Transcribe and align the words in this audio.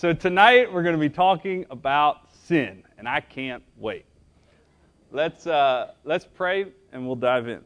So 0.00 0.14
tonight 0.14 0.72
we're 0.72 0.82
going 0.82 0.94
to 0.94 0.98
be 0.98 1.10
talking 1.10 1.66
about 1.68 2.32
sin, 2.46 2.84
and 2.96 3.06
I 3.06 3.20
can't 3.20 3.62
wait. 3.76 4.06
Let's, 5.12 5.46
uh, 5.46 5.90
let's 6.04 6.24
pray 6.24 6.68
and 6.90 7.06
we'll 7.06 7.16
dive 7.16 7.48
in. 7.48 7.60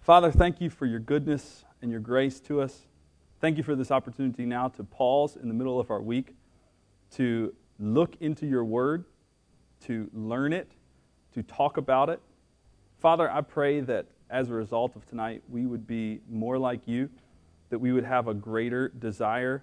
Father, 0.00 0.32
thank 0.32 0.60
you 0.60 0.70
for 0.70 0.86
your 0.86 0.98
goodness 0.98 1.64
and 1.82 1.88
your 1.88 2.00
grace 2.00 2.40
to 2.40 2.60
us. 2.60 2.88
Thank 3.40 3.56
you 3.58 3.62
for 3.62 3.76
this 3.76 3.92
opportunity 3.92 4.44
now 4.44 4.66
to 4.70 4.82
pause 4.82 5.36
in 5.36 5.46
the 5.46 5.54
middle 5.54 5.78
of 5.78 5.88
our 5.88 6.02
week, 6.02 6.34
to 7.12 7.54
look 7.78 8.16
into 8.18 8.44
your 8.44 8.64
word, 8.64 9.04
to 9.84 10.10
learn 10.12 10.52
it, 10.52 10.72
to 11.34 11.44
talk 11.44 11.76
about 11.76 12.08
it. 12.08 12.20
Father, 12.98 13.30
I 13.30 13.40
pray 13.40 13.78
that 13.78 14.06
as 14.30 14.50
a 14.50 14.54
result 14.54 14.96
of 14.96 15.08
tonight, 15.08 15.44
we 15.48 15.64
would 15.64 15.86
be 15.86 16.22
more 16.28 16.58
like 16.58 16.88
you, 16.88 17.08
that 17.70 17.78
we 17.78 17.92
would 17.92 18.02
have 18.02 18.26
a 18.26 18.34
greater 18.34 18.88
desire 18.88 19.62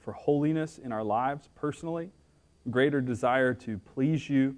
for 0.00 0.12
holiness 0.12 0.78
in 0.78 0.92
our 0.92 1.04
lives 1.04 1.48
personally, 1.54 2.10
greater 2.70 3.00
desire 3.00 3.54
to 3.54 3.78
please 3.78 4.28
you. 4.28 4.56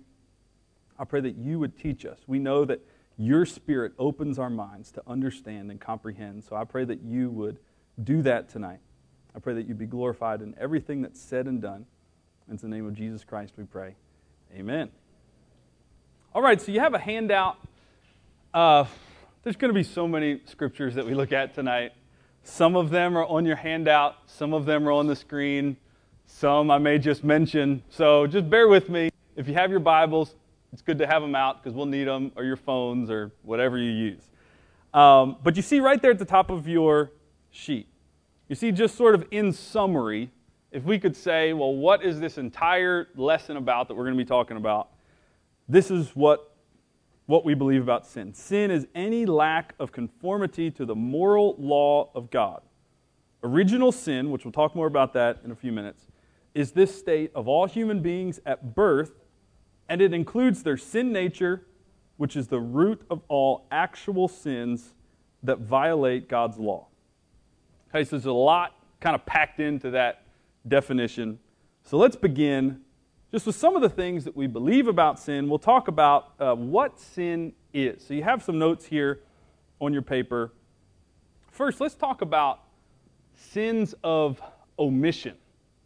I 0.99 1.05
pray 1.05 1.21
that 1.21 1.37
you 1.37 1.59
would 1.59 1.77
teach 1.77 2.07
us. 2.07 2.21
We 2.27 2.39
know 2.39 2.65
that 2.65 2.81
your 3.19 3.45
spirit 3.45 3.93
opens 3.99 4.39
our 4.39 4.51
minds 4.51 4.91
to 4.93 5.03
understand 5.07 5.71
and 5.71 5.81
comprehend. 5.81 6.45
So 6.45 6.57
I 6.57 6.65
pray 6.65 6.85
that 6.85 7.03
you 7.03 7.31
would 7.31 7.59
do 8.03 8.23
that 8.23 8.49
tonight. 8.49 8.81
I 9.35 9.39
pray 9.39 9.55
that 9.55 9.67
you 9.67 9.75
be 9.75 9.87
glorified 9.87 10.43
in 10.43 10.55
everything 10.59 11.03
that's 11.03 11.21
said 11.21 11.47
and 11.47 11.61
done. 11.61 11.87
In 12.51 12.57
the 12.57 12.69
name 12.69 12.87
of 12.87 12.95
Jesus 12.95 13.25
Christ 13.25 13.55
we 13.57 13.65
pray. 13.65 13.97
Amen. 14.55 14.91
All 16.35 16.43
right, 16.43 16.61
so 16.61 16.73
you 16.73 16.81
have 16.81 16.95
a 16.95 16.99
handout. 16.99 17.57
Uh, 18.53 18.85
there's 19.43 19.57
going 19.57 19.71
to 19.71 19.75
be 19.75 19.83
so 19.83 20.07
many 20.07 20.41
scriptures 20.45 20.95
that 20.95 21.07
we 21.07 21.15
look 21.15 21.33
at 21.33 21.55
tonight. 21.55 21.93
Some 22.45 22.77
of 22.77 22.91
them 22.91 23.17
are 23.17 23.25
on 23.25 23.47
your 23.47 23.57
handout, 23.57 24.17
some 24.27 24.53
of 24.53 24.67
them 24.67 24.89
are 24.89 24.93
on 24.93 25.07
the 25.07 25.17
screen, 25.17 25.77
some 26.27 26.71
I 26.71 26.79
may 26.79 26.99
just 26.99 27.23
mention. 27.23 27.83
So 27.89 28.27
just 28.27 28.51
bear 28.51 28.69
with 28.69 28.89
me. 28.89 29.11
If 29.37 29.49
you 29.49 29.55
have 29.55 29.71
your 29.71 29.81
Bibles, 29.81 30.35
it's 30.73 30.83
good 30.83 30.99
to 30.99 31.07
have 31.07 31.23
them 31.23 31.35
out 31.35 31.63
because 31.63 31.77
we'll 31.77 31.87
need 31.87 32.05
them, 32.05 32.33
or 32.35 32.45
your 32.45 32.57
phones, 32.57 33.11
or 33.11 33.31
whatever 33.43 33.79
you 33.79 33.91
use. 33.91 34.23
Um, 34.93 35.37
but 35.43 35.57
you 35.57 35.63
see 35.63 35.81
right 35.81 36.01
there 36.03 36.11
at 36.11 36.19
the 36.19 36.25
top 36.25 36.51
of 36.51 36.67
your 36.67 37.13
sheet, 37.51 37.87
you 38.49 38.57
see 38.57 38.73
just 38.73 38.97
sort 38.97 39.15
of 39.15 39.27
in 39.31 39.53
summary, 39.53 40.31
if 40.73 40.85
we 40.85 40.99
could 40.99 41.17
say, 41.17 41.53
well, 41.53 41.75
what 41.75 42.03
is 42.03 42.19
this 42.19 42.39
entire 42.39 43.09
lesson 43.15 43.57
about 43.57 43.89
that 43.89 43.95
we're 43.95 44.05
going 44.05 44.17
to 44.17 44.23
be 44.23 44.29
talking 44.29 44.57
about? 44.57 44.89
This 45.69 45.91
is 45.91 46.11
what 46.11 46.52
what 47.27 47.45
we 47.45 47.55
believe 47.55 47.83
about 47.83 48.07
sin. 48.07 48.35
Sin 48.35 48.71
is 48.71 48.87
any 48.95 49.27
lack 49.27 49.75
of 49.79 49.93
conformity 49.93 50.71
to 50.71 50.85
the 50.85 50.95
moral 50.95 51.57
law 51.59 52.11
of 52.15 52.31
God. 52.31 52.63
Original 53.45 53.93
sin, 53.93 54.31
which 54.31 54.45
we'll 54.45 54.53
talk 54.53 54.75
more 54.75 54.87
about 54.87 55.13
that 55.15 55.41
in 55.45 55.51
a 55.51 55.57
few 55.57 55.73
minutes, 55.73 56.07
is 56.55 56.73
this 56.73 56.97
state 56.97 57.31
of 57.35 57.49
all 57.49 57.67
human 57.67 58.01
beings 58.01 58.41
at 58.45 58.75
birth, 58.75 59.13
and 59.89 60.01
it 60.01 60.13
includes 60.13 60.63
their 60.63 60.77
sin 60.77 61.13
nature, 61.13 61.67
which 62.17 62.37
is 62.37 62.49
the 62.49 62.61
root 62.61 63.03
of 63.11 63.23
all 63.29 63.67
actual 63.71 64.29
sins 64.29 64.95
that 65.43 65.59
violate 65.59 66.29
God's 66.29 66.59
law. 66.59 66.87
Okay, 67.89 68.05
so 68.05 68.11
there's 68.17 68.27
a 68.27 68.33
lot 68.33 68.77
kind 69.01 69.15
of 69.15 69.27
packed 69.27 69.61
into 69.61 69.91
that 69.91 70.25
definition. 70.67 71.39
So 71.83 71.97
let's 71.97 72.17
begin 72.17 72.81
just 73.33 73.47
with 73.47 73.57
some 73.57 73.75
of 73.75 73.81
the 73.81 73.89
things 73.89 74.25
that 74.25 74.37
we 74.37 74.47
believe 74.47 74.87
about 74.87 75.19
sin. 75.19 75.49
We'll 75.49 75.59
talk 75.59 75.89
about 75.89 76.35
uh, 76.39 76.55
what 76.55 77.01
sin 77.01 77.55
is. 77.73 78.05
So 78.07 78.13
you 78.13 78.23
have 78.23 78.43
some 78.43 78.59
notes 78.59 78.85
here 78.85 79.21
on 79.81 79.95
your 79.95 80.03
paper. 80.03 80.53
First, 81.51 81.81
let's 81.81 81.95
talk 81.95 82.21
about 82.21 82.61
sins 83.35 83.95
of 84.05 84.41
omission. 84.79 85.35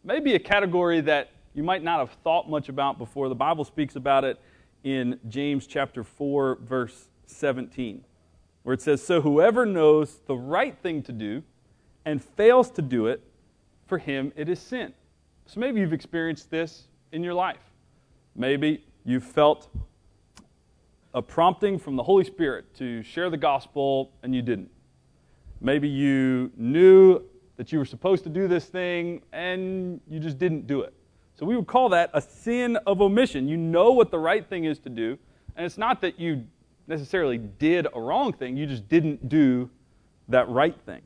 Maybe 0.03 0.35
a 0.35 0.39
category 0.39 0.99
that 1.01 1.31
you 1.53 1.63
might 1.63 1.83
not 1.83 1.99
have 1.99 2.11
thought 2.21 2.49
much 2.49 2.67
about 2.67 2.97
before. 2.97 3.29
The 3.29 3.35
Bible 3.35 3.63
speaks 3.63 3.95
about 3.95 4.25
it 4.25 4.39
in 4.83 5.17
James 5.29 5.67
chapter 5.67 6.03
4 6.03 6.59
verse 6.61 7.07
17, 7.27 8.03
where 8.63 8.73
it 8.73 8.81
says, 8.81 9.01
"So 9.01 9.21
whoever 9.21 9.65
knows 9.65 10.19
the 10.27 10.35
right 10.35 10.77
thing 10.77 11.01
to 11.03 11.13
do 11.13 11.43
and 12.03 12.21
fails 12.21 12.69
to 12.71 12.81
do 12.81 13.07
it, 13.07 13.21
for 13.85 13.97
him 13.97 14.33
it 14.35 14.49
is 14.49 14.59
sin." 14.59 14.93
So 15.45 15.61
maybe 15.61 15.79
you've 15.79 15.93
experienced 15.93 16.51
this 16.51 16.87
in 17.17 17.23
your 17.23 17.33
life. 17.33 17.57
Maybe 18.35 18.85
you 19.03 19.19
felt 19.19 19.67
a 21.15 21.21
prompting 21.21 21.79
from 21.79 21.95
the 21.95 22.03
Holy 22.03 22.23
Spirit 22.23 22.75
to 22.75 23.01
share 23.01 23.31
the 23.31 23.37
gospel 23.37 24.11
and 24.21 24.35
you 24.35 24.43
didn't. 24.43 24.69
Maybe 25.59 25.89
you 25.89 26.51
knew 26.55 27.23
that 27.55 27.71
you 27.71 27.79
were 27.79 27.85
supposed 27.85 28.23
to 28.25 28.29
do 28.29 28.47
this 28.47 28.65
thing 28.65 29.23
and 29.33 29.99
you 30.07 30.19
just 30.19 30.37
didn't 30.37 30.67
do 30.67 30.81
it. 30.81 30.93
So 31.39 31.45
we 31.47 31.55
would 31.55 31.65
call 31.65 31.89
that 31.89 32.11
a 32.13 32.21
sin 32.21 32.77
of 32.85 33.01
omission. 33.01 33.47
You 33.47 33.57
know 33.57 33.93
what 33.93 34.11
the 34.11 34.19
right 34.19 34.47
thing 34.47 34.65
is 34.65 34.77
to 34.79 34.89
do, 34.89 35.17
and 35.55 35.65
it's 35.65 35.77
not 35.77 36.01
that 36.01 36.19
you 36.19 36.45
necessarily 36.85 37.39
did 37.39 37.87
a 37.95 37.99
wrong 37.99 38.31
thing, 38.31 38.55
you 38.55 38.67
just 38.67 38.87
didn't 38.87 39.27
do 39.27 39.71
that 40.29 40.47
right 40.49 40.77
thing. 40.85 41.01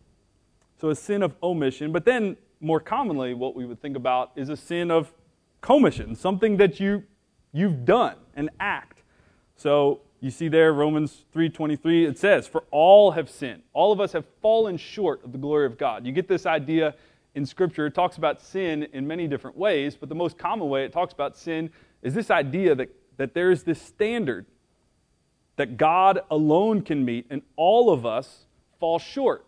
So 0.82 0.90
a 0.90 0.96
sin 0.96 1.24
of 1.24 1.36
omission. 1.42 1.94
But 1.94 2.04
then, 2.04 2.36
more 2.60 2.80
commonly, 2.80 3.34
what 3.34 3.56
we 3.56 3.66
would 3.66 3.82
think 3.82 3.96
about 3.96 4.32
is 4.36 4.50
a 4.50 4.58
sin 4.58 4.92
of 4.92 5.12
commission, 5.62 6.16
something 6.16 6.58
that 6.58 6.80
you, 6.80 7.04
you've 7.54 7.86
done, 7.86 8.16
an 8.36 8.50
act. 8.60 9.04
So 9.56 10.02
you 10.20 10.32
see 10.32 10.48
there, 10.48 10.74
Romans 10.74 11.26
3.23, 11.36 12.08
it 12.10 12.18
says, 12.18 12.48
For 12.48 12.64
all 12.72 13.12
have 13.12 13.30
sinned. 13.30 13.64
All 13.74 13.92
of 13.92 14.00
us 14.00 14.12
have 14.12 14.26
fallen 14.42 14.78
short 14.78 15.24
of 15.24 15.32
the 15.32 15.38
glory 15.38 15.66
of 15.66 15.78
God. 15.78 16.06
You 16.06 16.12
get 16.12 16.28
this 16.28 16.46
idea 16.46 16.96
in 17.36 17.46
Scripture. 17.46 17.86
It 17.86 17.96
talks 17.96 18.18
about 18.18 18.42
sin 18.42 18.88
in 18.94 19.08
many 19.08 19.28
different 19.28 19.58
ways, 19.58 19.96
but 19.96 20.10
the 20.10 20.16
most 20.16 20.38
common 20.38 20.70
way 20.70 20.84
it 20.84 20.92
talks 20.92 21.14
about 21.14 21.38
sin 21.38 21.70
is 22.02 22.14
this 22.14 22.30
idea 22.30 22.76
that, 22.76 22.90
that 23.18 23.34
there 23.34 23.52
is 23.52 23.64
this 23.64 23.82
standard 23.82 24.46
that 25.56 25.78
God 25.78 26.22
alone 26.32 26.82
can 26.82 27.06
meet, 27.06 27.28
and 27.30 27.42
all 27.56 27.92
of 27.92 28.06
us 28.06 28.46
fall 28.80 29.00
short. 29.00 29.46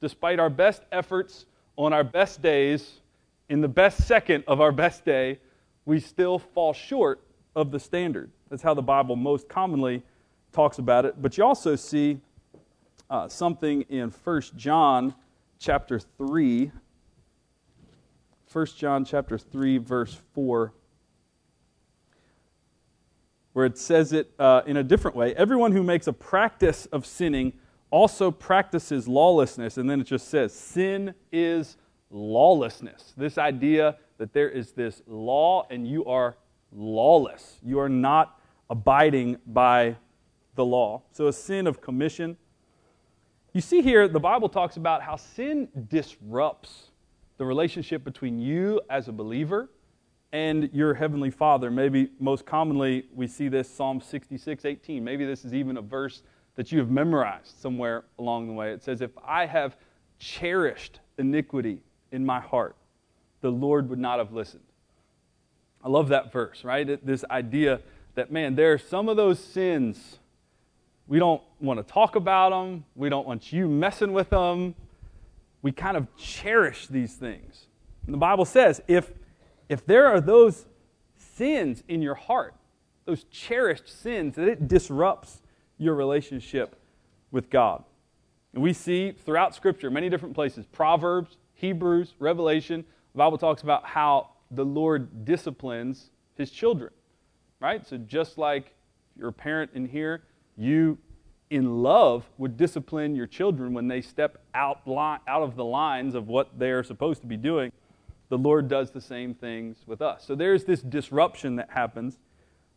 Despite 0.00 0.40
our 0.40 0.50
best 0.50 0.82
efforts 0.90 1.46
on 1.76 1.92
our 1.92 2.04
best 2.04 2.42
days, 2.42 3.00
in 3.48 3.60
the 3.60 3.68
best 3.68 4.06
second 4.06 4.44
of 4.46 4.60
our 4.60 4.72
best 4.72 5.04
day, 5.04 5.38
we 5.84 6.00
still 6.00 6.38
fall 6.38 6.72
short 6.72 7.20
of 7.54 7.70
the 7.70 7.80
standard. 7.80 8.30
That's 8.48 8.62
how 8.62 8.74
the 8.74 8.82
Bible 8.82 9.16
most 9.16 9.48
commonly 9.48 10.02
talks 10.52 10.78
about 10.78 11.04
it. 11.04 11.20
But 11.20 11.36
you 11.36 11.44
also 11.44 11.76
see 11.76 12.20
uh, 13.10 13.28
something 13.28 13.82
in 13.82 14.10
1 14.10 14.42
John 14.56 15.14
chapter 15.58 15.98
3. 15.98 16.70
1 18.52 18.66
John 18.76 19.04
chapter 19.04 19.38
3, 19.38 19.78
verse 19.78 20.18
4, 20.34 20.74
where 23.54 23.64
it 23.64 23.78
says 23.78 24.12
it 24.12 24.30
uh, 24.38 24.60
in 24.66 24.76
a 24.76 24.82
different 24.82 25.16
way. 25.16 25.34
Everyone 25.34 25.72
who 25.72 25.82
makes 25.82 26.06
a 26.06 26.12
practice 26.12 26.86
of 26.86 27.06
sinning 27.06 27.54
also 27.90 28.30
practices 28.30 29.06
lawlessness. 29.06 29.78
And 29.78 29.88
then 29.88 30.00
it 30.00 30.04
just 30.04 30.28
says, 30.28 30.52
sin 30.52 31.14
is 31.30 31.76
lawlessness. 32.10 33.12
This 33.16 33.38
idea 33.38 33.96
that 34.18 34.32
there 34.32 34.48
is 34.48 34.72
this 34.72 35.02
law 35.06 35.66
and 35.70 35.86
you 35.86 36.04
are 36.04 36.36
lawless. 36.72 37.58
You 37.62 37.78
are 37.80 37.88
not 37.88 38.40
abiding 38.70 39.38
by 39.46 39.96
the 40.54 40.64
law. 40.64 41.02
So, 41.12 41.28
a 41.28 41.32
sin 41.32 41.66
of 41.66 41.80
commission. 41.80 42.36
You 43.52 43.60
see 43.60 43.82
here, 43.82 44.08
the 44.08 44.20
Bible 44.20 44.48
talks 44.48 44.76
about 44.76 45.02
how 45.02 45.16
sin 45.16 45.68
disrupts 45.88 46.90
the 47.36 47.44
relationship 47.44 48.04
between 48.04 48.38
you 48.38 48.80
as 48.88 49.08
a 49.08 49.12
believer 49.12 49.68
and 50.32 50.70
your 50.72 50.94
heavenly 50.94 51.30
Father. 51.30 51.70
Maybe 51.70 52.08
most 52.18 52.46
commonly 52.46 53.04
we 53.14 53.26
see 53.26 53.48
this 53.48 53.68
Psalm 53.68 54.00
66 54.00 54.64
18. 54.64 55.04
Maybe 55.04 55.26
this 55.26 55.44
is 55.44 55.52
even 55.52 55.76
a 55.76 55.82
verse 55.82 56.22
that 56.56 56.72
you 56.72 56.78
have 56.78 56.90
memorized 56.90 57.58
somewhere 57.60 58.04
along 58.18 58.46
the 58.46 58.52
way. 58.52 58.72
It 58.72 58.82
says, 58.82 59.00
If 59.00 59.10
I 59.24 59.46
have 59.46 59.76
cherished 60.18 61.00
iniquity 61.18 61.82
in 62.10 62.24
my 62.24 62.40
heart, 62.40 62.76
the 63.42 63.50
Lord 63.50 63.90
would 63.90 63.98
not 63.98 64.18
have 64.18 64.32
listened. 64.32 64.62
I 65.84 65.88
love 65.88 66.08
that 66.08 66.32
verse, 66.32 66.64
right? 66.64 67.04
This 67.04 67.24
idea 67.30 67.80
that, 68.14 68.32
man, 68.32 68.54
there 68.54 68.72
are 68.72 68.78
some 68.78 69.08
of 69.08 69.16
those 69.16 69.38
sins, 69.38 70.18
we 71.06 71.18
don't 71.18 71.42
want 71.60 71.84
to 71.86 71.92
talk 71.92 72.16
about 72.16 72.50
them, 72.50 72.84
we 72.94 73.08
don't 73.08 73.26
want 73.26 73.52
you 73.52 73.68
messing 73.68 74.12
with 74.12 74.30
them. 74.30 74.74
We 75.60 75.70
kind 75.70 75.96
of 75.96 76.08
cherish 76.16 76.88
these 76.88 77.14
things. 77.14 77.66
And 78.06 78.14
the 78.14 78.18
Bible 78.18 78.44
says 78.44 78.80
if, 78.88 79.12
if 79.68 79.86
there 79.86 80.06
are 80.06 80.20
those 80.20 80.66
sins 81.16 81.84
in 81.88 82.02
your 82.02 82.14
heart, 82.14 82.54
those 83.04 83.24
cherished 83.24 83.88
sins, 83.88 84.36
that 84.36 84.48
it 84.48 84.68
disrupts 84.68 85.42
your 85.78 85.94
relationship 85.94 86.76
with 87.30 87.50
God. 87.50 87.84
And 88.54 88.62
we 88.62 88.72
see 88.72 89.12
throughout 89.12 89.54
Scripture, 89.54 89.90
many 89.90 90.08
different 90.08 90.34
places, 90.34 90.66
Proverbs, 90.66 91.38
Hebrews, 91.54 92.14
Revelation, 92.18 92.84
the 93.12 93.18
Bible 93.18 93.38
talks 93.38 93.62
about 93.62 93.84
how 93.84 94.30
the 94.50 94.64
Lord 94.64 95.24
disciplines 95.24 96.10
his 96.34 96.50
children, 96.50 96.90
right? 97.60 97.86
So 97.86 97.98
just 97.98 98.38
like 98.38 98.74
you're 99.18 99.28
a 99.28 99.32
parent 99.32 99.70
in 99.74 99.86
here, 99.86 100.22
you 100.56 100.98
in 101.50 101.82
love 101.82 102.24
would 102.38 102.56
discipline 102.56 103.14
your 103.14 103.26
children 103.26 103.74
when 103.74 103.86
they 103.86 104.00
step 104.00 104.38
out, 104.54 104.80
out 104.88 105.42
of 105.42 105.54
the 105.54 105.64
lines 105.64 106.14
of 106.14 106.28
what 106.28 106.58
they 106.58 106.70
are 106.70 106.82
supposed 106.82 107.20
to 107.20 107.26
be 107.26 107.36
doing. 107.36 107.70
the 108.30 108.38
Lord 108.38 108.66
does 108.66 108.90
the 108.90 109.00
same 109.00 109.34
things 109.34 109.84
with 109.86 110.00
us. 110.00 110.24
So 110.24 110.34
there's 110.34 110.64
this 110.64 110.80
disruption 110.80 111.56
that 111.56 111.68
happens 111.70 112.18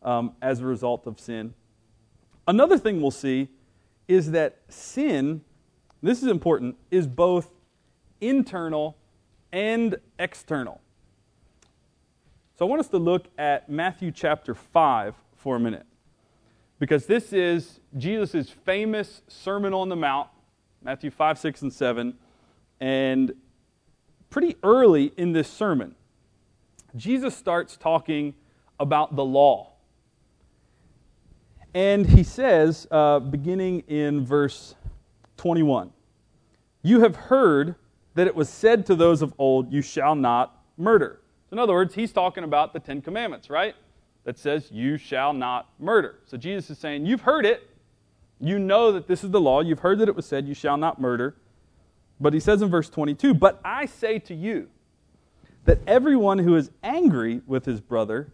um, 0.02 0.34
as 0.42 0.60
a 0.60 0.66
result 0.66 1.06
of 1.06 1.18
sin. 1.18 1.54
Another 2.46 2.76
thing 2.76 3.00
we'll 3.00 3.10
see 3.10 3.48
is 4.06 4.32
that 4.32 4.58
sin, 4.68 5.40
this 6.02 6.22
is 6.22 6.28
important, 6.28 6.76
is 6.90 7.06
both 7.06 7.48
internal 8.20 8.98
and 9.52 9.96
external. 10.18 10.80
So 12.58 12.66
I 12.66 12.68
want 12.68 12.80
us 12.80 12.88
to 12.88 12.98
look 12.98 13.26
at 13.36 13.68
Matthew 13.68 14.10
chapter 14.10 14.54
5 14.54 15.14
for 15.36 15.56
a 15.56 15.60
minute. 15.60 15.86
Because 16.78 17.06
this 17.06 17.32
is 17.32 17.80
Jesus' 17.96 18.50
famous 18.50 19.22
Sermon 19.28 19.72
on 19.72 19.88
the 19.88 19.96
Mount, 19.96 20.28
Matthew 20.82 21.10
5, 21.10 21.38
6, 21.38 21.62
and 21.62 21.72
7. 21.72 22.14
And 22.80 23.34
pretty 24.30 24.56
early 24.62 25.12
in 25.16 25.32
this 25.32 25.48
sermon, 25.48 25.94
Jesus 26.94 27.36
starts 27.36 27.76
talking 27.76 28.34
about 28.78 29.16
the 29.16 29.24
law. 29.24 29.72
And 31.74 32.06
he 32.06 32.22
says, 32.22 32.86
uh, 32.90 33.18
beginning 33.18 33.80
in 33.80 34.24
verse 34.24 34.74
21, 35.36 35.92
You 36.82 37.00
have 37.00 37.16
heard 37.16 37.74
that 38.16 38.26
it 38.26 38.34
was 38.34 38.48
said 38.48 38.86
to 38.86 38.94
those 38.94 39.22
of 39.22 39.32
old, 39.38 39.72
You 39.72 39.82
shall 39.82 40.14
not 40.14 40.62
murder. 40.76 41.20
So 41.48 41.54
in 41.54 41.58
other 41.58 41.74
words, 41.74 41.94
he's 41.94 42.12
talking 42.12 42.44
about 42.44 42.72
the 42.72 42.80
Ten 42.80 43.00
Commandments, 43.00 43.48
right? 43.48 43.74
That 44.24 44.38
says, 44.38 44.70
You 44.72 44.96
shall 44.96 45.32
not 45.32 45.68
murder. 45.78 46.18
So 46.26 46.36
Jesus 46.36 46.70
is 46.70 46.78
saying, 46.78 47.06
You've 47.06 47.20
heard 47.20 47.46
it. 47.46 47.70
You 48.40 48.58
know 48.58 48.90
that 48.92 49.06
this 49.06 49.22
is 49.22 49.30
the 49.30 49.40
law. 49.40 49.60
You've 49.60 49.78
heard 49.80 49.98
that 50.00 50.08
it 50.08 50.16
was 50.16 50.26
said, 50.26 50.48
You 50.48 50.54
shall 50.54 50.78
not 50.78 51.00
murder. 51.00 51.36
But 52.18 52.32
he 52.32 52.40
says 52.40 52.62
in 52.62 52.70
verse 52.70 52.88
22, 52.88 53.34
But 53.34 53.60
I 53.62 53.84
say 53.84 54.18
to 54.20 54.34
you 54.34 54.68
that 55.66 55.78
everyone 55.86 56.38
who 56.38 56.56
is 56.56 56.70
angry 56.82 57.42
with 57.46 57.66
his 57.66 57.82
brother 57.82 58.32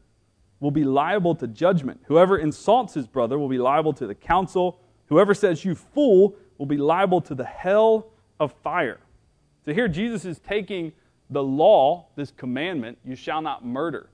will 0.61 0.71
be 0.71 0.85
liable 0.85 1.35
to 1.35 1.49
judgment. 1.49 2.01
Whoever 2.07 2.39
insults 2.39 2.95
his 2.95 3.09
brother 3.09 3.37
will 3.37 3.49
be 3.49 3.59
liable 3.59 3.93
to 3.95 4.07
the 4.07 4.15
council. 4.15 4.81
Whoever 5.07 5.35
says, 5.35 5.65
You 5.65 5.75
fool, 5.75 6.37
will 6.57 6.67
be 6.67 6.77
liable 6.77 7.21
to 7.23 7.35
the 7.35 7.45
hell 7.45 8.13
of 8.39 8.53
fire. 8.63 9.01
So 9.65 9.73
here 9.73 9.89
Jesus 9.89 10.25
is 10.25 10.39
taking 10.39 10.93
the 11.31 11.43
law, 11.43 12.07
this 12.17 12.31
commandment, 12.31 12.99
you 13.05 13.17
shall 13.17 13.41
not 13.41 13.65
murder. 13.65 14.11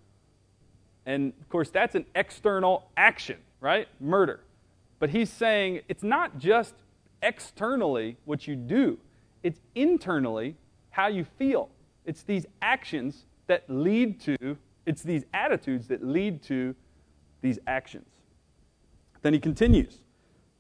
And 1.07 1.33
of 1.41 1.49
course, 1.49 1.71
that's 1.71 1.95
an 1.95 2.05
external 2.15 2.91
action, 2.97 3.39
right? 3.61 3.89
Murder. 3.99 4.41
But 4.99 5.11
he's 5.11 5.31
saying 5.31 5.81
it's 5.89 6.03
not 6.03 6.39
just 6.39 6.75
externally 7.23 8.17
what 8.25 8.47
you 8.47 8.57
do, 8.57 8.99
it's 9.43 9.61
internally 9.75 10.57
how 10.91 11.07
you 11.07 11.25
feel. 11.25 11.71
It's 12.05 12.23
these 12.23 12.47
actions 12.63 13.25
that 13.47 13.65
lead 13.69 14.21
to, 14.23 14.57
it's 14.87 15.03
these 15.03 15.25
attitudes 15.33 15.89
that 15.89 16.05
lead 16.05 16.43
to 16.45 16.75
these 17.41 17.59
actions. 17.67 18.09
Then 19.23 19.33
he 19.33 19.41
continues, 19.41 19.99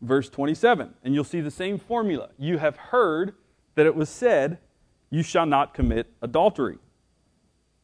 verse 0.00 0.28
27, 0.28 0.94
and 1.04 1.14
you'll 1.14 1.24
see 1.24 1.40
the 1.40 1.50
same 1.50 1.78
formula. 1.78 2.30
You 2.38 2.58
have 2.58 2.76
heard 2.76 3.34
that 3.74 3.86
it 3.86 3.94
was 3.94 4.08
said, 4.08 4.58
You 5.10 5.22
shall 5.22 5.46
not 5.46 5.74
commit 5.74 6.12
adultery. 6.22 6.78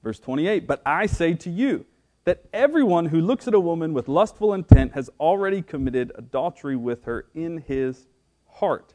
Verse 0.03 0.19
28, 0.19 0.67
but 0.67 0.83
I 0.85 1.07
say 1.07 1.35
to 1.35 1.51
you, 1.51 1.87
that 2.25 2.45
everyone 2.53 3.07
who 3.07 3.21
looks 3.21 3.47
at 3.47 3.55
a 3.55 3.61
woman 3.61 3.93
with 3.93 4.09
lustful 4.09 4.55
intent 4.55 4.93
has 4.93 5.11
already 5.21 5.61
committed 5.61 6.11
adultery 6.15 6.77
with 6.77 7.05
her 7.05 7.27
in 7.35 7.59
his 7.59 8.07
heart. 8.47 8.95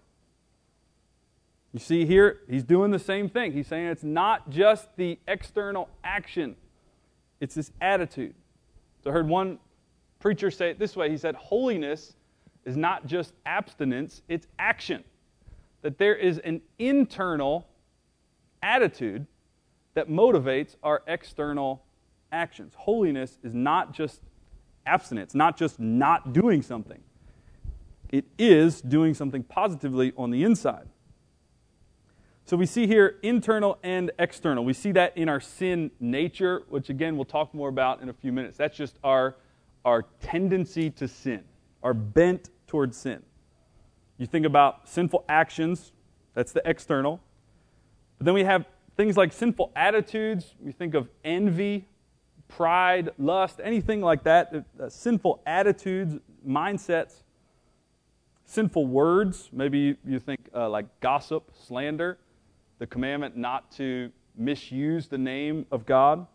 You 1.71 1.79
see 1.79 2.05
here, 2.05 2.39
he's 2.49 2.63
doing 2.63 2.89
the 2.89 2.99
same 2.99 3.29
thing. 3.29 3.51
He's 3.51 3.67
saying 3.67 3.87
it's 3.87 4.03
not 4.03 4.49
just 4.49 4.87
the 4.95 5.19
external 5.27 5.89
action, 6.03 6.55
it's 7.39 7.53
this 7.53 7.71
attitude. 7.79 8.33
So 9.03 9.11
I 9.11 9.13
heard 9.13 9.27
one 9.27 9.59
preacher 10.19 10.49
say 10.49 10.71
it 10.71 10.79
this 10.79 10.95
way 10.95 11.09
he 11.09 11.17
said, 11.17 11.35
Holiness 11.35 12.15
is 12.65 12.75
not 12.75 13.05
just 13.05 13.33
abstinence, 13.45 14.23
it's 14.27 14.47
action. 14.57 15.03
That 15.83 15.99
there 15.99 16.15
is 16.15 16.39
an 16.39 16.61
internal 16.79 17.67
attitude 18.61 19.25
that 19.93 20.09
motivates 20.09 20.75
our 20.83 21.01
external 21.07 21.83
actions. 22.31 22.73
Holiness 22.75 23.37
is 23.43 23.53
not 23.53 23.93
just 23.93 24.21
abstinence, 24.85 25.35
not 25.35 25.57
just 25.57 25.79
not 25.79 26.33
doing 26.33 26.61
something, 26.61 27.01
it 28.09 28.25
is 28.37 28.81
doing 28.81 29.13
something 29.13 29.43
positively 29.43 30.13
on 30.17 30.31
the 30.31 30.43
inside. 30.43 30.87
So 32.45 32.57
we 32.57 32.65
see 32.65 32.87
here 32.87 33.17
internal 33.21 33.77
and 33.83 34.09
external. 34.17 34.65
We 34.65 34.73
see 34.73 34.91
that 34.93 35.15
in 35.15 35.29
our 35.29 35.39
sin 35.39 35.91
nature, 35.99 36.63
which 36.69 36.89
again 36.89 37.15
we'll 37.15 37.25
talk 37.25 37.53
more 37.53 37.69
about 37.69 38.01
in 38.01 38.09
a 38.09 38.13
few 38.13 38.31
minutes. 38.31 38.57
That's 38.57 38.75
just 38.75 38.97
our, 39.03 39.35
our 39.85 40.05
tendency 40.19 40.89
to 40.91 41.07
sin, 41.07 41.43
our 41.83 41.93
bent 41.93 42.49
towards 42.65 42.97
sin. 42.97 43.21
You 44.17 44.25
think 44.25 44.47
about 44.47 44.89
sinful 44.89 45.25
actions, 45.29 45.91
that's 46.33 46.51
the 46.51 46.63
external. 46.65 47.21
But 48.19 48.25
then 48.25 48.33
we 48.33 48.43
have 48.43 48.65
things 48.97 49.17
like 49.17 49.31
sinful 49.31 49.71
attitudes. 49.75 50.53
We 50.59 50.73
think 50.73 50.93
of 50.93 51.07
envy, 51.23 51.87
pride, 52.49 53.09
lust, 53.17 53.61
anything 53.63 54.01
like 54.01 54.23
that. 54.23 54.65
Uh, 54.79 54.89
sinful 54.89 55.41
attitudes, 55.45 56.17
mindsets, 56.45 57.23
sinful 58.45 58.85
words. 58.87 59.49
Maybe 59.53 59.95
you 60.05 60.19
think 60.19 60.49
uh, 60.53 60.69
like 60.69 60.85
gossip, 60.99 61.51
slander 61.55 62.17
the 62.79 62.87
commandment 62.87 63.37
not 63.37 63.71
to 63.73 64.11
misuse 64.35 65.07
the 65.07 65.17
name 65.17 65.65
of 65.71 65.85
God. 65.85 66.27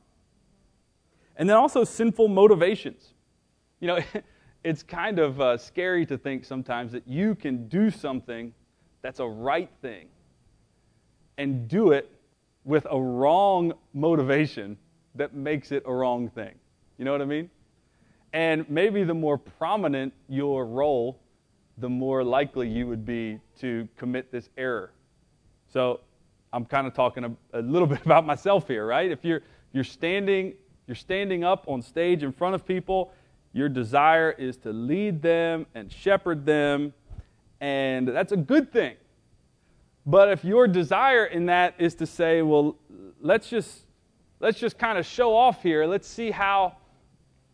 And 1.37 1.49
then 1.49 1.57
also 1.57 1.85
sinful 1.85 2.29
motivations. 2.29 3.13
You 3.81 3.89
know, 3.89 3.99
it's 4.65 4.83
kind 4.83 5.19
of 5.19 5.39
uh, 5.39 5.59
scary 5.59 6.07
to 6.07 6.17
think 6.17 6.47
sometimes 6.47 6.93
that 6.93 7.07
you 7.07 7.35
can 7.35 7.69
do 7.69 7.91
something 7.91 8.55
that's 9.03 9.21
a 9.21 9.27
right 9.27 9.71
thing 9.83 10.09
and 11.39 11.69
do 11.69 11.91
it 11.93 12.11
with 12.65 12.87
a 12.91 13.01
wrong 13.01 13.73
motivation 13.93 14.77
that 15.15 15.35
makes 15.35 15.73
it 15.73 15.83
a 15.87 15.93
wrong 15.93 16.29
thing. 16.29 16.55
You 16.99 17.05
know 17.05 17.13
what 17.13 17.23
I 17.23 17.27
mean? 17.27 17.51
And 18.33 18.69
maybe 18.69 19.05
the 19.05 19.15
more 19.15 19.39
prominent 19.39 20.13
your 20.29 20.67
role, 20.67 21.21
the 21.79 21.89
more 21.89 22.25
likely 22.25 22.69
you 22.69 22.87
would 22.87 23.05
be 23.05 23.39
to 23.61 23.89
commit 23.97 24.33
this 24.33 24.49
error. 24.57 24.93
So 25.73 26.01
I'm 26.53 26.65
kind 26.65 26.87
of 26.87 26.95
talking 26.95 27.25
a, 27.25 27.59
a, 27.59 27.63
little 27.63 27.87
bit 27.95 28.05
about 28.05 28.25
myself 28.25 28.69
here, 28.69 28.87
right? 28.87 29.11
If 29.11 29.25
you're 29.25 29.43
you're 29.73 29.85
standing 29.85 30.55
you're 30.87 30.95
standing 30.95 31.44
up 31.44 31.65
on 31.67 31.81
stage 31.81 32.23
in 32.23 32.32
front 32.32 32.55
of 32.55 32.67
people, 32.67 33.13
your 33.53 33.69
desire 33.69 34.32
is 34.32 34.56
to 34.58 34.73
lead 34.73 35.23
them 35.23 35.67
and 35.75 35.91
shepherd 35.91 36.44
them, 36.44 36.93
and 37.61 38.06
that's 38.06 38.32
a 38.32 38.37
good 38.37 38.73
thing. 38.73 38.97
But 40.06 40.29
if 40.31 40.44
your 40.44 40.67
desire 40.67 41.25
in 41.25 41.46
that 41.46 41.75
is 41.79 41.94
to 41.96 42.06
say, 42.06 42.43
well, 42.43 42.77
let's 43.20 43.49
just 43.49 43.87
let's 44.41 44.58
just 44.58 44.79
kind 44.79 44.99
of 44.99 45.06
show 45.06 45.34
off 45.34 45.63
here. 45.63 45.87
Let's 45.87 46.06
see 46.06 46.31
how 46.31 46.77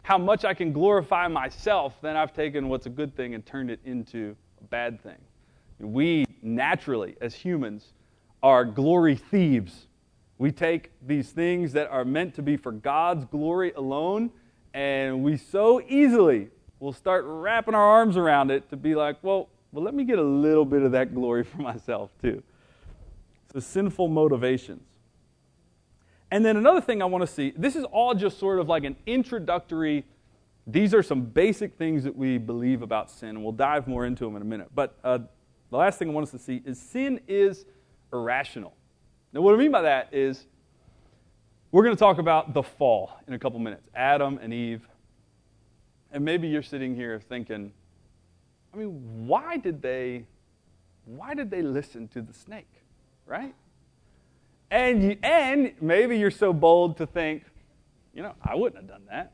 how 0.02 0.18
much 0.18 0.44
I 0.44 0.54
can 0.54 0.72
glorify 0.72 1.28
myself, 1.28 1.94
then 2.02 2.16
I've 2.16 2.32
taken 2.32 2.68
what's 2.68 2.86
a 2.86 2.90
good 2.90 3.14
thing 3.14 3.34
and 3.34 3.44
turned 3.44 3.70
it 3.70 3.80
into 3.84 4.34
a 4.60 4.64
bad 4.64 5.00
thing. 5.02 5.18
We 5.78 6.26
naturally, 6.42 7.16
as 7.20 7.34
humans, 7.34 7.92
are 8.42 8.64
glory 8.64 9.16
thieves. 9.16 9.86
We 10.38 10.50
take 10.52 10.90
these 11.06 11.30
things 11.30 11.72
that 11.74 11.90
are 11.90 12.04
meant 12.04 12.34
to 12.36 12.42
be 12.42 12.56
for 12.56 12.72
God's 12.72 13.26
glory 13.26 13.72
alone, 13.74 14.30
and 14.72 15.22
we 15.22 15.36
so 15.36 15.82
easily 15.86 16.48
will 16.80 16.94
start 16.94 17.24
wrapping 17.26 17.74
our 17.74 17.84
arms 17.84 18.16
around 18.16 18.50
it 18.50 18.68
to 18.70 18.76
be 18.76 18.94
like, 18.94 19.16
well, 19.22 19.48
well, 19.72 19.84
let 19.84 19.94
me 19.94 20.04
get 20.04 20.18
a 20.18 20.22
little 20.22 20.64
bit 20.64 20.82
of 20.82 20.92
that 20.92 21.14
glory 21.14 21.44
for 21.44 21.58
myself 21.58 22.10
too. 22.20 22.42
So 23.52 23.60
sinful 23.60 24.08
motivations. 24.08 24.82
And 26.30 26.44
then 26.44 26.56
another 26.56 26.80
thing 26.80 27.02
I 27.02 27.06
want 27.06 27.22
to 27.22 27.26
see, 27.26 27.52
this 27.56 27.74
is 27.74 27.84
all 27.84 28.14
just 28.14 28.38
sort 28.38 28.60
of 28.60 28.68
like 28.68 28.84
an 28.84 28.96
introductory, 29.06 30.04
these 30.66 30.94
are 30.94 31.02
some 31.02 31.22
basic 31.22 31.76
things 31.76 32.04
that 32.04 32.14
we 32.14 32.38
believe 32.38 32.82
about 32.82 33.10
sin, 33.10 33.30
and 33.30 33.42
we'll 33.42 33.52
dive 33.52 33.88
more 33.88 34.06
into 34.06 34.24
them 34.24 34.36
in 34.36 34.42
a 34.42 34.44
minute. 34.44 34.68
But 34.72 34.96
uh, 35.02 35.18
the 35.70 35.76
last 35.76 35.98
thing 35.98 36.08
I 36.08 36.12
want 36.12 36.24
us 36.24 36.30
to 36.30 36.38
see 36.38 36.62
is 36.64 36.80
sin 36.80 37.20
is 37.26 37.64
irrational. 38.12 38.74
Now, 39.32 39.40
what 39.40 39.54
I 39.54 39.58
mean 39.58 39.72
by 39.72 39.82
that 39.82 40.10
is 40.12 40.46
we're 41.72 41.84
going 41.84 41.94
to 41.94 42.00
talk 42.00 42.18
about 42.18 42.54
the 42.54 42.62
fall 42.62 43.12
in 43.26 43.34
a 43.34 43.38
couple 43.38 43.58
minutes 43.58 43.88
Adam 43.94 44.38
and 44.42 44.52
Eve. 44.52 44.86
And 46.12 46.24
maybe 46.24 46.48
you're 46.48 46.62
sitting 46.62 46.96
here 46.96 47.20
thinking, 47.20 47.72
I 48.72 48.76
mean, 48.76 49.26
why 49.26 49.56
did 49.56 49.82
they 49.82 50.24
why 51.04 51.34
did 51.34 51.50
they 51.50 51.62
listen 51.62 52.08
to 52.08 52.22
the 52.22 52.32
snake? 52.32 52.70
Right? 53.26 53.54
And 54.70 55.16
and 55.22 55.72
maybe 55.80 56.18
you're 56.18 56.30
so 56.30 56.52
bold 56.52 56.96
to 56.98 57.06
think, 57.06 57.44
you 58.14 58.22
know, 58.22 58.34
I 58.42 58.54
wouldn't 58.54 58.82
have 58.82 58.88
done 58.88 59.06
that. 59.10 59.32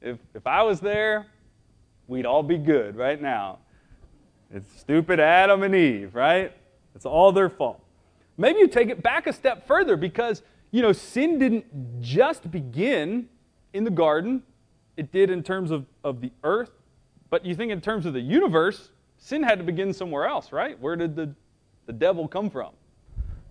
If 0.00 0.18
if 0.34 0.46
I 0.46 0.62
was 0.62 0.80
there, 0.80 1.26
we'd 2.06 2.26
all 2.26 2.42
be 2.42 2.58
good 2.58 2.96
right 2.96 3.20
now. 3.20 3.58
It's 4.52 4.80
stupid 4.80 5.20
Adam 5.20 5.62
and 5.62 5.74
Eve, 5.74 6.14
right? 6.14 6.52
It's 6.94 7.04
all 7.04 7.32
their 7.32 7.50
fault. 7.50 7.82
Maybe 8.36 8.60
you 8.60 8.68
take 8.68 8.88
it 8.88 9.02
back 9.02 9.26
a 9.26 9.32
step 9.32 9.66
further 9.66 9.96
because 9.96 10.42
you 10.70 10.82
know, 10.82 10.92
sin 10.92 11.38
didn't 11.38 12.00
just 12.00 12.50
begin 12.50 13.28
in 13.72 13.84
the 13.84 13.90
garden, 13.90 14.42
it 14.96 15.12
did 15.12 15.30
in 15.30 15.42
terms 15.42 15.70
of, 15.70 15.86
of 16.04 16.20
the 16.20 16.30
earth. 16.44 16.70
But 17.30 17.44
you 17.44 17.54
think 17.54 17.72
in 17.72 17.80
terms 17.80 18.06
of 18.06 18.12
the 18.12 18.20
universe, 18.20 18.90
sin 19.18 19.42
had 19.42 19.58
to 19.58 19.64
begin 19.64 19.92
somewhere 19.92 20.26
else, 20.26 20.52
right? 20.52 20.78
Where 20.80 20.96
did 20.96 21.14
the, 21.16 21.34
the 21.86 21.92
devil 21.92 22.26
come 22.26 22.50
from? 22.50 22.72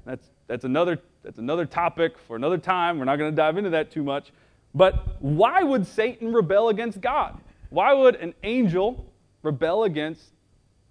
That's, 0.06 0.28
that's, 0.48 0.64
another, 0.64 1.00
that's 1.24 1.38
another 1.38 1.66
topic 1.66 2.18
for 2.18 2.36
another 2.36 2.58
time. 2.58 2.98
We're 2.98 3.06
not 3.06 3.18
going 3.18 3.32
to 3.32 3.36
dive 3.36 3.58
into 3.58 3.70
that 3.72 3.92
too 3.92 4.04
much. 4.04 4.32
But 4.74 5.22
why 5.22 5.64
would 5.64 5.86
Satan 5.86 6.34
rebel 6.34 6.70
against 6.70 7.02
God? 7.02 7.40
Why 7.70 7.94
would 7.94 8.16
an 8.16 8.34
angel 8.44 9.06
rebel 9.44 9.84
against 9.84 10.24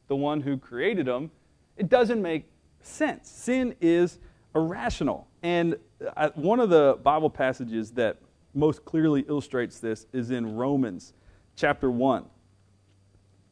the 0.09 0.17
one 0.17 0.41
who 0.41 0.57
created 0.57 1.07
him? 1.09 1.31
It 1.77 1.89
doesn't 1.89 2.21
make 2.21 2.45
sense. 2.83 3.29
Sin 3.29 3.75
is 3.81 4.19
irrational. 4.55 5.27
And 5.43 5.77
uh, 6.17 6.31
one 6.35 6.61
of 6.61 6.71
the 6.71 6.99
Bible 7.03 7.31
passages 7.31 7.93
that 7.93 8.19
most 8.55 8.85
clearly 8.85 9.25
illustrates 9.29 9.79
this 9.79 10.07
is 10.13 10.31
in 10.31 10.57
Romans 10.57 11.13
chapter 11.57 11.91
1. 11.91 12.25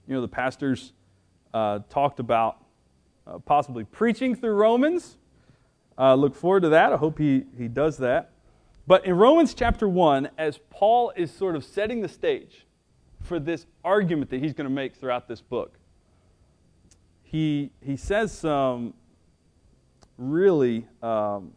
You 0.07 0.15
know, 0.15 0.21
the 0.21 0.29
pastors 0.29 0.93
uh, 1.53 1.81
talked 1.89 2.21
about 2.21 2.59
uh, 3.27 3.39
possibly 3.39 3.85
preaching 3.85 4.35
through 4.35 4.55
Romans. 4.55 5.17
Uh, 5.97 6.15
look 6.15 6.35
forward 6.35 6.61
to 6.61 6.69
that. 6.71 6.93
I 6.93 6.97
hope 6.97 7.19
he, 7.19 7.45
he 7.57 7.69
does 7.69 7.99
that. 7.99 8.33
But 8.87 9.07
in 9.07 9.17
Romans 9.17 9.55
chapter 9.55 9.89
1, 9.89 10.29
as 10.37 10.59
Paul 10.69 11.13
is 11.17 11.31
sort 11.31 11.57
of 11.57 11.65
setting 11.65 12.03
the 12.03 12.09
stage 12.09 12.67
for 13.23 13.41
this 13.41 13.67
argument 13.83 14.31
that 14.31 14.43
he's 14.43 14.53
going 14.53 14.69
to 14.69 14.75
make 14.75 14.95
throughout 14.95 15.27
this 15.27 15.41
book, 15.41 15.79
he, 17.23 17.71
he 17.81 17.97
says 17.97 18.31
some 18.31 18.93
really, 20.19 20.87
um, 21.03 21.53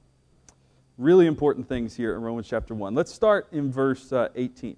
really 0.97 1.27
important 1.27 1.67
things 1.67 1.95
here 1.95 2.15
in 2.15 2.21
Romans 2.21 2.47
chapter 2.47 2.73
1. 2.73 2.95
Let's 2.95 3.13
start 3.13 3.49
in 3.51 3.71
verse 3.71 4.13
uh, 4.13 4.29
18. 4.35 4.77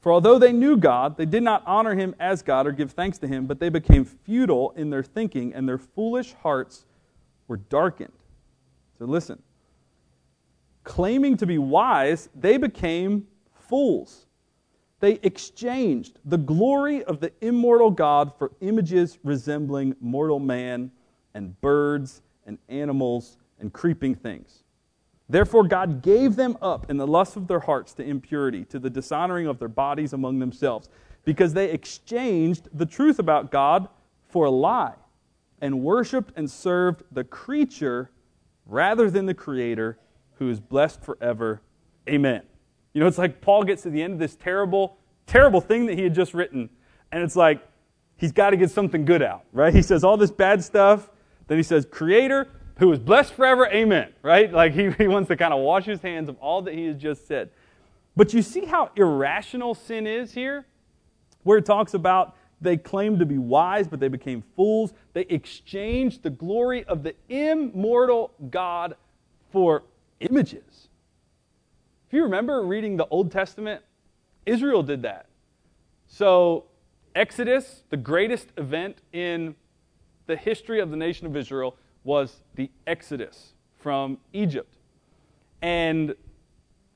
For 0.00 0.12
although 0.12 0.38
they 0.38 0.52
knew 0.52 0.76
God, 0.76 1.16
they 1.16 1.26
did 1.26 1.42
not 1.42 1.62
honor 1.66 1.94
him 1.94 2.14
as 2.20 2.42
God 2.42 2.66
or 2.66 2.72
give 2.72 2.92
thanks 2.92 3.18
to 3.18 3.26
him, 3.28 3.46
but 3.46 3.58
they 3.58 3.68
became 3.68 4.04
futile 4.04 4.72
in 4.76 4.90
their 4.90 5.02
thinking, 5.02 5.52
and 5.54 5.68
their 5.68 5.78
foolish 5.78 6.34
hearts 6.34 6.86
were 7.48 7.56
darkened. 7.56 8.12
So 8.98 9.06
listen. 9.06 9.42
Claiming 10.84 11.36
to 11.38 11.46
be 11.46 11.58
wise, 11.58 12.28
they 12.34 12.56
became 12.56 13.26
fools. 13.52 14.26
They 15.00 15.18
exchanged 15.22 16.18
the 16.24 16.38
glory 16.38 17.04
of 17.04 17.20
the 17.20 17.32
immortal 17.40 17.90
God 17.90 18.32
for 18.38 18.52
images 18.60 19.18
resembling 19.22 19.94
mortal 20.00 20.38
man 20.38 20.90
and 21.34 21.60
birds 21.60 22.22
and 22.46 22.58
animals 22.68 23.36
and 23.60 23.72
creeping 23.72 24.14
things. 24.14 24.62
Therefore, 25.28 25.64
God 25.64 26.02
gave 26.02 26.36
them 26.36 26.56
up 26.62 26.90
in 26.90 26.96
the 26.96 27.06
lust 27.06 27.36
of 27.36 27.48
their 27.48 27.60
hearts 27.60 27.92
to 27.94 28.02
impurity, 28.02 28.64
to 28.66 28.78
the 28.78 28.88
dishonoring 28.88 29.46
of 29.46 29.58
their 29.58 29.68
bodies 29.68 30.12
among 30.12 30.38
themselves, 30.38 30.88
because 31.24 31.52
they 31.52 31.70
exchanged 31.70 32.68
the 32.72 32.86
truth 32.86 33.18
about 33.18 33.50
God 33.50 33.88
for 34.28 34.46
a 34.46 34.50
lie 34.50 34.94
and 35.60 35.80
worshiped 35.82 36.32
and 36.36 36.50
served 36.50 37.02
the 37.12 37.24
creature 37.24 38.10
rather 38.64 39.10
than 39.10 39.26
the 39.26 39.34
Creator, 39.34 39.98
who 40.34 40.48
is 40.48 40.60
blessed 40.60 41.02
forever. 41.02 41.60
Amen. 42.08 42.42
You 42.94 43.00
know, 43.00 43.06
it's 43.06 43.18
like 43.18 43.40
Paul 43.40 43.64
gets 43.64 43.82
to 43.82 43.90
the 43.90 44.02
end 44.02 44.14
of 44.14 44.18
this 44.18 44.36
terrible, 44.36 44.96
terrible 45.26 45.60
thing 45.60 45.86
that 45.86 45.98
he 45.98 46.04
had 46.04 46.14
just 46.14 46.32
written, 46.32 46.70
and 47.12 47.22
it's 47.22 47.36
like 47.36 47.60
he's 48.16 48.32
got 48.32 48.50
to 48.50 48.56
get 48.56 48.70
something 48.70 49.04
good 49.04 49.22
out, 49.22 49.44
right? 49.52 49.74
He 49.74 49.82
says 49.82 50.04
all 50.04 50.16
this 50.16 50.30
bad 50.30 50.64
stuff, 50.64 51.10
then 51.48 51.58
he 51.58 51.62
says, 51.62 51.86
Creator, 51.90 52.48
who 52.78 52.92
is 52.92 52.98
blessed 52.98 53.34
forever, 53.34 53.66
amen, 53.66 54.12
right? 54.22 54.52
Like 54.52 54.72
he, 54.72 54.90
he 54.98 55.08
wants 55.08 55.28
to 55.28 55.36
kind 55.36 55.52
of 55.52 55.60
wash 55.60 55.84
his 55.84 56.00
hands 56.00 56.28
of 56.28 56.36
all 56.38 56.62
that 56.62 56.74
he 56.74 56.86
has 56.86 56.96
just 56.96 57.26
said. 57.26 57.50
But 58.16 58.32
you 58.32 58.42
see 58.42 58.64
how 58.64 58.90
irrational 58.96 59.74
sin 59.74 60.06
is 60.06 60.32
here? 60.32 60.66
Where 61.44 61.58
it 61.58 61.66
talks 61.66 61.94
about 61.94 62.36
they 62.60 62.76
claimed 62.76 63.20
to 63.20 63.26
be 63.26 63.38
wise, 63.38 63.86
but 63.86 64.00
they 64.00 64.08
became 64.08 64.42
fools. 64.56 64.92
They 65.12 65.22
exchanged 65.22 66.22
the 66.22 66.30
glory 66.30 66.84
of 66.84 67.04
the 67.04 67.14
immortal 67.28 68.32
God 68.50 68.96
for 69.52 69.84
images. 70.20 70.88
If 72.08 72.14
you 72.14 72.24
remember 72.24 72.62
reading 72.62 72.96
the 72.96 73.06
Old 73.06 73.30
Testament, 73.30 73.82
Israel 74.44 74.82
did 74.82 75.02
that. 75.02 75.26
So, 76.06 76.64
Exodus, 77.14 77.84
the 77.90 77.96
greatest 77.96 78.48
event 78.56 78.98
in 79.12 79.54
the 80.26 80.36
history 80.36 80.80
of 80.80 80.90
the 80.90 80.96
nation 80.96 81.26
of 81.26 81.36
Israel, 81.36 81.76
was 82.08 82.36
the 82.54 82.70
Exodus 82.86 83.52
from 83.76 84.16
Egypt. 84.32 84.78
And 85.60 86.14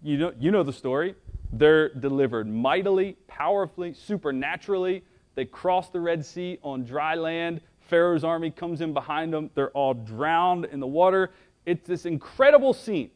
you 0.03 0.17
know, 0.17 0.33
you 0.41 0.51
know 0.51 0.63
the 0.63 0.73
story. 0.73 1.15
They're 1.53 1.91
delivered 1.91 2.49
mightily, 2.49 3.19
powerfully, 3.29 3.93
supernaturally. 3.93 5.05
They 5.35 5.45
cross 5.45 5.91
the 5.91 6.01
Red 6.01 6.25
Sea 6.25 6.59
on 6.63 6.85
dry 6.85 7.15
land. 7.15 7.61
Pharaoh's 7.81 8.25
army 8.25 8.51
comes 8.51 8.81
in 8.81 8.95
behind 8.95 9.35
them. 9.35 9.51
They're 9.55 9.71
all 9.73 9.93
drowned 9.93 10.65
in 10.65 10.81
the 10.81 10.87
water. 10.87 11.33
It's 11.67 11.87
this 11.87 12.07
incredible 12.07 12.73
scene. 12.73 13.11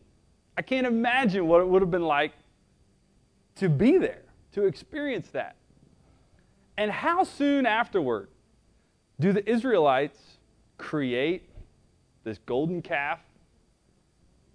I 0.59 0.61
can't 0.61 0.87
imagine 0.87 1.47
what 1.47 1.63
it 1.63 1.67
would 1.67 1.81
have 1.81 1.91
been 1.91 2.05
like 2.05 2.33
to 3.55 3.71
be 3.71 3.97
there, 3.97 4.25
to 4.53 4.67
experience 4.67 5.31
that. 5.31 5.57
And 6.77 6.91
how 6.91 7.25
soon 7.25 7.65
afterward 7.65 8.29
do 9.19 9.33
the 9.33 9.51
Israelites 9.51 10.19
create 10.77 11.49
this 12.27 12.39
golden 12.45 12.83
calf. 12.83 13.21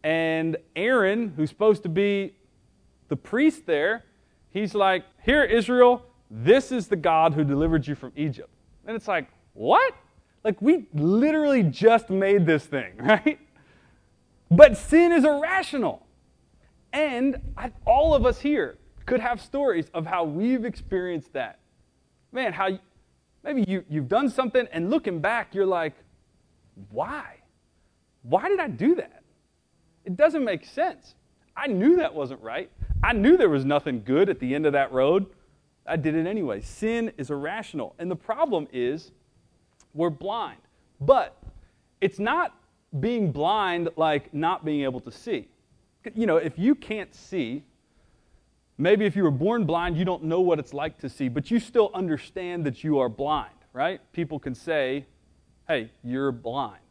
And 0.04 0.58
Aaron, 0.76 1.34
who's 1.38 1.50
supposed 1.50 1.84
to 1.84 1.90
be 1.90 2.36
the 3.08 3.16
priest 3.16 3.66
there, 3.66 4.04
he's 4.50 4.76
like, 4.76 5.06
Here, 5.24 5.44
Israel, 5.44 6.06
this 6.30 6.72
is 6.72 6.88
the 6.88 6.98
God 6.98 7.34
who 7.34 7.44
delivered 7.44 7.88
you 7.88 7.96
from 7.96 8.12
Egypt. 8.16 8.50
And 8.86 8.96
it's 8.96 9.08
like, 9.08 9.28
What? 9.54 9.94
Like, 10.44 10.62
we 10.62 10.86
literally 10.94 11.64
just 11.64 12.10
made 12.10 12.46
this 12.46 12.66
thing, 12.66 12.92
right? 13.00 13.40
But 14.50 14.78
sin 14.78 15.14
is 15.14 15.24
irrational. 15.24 16.06
And 16.92 17.54
I, 17.56 17.72
all 17.86 18.14
of 18.14 18.26
us 18.26 18.42
here 18.42 18.80
could 19.06 19.22
have 19.22 19.40
stories 19.40 19.86
of 19.94 20.06
how 20.06 20.26
we've 20.26 20.66
experienced 20.66 21.32
that. 21.34 21.60
Man, 22.34 22.52
how 22.52 22.68
you, 22.68 22.80
maybe 23.46 23.64
you, 23.66 23.86
you've 23.88 24.10
done 24.10 24.30
something 24.30 24.68
and 24.74 24.90
looking 24.90 25.22
back, 25.22 25.56
you're 25.56 25.66
like, 25.66 25.94
why? 26.90 27.41
Why 28.24 28.50
did 28.50 28.60
I 28.60 28.68
do 28.68 28.96
that? 28.96 29.24
It 30.06 30.16
doesn't 30.16 30.44
make 30.44 30.66
sense. 30.66 31.16
I 31.56 31.68
knew 31.68 31.98
that 31.98 32.14
wasn't 32.14 32.42
right. 32.42 32.72
I 33.04 33.14
knew 33.14 33.38
there 33.38 33.50
was 33.50 33.66
nothing 33.66 34.04
good 34.04 34.30
at 34.30 34.40
the 34.40 34.54
end 34.56 34.66
of 34.66 34.74
that 34.74 34.92
road. 34.92 35.28
I 35.86 35.96
did 35.96 36.16
it 36.16 36.28
anyway. 36.28 36.62
Sin 36.62 37.12
is 37.18 37.30
irrational. 37.30 37.96
And 38.00 38.10
the 38.10 38.16
problem 38.16 38.68
is 38.72 39.12
we're 39.94 40.10
blind. 40.10 40.60
But 41.00 41.38
it's 42.00 42.20
not 42.20 42.56
being 43.00 43.32
blind 43.32 43.90
like 43.96 44.34
not 44.34 44.66
being 44.66 44.84
able 44.84 45.00
to 45.02 45.12
see. 45.12 45.48
You 46.16 46.26
know, 46.26 46.38
if 46.38 46.58
you 46.58 46.76
can't 46.76 47.14
see, 47.14 47.64
maybe 48.78 49.06
if 49.06 49.16
you 49.16 49.24
were 49.24 49.32
born 49.32 49.66
blind, 49.66 49.98
you 49.98 50.06
don't 50.06 50.24
know 50.24 50.42
what 50.42 50.60
it's 50.60 50.74
like 50.74 50.98
to 51.00 51.10
see, 51.10 51.30
but 51.30 51.52
you 51.52 51.60
still 51.60 51.92
understand 51.94 52.66
that 52.66 52.84
you 52.84 53.00
are 53.00 53.10
blind, 53.10 53.54
right? 53.74 54.02
People 54.14 54.40
can 54.40 54.56
say, 54.56 55.06
hey, 55.68 55.92
you're 56.04 56.32
blind. 56.32 56.82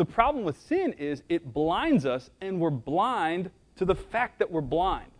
The 0.00 0.06
problem 0.06 0.44
with 0.44 0.58
sin 0.58 0.94
is 0.94 1.22
it 1.28 1.52
blinds 1.52 2.06
us, 2.06 2.30
and 2.40 2.58
we're 2.58 2.70
blind 2.70 3.50
to 3.76 3.84
the 3.84 3.94
fact 3.94 4.38
that 4.38 4.50
we're 4.50 4.62
blind. 4.62 5.10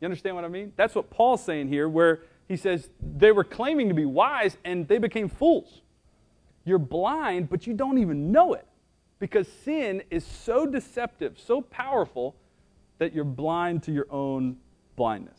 You 0.00 0.06
understand 0.06 0.34
what 0.34 0.44
I 0.44 0.48
mean? 0.48 0.72
That's 0.74 0.96
what 0.96 1.10
Paul's 1.10 1.44
saying 1.44 1.68
here, 1.68 1.88
where 1.88 2.22
he 2.48 2.56
says 2.56 2.90
they 3.00 3.30
were 3.30 3.44
claiming 3.44 3.86
to 3.86 3.94
be 3.94 4.04
wise 4.04 4.56
and 4.64 4.88
they 4.88 4.98
became 4.98 5.28
fools. 5.28 5.82
You're 6.64 6.80
blind, 6.80 7.48
but 7.50 7.68
you 7.68 7.74
don't 7.74 7.98
even 7.98 8.32
know 8.32 8.54
it 8.54 8.66
because 9.20 9.46
sin 9.62 10.02
is 10.10 10.24
so 10.24 10.66
deceptive, 10.66 11.38
so 11.38 11.60
powerful, 11.60 12.34
that 12.98 13.14
you're 13.14 13.22
blind 13.22 13.84
to 13.84 13.92
your 13.92 14.08
own 14.10 14.56
blindness. 14.96 15.38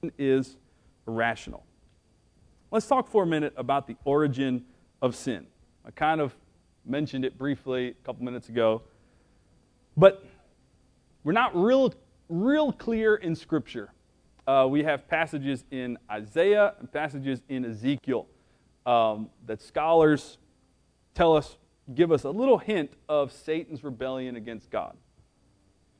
Sin 0.00 0.10
is 0.16 0.56
irrational. 1.06 1.66
Let's 2.70 2.86
talk 2.86 3.08
for 3.08 3.24
a 3.24 3.26
minute 3.26 3.52
about 3.58 3.86
the 3.86 3.96
origin 4.06 4.64
of 5.02 5.14
sin. 5.14 5.48
I 5.84 5.90
kind 5.90 6.22
of 6.22 6.34
mentioned 6.88 7.24
it 7.24 7.36
briefly 7.38 7.88
a 7.88 8.06
couple 8.06 8.24
minutes 8.24 8.48
ago. 8.48 8.82
But 9.96 10.24
we're 11.24 11.32
not 11.32 11.54
real 11.54 11.94
real 12.28 12.72
clear 12.72 13.16
in 13.16 13.34
Scripture. 13.34 13.92
Uh, 14.46 14.66
we 14.68 14.82
have 14.82 15.08
passages 15.08 15.64
in 15.70 15.98
Isaiah 16.10 16.74
and 16.80 16.90
passages 16.90 17.42
in 17.48 17.64
Ezekiel 17.64 18.26
um, 18.86 19.28
that 19.46 19.60
scholars 19.60 20.38
tell 21.14 21.36
us, 21.36 21.58
give 21.94 22.12
us 22.12 22.24
a 22.24 22.30
little 22.30 22.58
hint 22.58 22.92
of 23.08 23.32
Satan's 23.32 23.84
rebellion 23.84 24.36
against 24.36 24.70
God. 24.70 24.96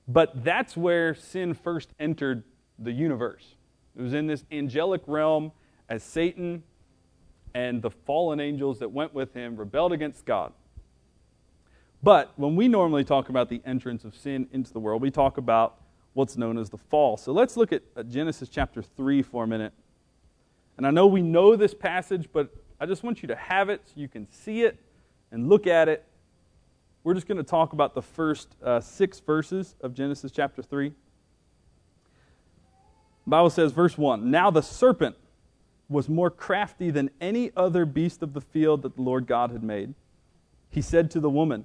But 0.07 0.43
that's 0.43 0.77
where 0.77 1.15
sin 1.15 1.53
first 1.53 1.91
entered 2.01 2.45
the 2.79 2.93
universe. 2.93 3.57
It 3.97 4.03
was 4.03 4.15
in 4.15 4.27
this 4.27 4.45
angelic 4.51 5.03
realm 5.07 5.53
as 5.89 6.03
Satan 6.03 6.63
and 7.55 7.83
the 7.83 7.91
fallen 7.91 8.41
angels 8.41 8.79
that 8.79 8.91
went 8.91 9.13
with 9.13 9.35
him 9.35 9.57
rebelled 9.57 9.93
against 9.93 10.25
God. 10.25 10.53
But 12.03 12.33
when 12.37 12.55
we 12.55 12.69
normally 12.69 13.05
talk 13.05 13.29
about 13.29 13.49
the 13.49 13.61
entrance 13.65 14.05
of 14.05 14.15
sin 14.15 14.49
into 14.53 14.73
the 14.73 14.81
world, 14.81 15.03
we 15.03 15.11
talk 15.11 15.37
about 15.37 15.81
what's 16.15 16.37
known 16.37 16.59
as 16.59 16.71
the 16.71 16.79
fall. 16.79 17.17
So 17.17 17.33
let's 17.33 17.57
look 17.57 17.73
at 17.73 17.83
Genesis 18.09 18.49
chapter 18.49 18.83
3 18.83 19.23
for 19.23 19.45
a 19.45 19.47
minute. 19.47 19.73
And 20.77 20.87
I 20.87 20.91
know 20.91 21.07
we 21.07 21.23
know 21.23 21.57
this 21.57 21.75
passage, 21.75 22.29
but 22.33 22.55
I 22.81 22.87
just 22.87 23.03
want 23.03 23.23
you 23.23 23.29
to 23.29 23.37
have 23.37 23.69
it 23.69 23.83
so 23.87 23.95
you 23.97 24.09
can 24.09 24.31
see 24.31 24.63
it 24.63 24.79
and 25.33 25.49
look 25.49 25.67
at 25.67 25.89
it. 25.89 26.05
We're 27.03 27.15
just 27.15 27.27
going 27.27 27.39
to 27.39 27.45
talk 27.45 27.73
about 27.73 27.95
the 27.95 28.03
first 28.03 28.55
uh, 28.63 28.81
six 28.81 29.19
verses 29.21 29.75
of 29.81 29.95
Genesis 29.95 30.31
chapter 30.31 30.63
3. 30.63 30.91
The 30.91 30.95
Bible 33.27 33.51
says, 33.51 33.73
verse 33.73 33.99
1 33.99 34.31
Now 34.31 34.51
the 34.51 34.63
serpent 34.63 35.17
was 35.89 36.09
more 36.09 36.31
crafty 36.31 36.91
than 36.91 37.11
any 37.21 37.51
other 37.57 37.85
beast 37.85 38.23
of 38.23 38.35
the 38.35 38.41
field 38.41 38.83
that 38.83 38.95
the 38.97 39.03
Lord 39.03 39.27
God 39.27 39.51
had 39.51 39.63
made. 39.63 39.95
He 40.71 40.83
said 40.83 41.11
to 41.13 41.21
the 41.21 41.31
woman, 41.31 41.65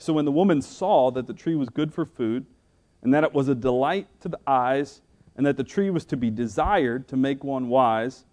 So 0.00 0.14
when 0.14 0.24
the 0.24 0.32
woman 0.32 0.62
saw 0.62 1.10
that 1.10 1.26
the 1.26 1.34
tree 1.34 1.54
was 1.54 1.68
good 1.68 1.92
for 1.92 2.06
food, 2.06 2.46
and 3.02 3.12
that 3.12 3.22
it 3.22 3.34
was 3.34 3.48
a 3.48 3.54
delight 3.54 4.08
to 4.20 4.28
the 4.28 4.40
eyes, 4.46 5.02
and 5.36 5.44
that 5.44 5.58
the 5.58 5.64
tree 5.64 5.90
was 5.90 6.06
to 6.06 6.16
be 6.16 6.30
desired 6.30 7.06
to 7.08 7.18
make 7.18 7.44
one 7.44 7.68
wise, 7.68 8.24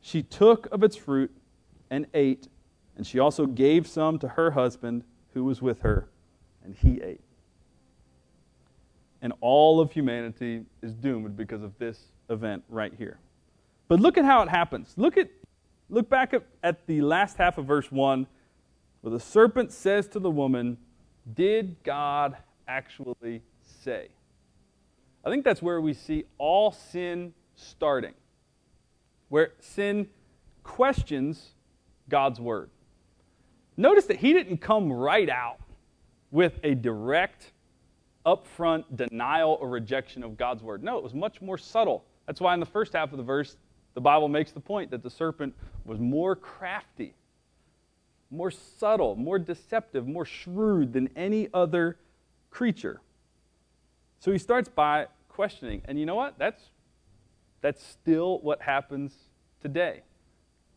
she 0.00 0.22
took 0.22 0.66
of 0.70 0.84
its 0.84 0.94
fruit 0.94 1.32
and 1.90 2.06
ate, 2.14 2.46
and 2.96 3.04
she 3.04 3.18
also 3.18 3.44
gave 3.46 3.88
some 3.88 4.20
to 4.20 4.28
her 4.28 4.52
husband 4.52 5.02
who 5.34 5.42
was 5.42 5.60
with 5.60 5.80
her, 5.80 6.08
and 6.64 6.76
he 6.76 7.00
ate. 7.02 7.20
And 9.20 9.32
all 9.40 9.80
of 9.80 9.90
humanity 9.90 10.64
is 10.80 10.94
doomed 10.94 11.36
because 11.36 11.62
of 11.62 11.76
this 11.78 12.12
event 12.30 12.62
right 12.68 12.92
here. 12.96 13.18
But 13.88 13.98
look 13.98 14.16
at 14.16 14.24
how 14.24 14.42
it 14.42 14.48
happens. 14.48 14.94
Look 14.96 15.16
at 15.16 15.28
look 15.88 16.08
back 16.08 16.34
at, 16.34 16.44
at 16.62 16.86
the 16.86 17.00
last 17.00 17.36
half 17.36 17.58
of 17.58 17.66
verse 17.66 17.90
1 17.90 18.26
where 19.00 19.12
the 19.12 19.20
serpent 19.20 19.72
says 19.72 20.08
to 20.08 20.18
the 20.18 20.30
woman, 20.30 20.78
"Did 21.34 21.82
God 21.82 22.36
actually 22.68 23.42
say?" 23.62 24.08
I 25.24 25.30
think 25.30 25.44
that's 25.44 25.62
where 25.62 25.80
we 25.80 25.92
see 25.92 26.24
all 26.38 26.70
sin 26.70 27.34
starting. 27.54 28.14
Where 29.28 29.52
sin 29.58 30.08
questions 30.62 31.54
God's 32.08 32.40
word. 32.40 32.70
Notice 33.76 34.06
that 34.06 34.18
he 34.18 34.32
didn't 34.32 34.58
come 34.58 34.92
right 34.92 35.28
out 35.28 35.58
with 36.30 36.58
a 36.62 36.74
direct, 36.74 37.52
upfront 38.24 38.84
denial 38.94 39.58
or 39.60 39.68
rejection 39.68 40.22
of 40.22 40.36
God's 40.36 40.62
word. 40.62 40.82
No, 40.82 40.96
it 40.96 41.02
was 41.02 41.14
much 41.14 41.40
more 41.42 41.58
subtle. 41.58 42.04
That's 42.26 42.40
why 42.40 42.54
in 42.54 42.60
the 42.60 42.66
first 42.66 42.92
half 42.92 43.12
of 43.12 43.18
the 43.18 43.24
verse, 43.24 43.56
the 43.94 44.00
Bible 44.00 44.28
makes 44.28 44.52
the 44.52 44.60
point 44.60 44.90
that 44.90 45.02
the 45.02 45.10
serpent 45.10 45.54
was 45.84 45.98
more 45.98 46.36
crafty, 46.36 47.14
more 48.30 48.50
subtle, 48.50 49.16
more 49.16 49.38
deceptive, 49.38 50.06
more 50.06 50.24
shrewd 50.24 50.92
than 50.92 51.08
any 51.16 51.48
other 51.54 51.98
creature. 52.50 53.00
So 54.18 54.32
he 54.32 54.38
starts 54.38 54.68
by 54.68 55.06
questioning. 55.28 55.82
And 55.84 55.98
you 55.98 56.06
know 56.06 56.14
what? 56.14 56.38
That's, 56.38 56.62
that's 57.60 57.84
still 57.84 58.40
what 58.40 58.62
happens 58.62 59.12
today. 59.60 60.02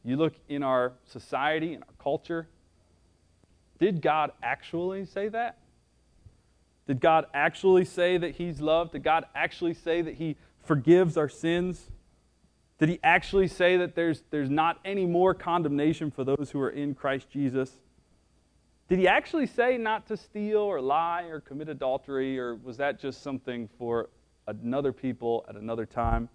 You 0.03 0.17
look 0.17 0.33
in 0.47 0.63
our 0.63 0.93
society, 1.05 1.73
in 1.73 1.83
our 1.83 1.93
culture, 2.01 2.47
did 3.79 4.01
God 4.01 4.31
actually 4.43 5.05
say 5.05 5.29
that? 5.29 5.57
Did 6.87 6.99
God 6.99 7.27
actually 7.33 7.85
say 7.85 8.17
that 8.17 8.35
He's 8.35 8.59
loved? 8.59 8.93
Did 8.93 9.03
God 9.03 9.25
actually 9.35 9.73
say 9.73 10.01
that 10.01 10.15
He 10.15 10.35
forgives 10.63 11.17
our 11.17 11.29
sins? 11.29 11.91
Did 12.79 12.89
he 12.89 12.99
actually 13.03 13.49
say 13.49 13.75
that 13.77 13.93
there's, 13.93 14.23
there's 14.31 14.49
not 14.49 14.79
any 14.85 15.05
more 15.05 15.33
condemnation 15.33 16.09
for 16.11 16.23
those 16.23 16.49
who 16.51 16.61
are 16.61 16.69
in 16.69 16.95
Christ 16.95 17.29
Jesus? 17.29 17.71
Did 18.87 18.99
he 18.99 19.07
actually 19.07 19.47
say 19.47 19.77
not 19.77 20.07
to 20.07 20.17
steal 20.17 20.61
or 20.61 20.81
lie 20.81 21.23
or 21.23 21.41
commit 21.41 21.67
adultery, 21.67 22.39
or 22.39 22.55
was 22.55 22.77
that 22.77 22.99
just 22.99 23.21
something 23.21 23.69
for 23.77 24.09
another 24.47 24.93
people 24.93 25.45
at 25.49 25.55
another 25.55 25.85
time? 25.85 26.29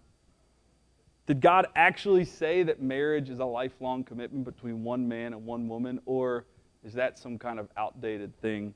Did 1.27 1.41
God 1.41 1.67
actually 1.75 2.27
say 2.27 2.63
that 2.63 2.83
marriage 2.83 3.31
is 3.31 3.39
a 3.39 3.45
lifelong 3.45 4.05
commitment 4.05 4.45
between 4.45 4.85
one 4.85 5.09
man 5.09 5.33
and 5.33 5.47
one 5.47 5.67
woman, 5.67 5.99
or 6.05 6.45
is 6.85 6.93
that 6.93 7.19
some 7.19 7.39
kind 7.39 7.59
of 7.59 7.69
outdated 7.79 8.39
thing 8.43 8.75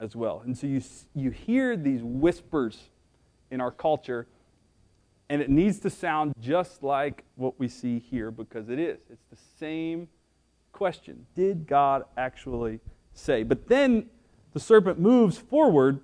as 0.00 0.16
well? 0.16 0.40
And 0.46 0.56
so 0.56 0.66
you, 0.66 0.82
you 1.14 1.30
hear 1.30 1.76
these 1.76 2.00
whispers 2.02 2.88
in 3.50 3.60
our 3.60 3.70
culture 3.70 4.26
and 5.32 5.40
it 5.40 5.48
needs 5.48 5.78
to 5.78 5.88
sound 5.88 6.34
just 6.42 6.82
like 6.82 7.24
what 7.36 7.58
we 7.58 7.66
see 7.66 7.98
here 7.98 8.30
because 8.30 8.68
it 8.68 8.78
is. 8.78 8.98
It's 9.10 9.24
the 9.30 9.38
same 9.58 10.08
question 10.72 11.24
Did 11.34 11.66
God 11.66 12.04
actually 12.18 12.80
say? 13.14 13.42
But 13.42 13.66
then 13.66 14.10
the 14.52 14.60
serpent 14.60 15.00
moves 15.00 15.38
forward 15.38 16.00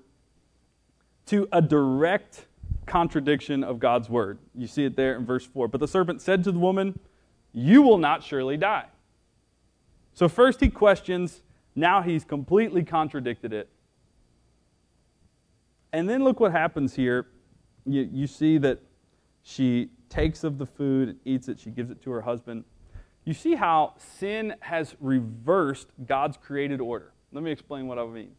to 1.27 1.47
a 1.53 1.61
direct 1.61 2.47
contradiction 2.87 3.63
of 3.63 3.79
God's 3.79 4.09
word. 4.09 4.39
You 4.55 4.67
see 4.67 4.87
it 4.87 4.97
there 4.97 5.15
in 5.15 5.27
verse 5.27 5.45
4. 5.45 5.69
But 5.69 5.81
the 5.81 5.89
serpent 5.89 6.23
said 6.23 6.43
to 6.45 6.51
the 6.51 6.59
woman, 6.59 6.99
You 7.53 7.83
will 7.83 7.99
not 7.99 8.23
surely 8.23 8.57
die. 8.57 8.87
So 10.15 10.31
first 10.31 10.59
he 10.61 10.71
questions, 10.71 11.43
now 11.75 12.01
he's 12.01 12.25
completely 12.25 12.83
contradicted 12.83 13.53
it. 13.53 13.69
And 15.93 16.09
then 16.09 16.25
look 16.25 16.41
what 16.41 16.53
happens 16.53 16.95
here. 16.95 17.27
You, 17.85 18.09
you 18.11 18.27
see 18.27 18.57
that 18.57 18.81
she 19.43 19.91
takes 20.09 20.45
of 20.45 20.59
the 20.59 20.67
food 20.67 21.09
and 21.09 21.19
eats 21.25 21.49
it. 21.49 21.59
She 21.61 21.71
gives 21.71 21.91
it 21.91 22.03
to 22.03 22.11
her 22.11 22.23
husband. 22.23 22.65
You 23.25 23.35
see 23.35 23.55
how 23.55 23.95
sin 23.99 24.55
has 24.61 24.97
reversed 25.01 25.89
God's 26.07 26.37
created 26.37 26.81
order. 26.81 27.13
Let 27.33 27.45
me 27.45 27.51
explain 27.51 27.87
what 27.87 27.99
I 27.99 28.07
mean. 28.07 28.33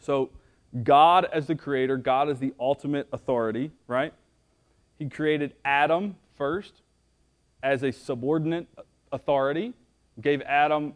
So, 0.00 0.30
God 0.82 1.26
as 1.32 1.46
the 1.46 1.54
creator, 1.54 1.96
God 1.96 2.28
is 2.28 2.38
the 2.38 2.52
ultimate 2.60 3.08
authority, 3.12 3.72
right? 3.86 4.12
He 4.98 5.08
created 5.08 5.54
Adam 5.64 6.16
first 6.36 6.82
as 7.62 7.82
a 7.82 7.90
subordinate 7.90 8.68
authority, 9.12 9.72
gave 10.20 10.42
Adam, 10.42 10.94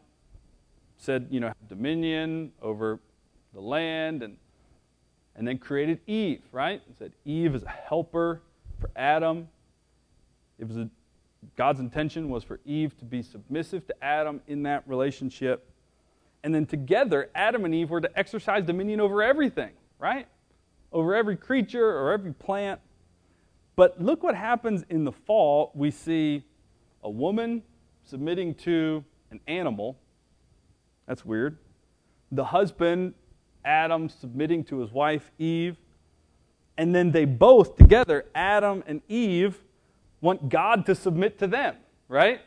said, 0.97 1.27
you 1.31 1.41
know, 1.41 1.53
dominion 1.69 2.53
over 2.63 3.01
the 3.55 3.61
land, 3.61 4.23
and, 4.23 4.37
and 5.35 5.49
then 5.49 5.59
created 5.59 6.01
Eve, 6.07 6.43
right? 6.53 6.83
said 6.99 7.13
Eve 7.25 7.55
is 7.55 7.63
a 7.63 7.69
helper 7.69 8.43
for 8.81 8.91
Adam. 8.97 9.49
It 10.59 10.67
was 10.67 10.77
a, 10.77 10.89
God's 11.57 11.81
intention 11.81 12.29
was 12.29 12.45
for 12.45 12.61
Eve 12.65 12.97
to 12.99 13.05
be 13.05 13.23
submissive 13.23 13.87
to 13.87 14.05
Adam 14.05 14.41
in 14.47 14.63
that 14.65 14.83
relationship. 14.87 15.71
And 16.43 16.55
then 16.55 16.67
together, 16.67 17.31
Adam 17.35 17.65
and 17.65 17.75
Eve 17.75 17.91
were 17.91 18.01
to 18.01 18.19
exercise 18.19 18.65
dominion 18.65 19.01
over 19.01 19.23
everything, 19.23 19.73
right? 19.99 20.27
Over 20.93 21.15
every 21.15 21.37
creature 21.37 21.87
or 21.87 22.13
every 22.13 22.33
plant. 22.33 22.81
But 23.77 24.01
look 24.01 24.23
what 24.23 24.35
happens 24.35 24.85
in 24.89 25.05
the 25.05 25.13
fall. 25.13 25.71
We 25.75 25.91
see 25.91 26.45
a 27.03 27.11
woman 27.11 27.63
submitting 28.05 28.55
to 28.57 29.05
an 29.31 29.41
animal. 29.47 29.99
That's 31.07 31.25
weird. 31.25 31.59
The 32.33 32.45
husband, 32.45 33.15
Adam, 33.65 34.09
submitting 34.09 34.65
to 34.65 34.79
his 34.79 34.91
wife, 34.91 35.31
Eve 35.39 35.77
and 36.77 36.95
then 36.95 37.11
they 37.11 37.25
both 37.25 37.77
together, 37.77 38.27
Adam 38.35 38.83
and 38.87 39.03
Eve, 39.09 39.61
want 40.21 40.49
God 40.49 40.87
to 40.87 40.95
submit 40.95 41.39
to 41.39 41.47
them, 41.47 41.77
right? 42.09 42.41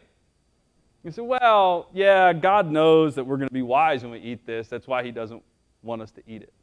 You 1.03 1.11
say, 1.11 1.21
well, 1.21 1.89
yeah, 1.93 2.31
God 2.33 2.71
knows 2.71 3.15
that 3.15 3.25
we're 3.25 3.37
going 3.37 3.49
to 3.49 3.53
be 3.53 3.61
wise 3.61 4.03
when 4.03 4.11
we 4.11 4.19
eat 4.19 4.45
this. 4.45 4.67
That's 4.67 4.87
why 4.87 5.03
He 5.03 5.11
doesn't 5.11 5.43
want 5.81 6.01
us 6.01 6.11
to 6.11 6.21
eat 6.27 6.41
it. 6.41 6.53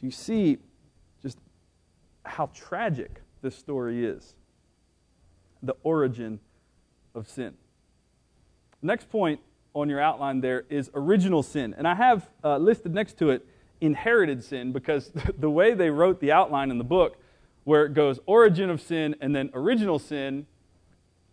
So 0.00 0.06
you 0.06 0.10
see 0.10 0.58
just 1.22 1.38
how 2.24 2.50
tragic 2.54 3.20
this 3.42 3.56
story 3.56 4.04
is 4.04 4.34
the 5.62 5.74
origin 5.82 6.38
of 7.14 7.28
sin. 7.28 7.54
Next 8.82 9.10
point 9.10 9.40
on 9.74 9.88
your 9.88 10.00
outline 10.00 10.40
there 10.40 10.64
is 10.68 10.90
original 10.94 11.42
sin. 11.42 11.74
And 11.76 11.88
I 11.88 11.94
have 11.94 12.28
uh, 12.44 12.58
listed 12.58 12.94
next 12.94 13.18
to 13.18 13.30
it 13.30 13.46
inherited 13.80 14.42
sin 14.42 14.72
because 14.72 15.10
the 15.38 15.50
way 15.50 15.74
they 15.74 15.90
wrote 15.90 16.20
the 16.20 16.32
outline 16.32 16.70
in 16.70 16.78
the 16.78 16.84
book, 16.84 17.18
where 17.64 17.84
it 17.84 17.94
goes 17.94 18.20
origin 18.26 18.70
of 18.70 18.80
sin 18.80 19.14
and 19.20 19.34
then 19.34 19.50
original 19.52 19.98
sin, 19.98 20.46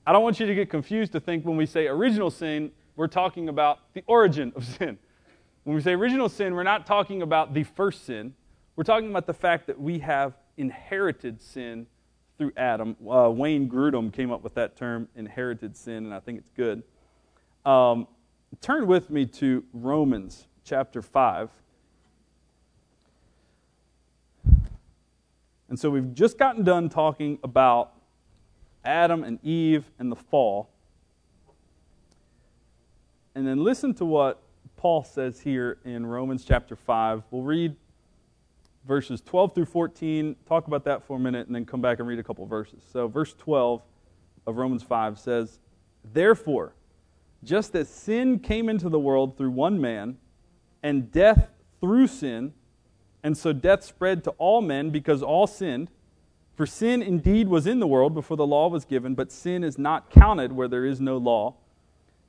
I 0.05 0.11
don't 0.11 0.23
want 0.23 0.39
you 0.39 0.47
to 0.47 0.55
get 0.55 0.69
confused 0.69 1.11
to 1.13 1.19
think 1.19 1.45
when 1.45 1.55
we 1.55 1.65
say 1.65 1.87
original 1.87 2.31
sin, 2.31 2.71
we're 2.95 3.07
talking 3.07 3.49
about 3.49 3.79
the 3.93 4.03
origin 4.07 4.51
of 4.55 4.65
sin. 4.77 4.97
When 5.63 5.75
we 5.75 5.81
say 5.81 5.93
original 5.93 6.27
sin, 6.27 6.53
we're 6.53 6.63
not 6.63 6.85
talking 6.85 7.21
about 7.21 7.53
the 7.53 7.63
first 7.63 8.05
sin. 8.05 8.33
We're 8.75 8.83
talking 8.83 9.09
about 9.09 9.27
the 9.27 9.33
fact 9.33 9.67
that 9.67 9.79
we 9.79 9.99
have 9.99 10.33
inherited 10.57 11.41
sin 11.41 11.87
through 12.37 12.51
Adam. 12.57 12.97
Uh, 13.07 13.29
Wayne 13.29 13.69
Grudem 13.69 14.11
came 14.11 14.31
up 14.31 14.43
with 14.43 14.55
that 14.55 14.75
term, 14.75 15.07
inherited 15.15 15.77
sin, 15.77 16.05
and 16.05 16.13
I 16.13 16.19
think 16.19 16.39
it's 16.39 16.51
good. 16.55 16.83
Um, 17.65 18.07
turn 18.59 18.87
with 18.87 19.09
me 19.09 19.25
to 19.27 19.63
Romans 19.71 20.47
chapter 20.65 21.01
5. 21.01 21.49
And 25.69 25.79
so 25.79 25.89
we've 25.89 26.13
just 26.13 26.37
gotten 26.37 26.63
done 26.63 26.89
talking 26.89 27.39
about 27.43 27.93
Adam 28.85 29.23
and 29.23 29.43
Eve 29.43 29.85
and 29.99 30.11
the 30.11 30.15
fall. 30.15 30.69
And 33.35 33.47
then 33.47 33.63
listen 33.63 33.93
to 33.95 34.05
what 34.05 34.43
Paul 34.75 35.03
says 35.03 35.39
here 35.39 35.79
in 35.85 36.05
Romans 36.05 36.45
chapter 36.45 36.75
5. 36.75 37.23
We'll 37.31 37.41
read 37.41 37.75
verses 38.85 39.21
12 39.21 39.55
through 39.55 39.65
14, 39.65 40.35
talk 40.45 40.67
about 40.67 40.83
that 40.85 41.03
for 41.03 41.17
a 41.17 41.19
minute, 41.19 41.47
and 41.47 41.55
then 41.55 41.65
come 41.65 41.81
back 41.81 41.99
and 41.99 42.07
read 42.07 42.19
a 42.19 42.23
couple 42.23 42.45
verses. 42.45 42.83
So, 42.91 43.07
verse 43.07 43.33
12 43.33 43.81
of 44.45 44.57
Romans 44.57 44.83
5 44.83 45.17
says, 45.17 45.59
Therefore, 46.13 46.73
just 47.43 47.75
as 47.75 47.89
sin 47.89 48.39
came 48.39 48.69
into 48.69 48.89
the 48.89 48.99
world 48.99 49.37
through 49.37 49.51
one 49.51 49.79
man, 49.79 50.17
and 50.81 51.11
death 51.11 51.49
through 51.79 52.07
sin, 52.07 52.53
and 53.23 53.37
so 53.37 53.53
death 53.53 53.83
spread 53.83 54.23
to 54.25 54.31
all 54.31 54.61
men 54.61 54.89
because 54.89 55.23
all 55.23 55.47
sinned. 55.47 55.89
For 56.55 56.65
sin 56.65 57.01
indeed 57.01 57.47
was 57.47 57.65
in 57.65 57.79
the 57.79 57.87
world 57.87 58.13
before 58.13 58.37
the 58.37 58.45
law 58.45 58.67
was 58.67 58.85
given, 58.85 59.15
but 59.15 59.31
sin 59.31 59.63
is 59.63 59.79
not 59.79 60.11
counted 60.11 60.51
where 60.51 60.67
there 60.67 60.85
is 60.85 61.01
no 61.01 61.17
law. 61.17 61.55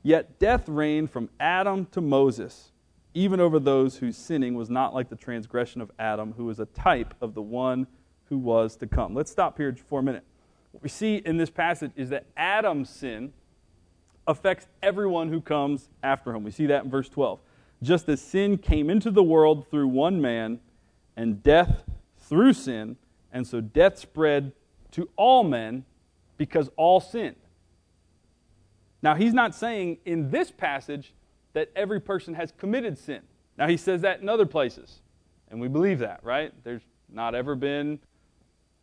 Yet 0.02 0.38
death 0.38 0.68
reigned 0.68 1.11
from 1.11 1.28
Adam 1.38 1.87
to 1.92 2.00
Moses 2.00 2.72
even 3.14 3.38
over 3.38 3.61
those 3.61 3.96
whose 3.96 4.16
sinning 4.16 4.54
was 4.54 4.68
not 4.68 4.92
like 4.92 5.09
the 5.09 5.16
transgression 5.16 5.80
of 5.80 5.90
Adam, 5.98 6.35
who 6.37 6.44
was 6.46 6.59
a 6.59 6.66
type 6.66 7.14
of 7.20 7.35
the 7.35 7.42
one 7.42 7.87
who 8.28 8.37
was 8.37 8.76
to 8.76 8.87
come. 8.87 9.14
Let's 9.14 9.30
stop 9.30 9.57
here 9.57 9.74
for 9.88 10.00
a 10.00 10.02
minute. 10.02 10.24
What 10.72 10.83
we 10.83 10.88
see 10.88 11.16
in 11.16 11.37
this 11.37 11.50
passage 11.50 11.92
is 11.94 12.09
that 12.11 12.26
Adam's 12.37 12.90
sin 12.90 13.33
affects 14.26 14.66
everyone 14.83 15.28
who 15.28 15.40
comes 15.40 15.88
after 16.02 16.35
him. 16.35 16.42
We 16.42 16.50
see 16.50 16.66
that 16.66 16.85
in 16.85 16.90
verse 16.90 17.09
12. 17.09 17.38
Just 17.83 18.09
as 18.09 18.20
sin 18.20 18.59
came 18.59 18.90
into 18.90 19.12
the 19.12 19.22
world 19.22 19.70
through 19.70 19.88
one 19.88 20.20
man, 20.20 20.59
and 21.16 21.42
death 21.42 21.83
through 22.18 22.53
sin, 22.53 22.96
and 23.33 23.46
so 23.46 23.61
death 23.61 23.98
spread 23.98 24.53
to 24.92 25.09
all 25.16 25.44
men 25.44 25.85
because 26.37 26.70
all 26.77 27.00
sinned. 27.00 27.37
Now, 29.03 29.14
he's 29.14 29.35
not 29.35 29.55
saying 29.55 29.98
in 30.05 30.31
this 30.31 30.50
passage 30.50 31.12
that 31.53 31.70
every 31.77 32.00
person 32.00 32.35
has 32.35 32.53
committed 32.57 32.98
sin. 32.98 33.20
Now, 33.59 33.68
he 33.68 33.77
says 33.77 34.00
that 34.00 34.20
in 34.20 34.29
other 34.29 34.46
places, 34.46 35.00
and 35.50 35.61
we 35.61 35.68
believe 35.68 35.98
that, 36.00 36.20
right? 36.22 36.53
There's 36.64 36.83
not 37.09 37.35
ever 37.35 37.55
been 37.55 37.98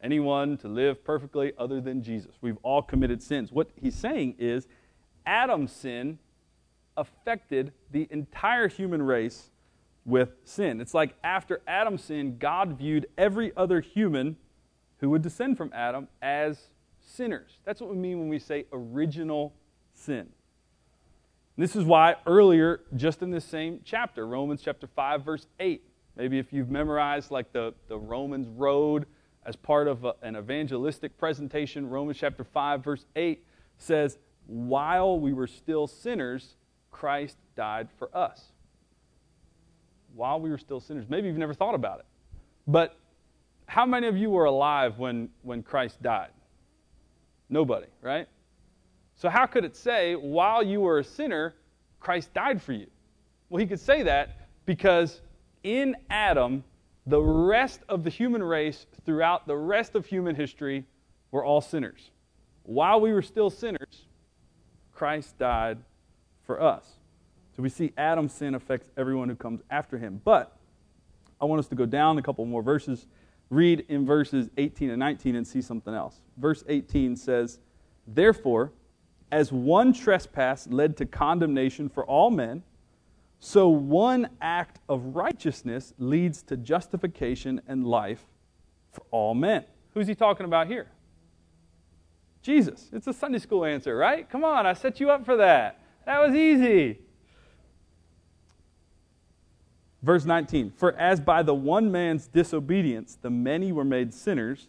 anyone 0.01 0.57
to 0.57 0.67
live 0.67 1.03
perfectly 1.03 1.53
other 1.57 1.81
than 1.81 2.01
Jesus. 2.03 2.35
We've 2.41 2.57
all 2.63 2.81
committed 2.81 3.21
sins. 3.21 3.51
What 3.51 3.69
he's 3.81 3.95
saying 3.95 4.35
is 4.39 4.67
Adam's 5.25 5.71
sin 5.71 6.19
affected 6.97 7.73
the 7.91 8.07
entire 8.11 8.67
human 8.67 9.01
race 9.01 9.49
with 10.05 10.33
sin. 10.43 10.81
It's 10.81 10.93
like 10.93 11.15
after 11.23 11.61
Adam's 11.67 12.03
sin, 12.03 12.37
God 12.37 12.77
viewed 12.77 13.07
every 13.17 13.51
other 13.55 13.81
human 13.81 14.37
who 14.99 15.09
would 15.09 15.21
descend 15.21 15.57
from 15.57 15.71
Adam 15.73 16.07
as 16.21 16.69
sinners. 16.99 17.59
That's 17.65 17.81
what 17.81 17.89
we 17.89 17.97
mean 17.97 18.19
when 18.19 18.29
we 18.29 18.39
say 18.39 18.65
original 18.71 19.53
sin. 19.93 20.29
This 21.57 21.75
is 21.75 21.83
why 21.83 22.15
earlier, 22.25 22.81
just 22.95 23.21
in 23.21 23.29
this 23.29 23.45
same 23.45 23.81
chapter, 23.83 24.25
Romans 24.25 24.61
chapter 24.63 24.87
5, 24.87 25.23
verse 25.23 25.47
8, 25.59 25.83
maybe 26.15 26.39
if 26.39 26.53
you've 26.53 26.69
memorized 26.69 27.29
like 27.29 27.51
the, 27.51 27.73
the 27.87 27.97
Romans 27.97 28.47
road 28.47 29.05
as 29.45 29.55
part 29.55 29.87
of 29.87 30.05
a, 30.05 30.13
an 30.21 30.35
evangelistic 30.35 31.17
presentation, 31.17 31.89
Romans 31.89 32.17
chapter 32.17 32.43
5, 32.43 32.83
verse 32.83 33.05
8 33.15 33.43
says, 33.77 34.17
While 34.47 35.19
we 35.19 35.33
were 35.33 35.47
still 35.47 35.87
sinners, 35.87 36.55
Christ 36.89 37.37
died 37.55 37.89
for 37.97 38.15
us. 38.15 38.53
While 40.15 40.39
we 40.39 40.49
were 40.49 40.57
still 40.57 40.79
sinners. 40.79 41.05
Maybe 41.09 41.27
you've 41.27 41.37
never 41.37 41.53
thought 41.53 41.75
about 41.75 41.99
it. 41.99 42.05
But 42.67 42.97
how 43.65 43.85
many 43.85 44.07
of 44.07 44.17
you 44.17 44.29
were 44.29 44.45
alive 44.45 44.97
when, 44.97 45.29
when 45.43 45.63
Christ 45.63 46.01
died? 46.01 46.31
Nobody, 47.49 47.87
right? 48.01 48.27
So, 49.15 49.29
how 49.29 49.45
could 49.45 49.65
it 49.65 49.75
say, 49.75 50.15
while 50.15 50.63
you 50.63 50.81
were 50.81 50.99
a 50.99 51.03
sinner, 51.03 51.53
Christ 51.99 52.33
died 52.33 52.61
for 52.61 52.73
you? 52.73 52.87
Well, 53.49 53.59
he 53.59 53.67
could 53.67 53.79
say 53.79 54.03
that 54.03 54.47
because 54.65 55.21
in 55.63 55.95
Adam, 56.09 56.63
the 57.05 57.21
rest 57.21 57.81
of 57.89 58.03
the 58.03 58.09
human 58.09 58.43
race 58.43 58.85
throughout 59.05 59.47
the 59.47 59.57
rest 59.57 59.95
of 59.95 60.05
human 60.05 60.35
history 60.35 60.85
were 61.31 61.43
all 61.43 61.61
sinners. 61.61 62.11
While 62.63 63.01
we 63.01 63.11
were 63.13 63.21
still 63.21 63.49
sinners, 63.49 64.05
Christ 64.93 65.37
died 65.37 65.77
for 66.45 66.61
us. 66.61 66.85
We 67.61 67.69
see 67.69 67.93
Adam's 67.97 68.33
sin 68.33 68.55
affects 68.55 68.89
everyone 68.97 69.29
who 69.29 69.35
comes 69.35 69.61
after 69.69 69.97
him. 69.97 70.21
But 70.23 70.57
I 71.39 71.45
want 71.45 71.59
us 71.59 71.67
to 71.67 71.75
go 71.75 71.85
down 71.85 72.17
a 72.17 72.21
couple 72.21 72.45
more 72.45 72.63
verses, 72.63 73.07
read 73.49 73.85
in 73.87 74.05
verses 74.05 74.49
18 74.57 74.89
and 74.89 74.99
19 74.99 75.35
and 75.35 75.45
see 75.45 75.61
something 75.61 75.93
else. 75.93 76.21
Verse 76.37 76.63
18 76.67 77.15
says, 77.15 77.59
Therefore, 78.07 78.71
as 79.31 79.51
one 79.51 79.93
trespass 79.93 80.67
led 80.67 80.97
to 80.97 81.05
condemnation 81.05 81.87
for 81.87 82.05
all 82.05 82.31
men, 82.31 82.63
so 83.39 83.69
one 83.69 84.29
act 84.41 84.79
of 84.87 85.15
righteousness 85.15 85.93
leads 85.97 86.43
to 86.43 86.57
justification 86.57 87.61
and 87.67 87.87
life 87.87 88.23
for 88.91 89.03
all 89.11 89.33
men. 89.33 89.65
Who's 89.93 90.07
he 90.07 90.15
talking 90.15 90.45
about 90.45 90.67
here? 90.67 90.87
Jesus. 92.41 92.89
It's 92.91 93.07
a 93.07 93.13
Sunday 93.13 93.39
school 93.39 93.65
answer, 93.65 93.95
right? 93.95 94.29
Come 94.29 94.43
on, 94.43 94.65
I 94.65 94.73
set 94.73 94.99
you 94.99 95.09
up 95.09 95.25
for 95.25 95.37
that. 95.37 95.79
That 96.05 96.19
was 96.19 96.35
easy. 96.35 96.99
Verse 100.01 100.25
19 100.25 100.71
For 100.71 100.93
as 100.93 101.19
by 101.19 101.43
the 101.43 101.53
one 101.53 101.91
man's 101.91 102.27
disobedience 102.27 103.17
the 103.21 103.29
many 103.29 103.71
were 103.71 103.85
made 103.85 104.13
sinners, 104.13 104.67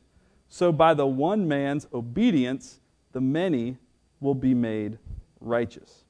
so 0.48 0.72
by 0.72 0.94
the 0.94 1.06
one 1.06 1.48
man's 1.48 1.86
obedience 1.92 2.80
the 3.12 3.20
many 3.20 3.78
will 4.20 4.34
be 4.34 4.54
made 4.54 4.98
righteous. 5.40 6.04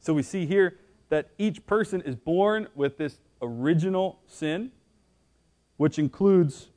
So 0.00 0.12
we 0.12 0.22
see 0.22 0.46
here 0.46 0.78
that 1.08 1.30
each 1.38 1.64
person 1.66 2.00
is 2.02 2.16
born 2.16 2.68
with 2.74 2.98
this 2.98 3.18
original 3.40 4.18
sin, 4.26 4.72
which 5.76 5.98
includes 5.98 6.68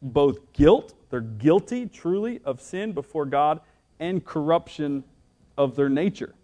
both 0.00 0.52
guilt, 0.52 0.94
they're 1.10 1.20
guilty 1.20 1.86
truly 1.86 2.40
of 2.44 2.60
sin 2.60 2.92
before 2.92 3.24
God, 3.24 3.60
and 3.98 4.24
corruption 4.24 5.02
of 5.56 5.74
their 5.74 5.88
nature. 5.88 6.34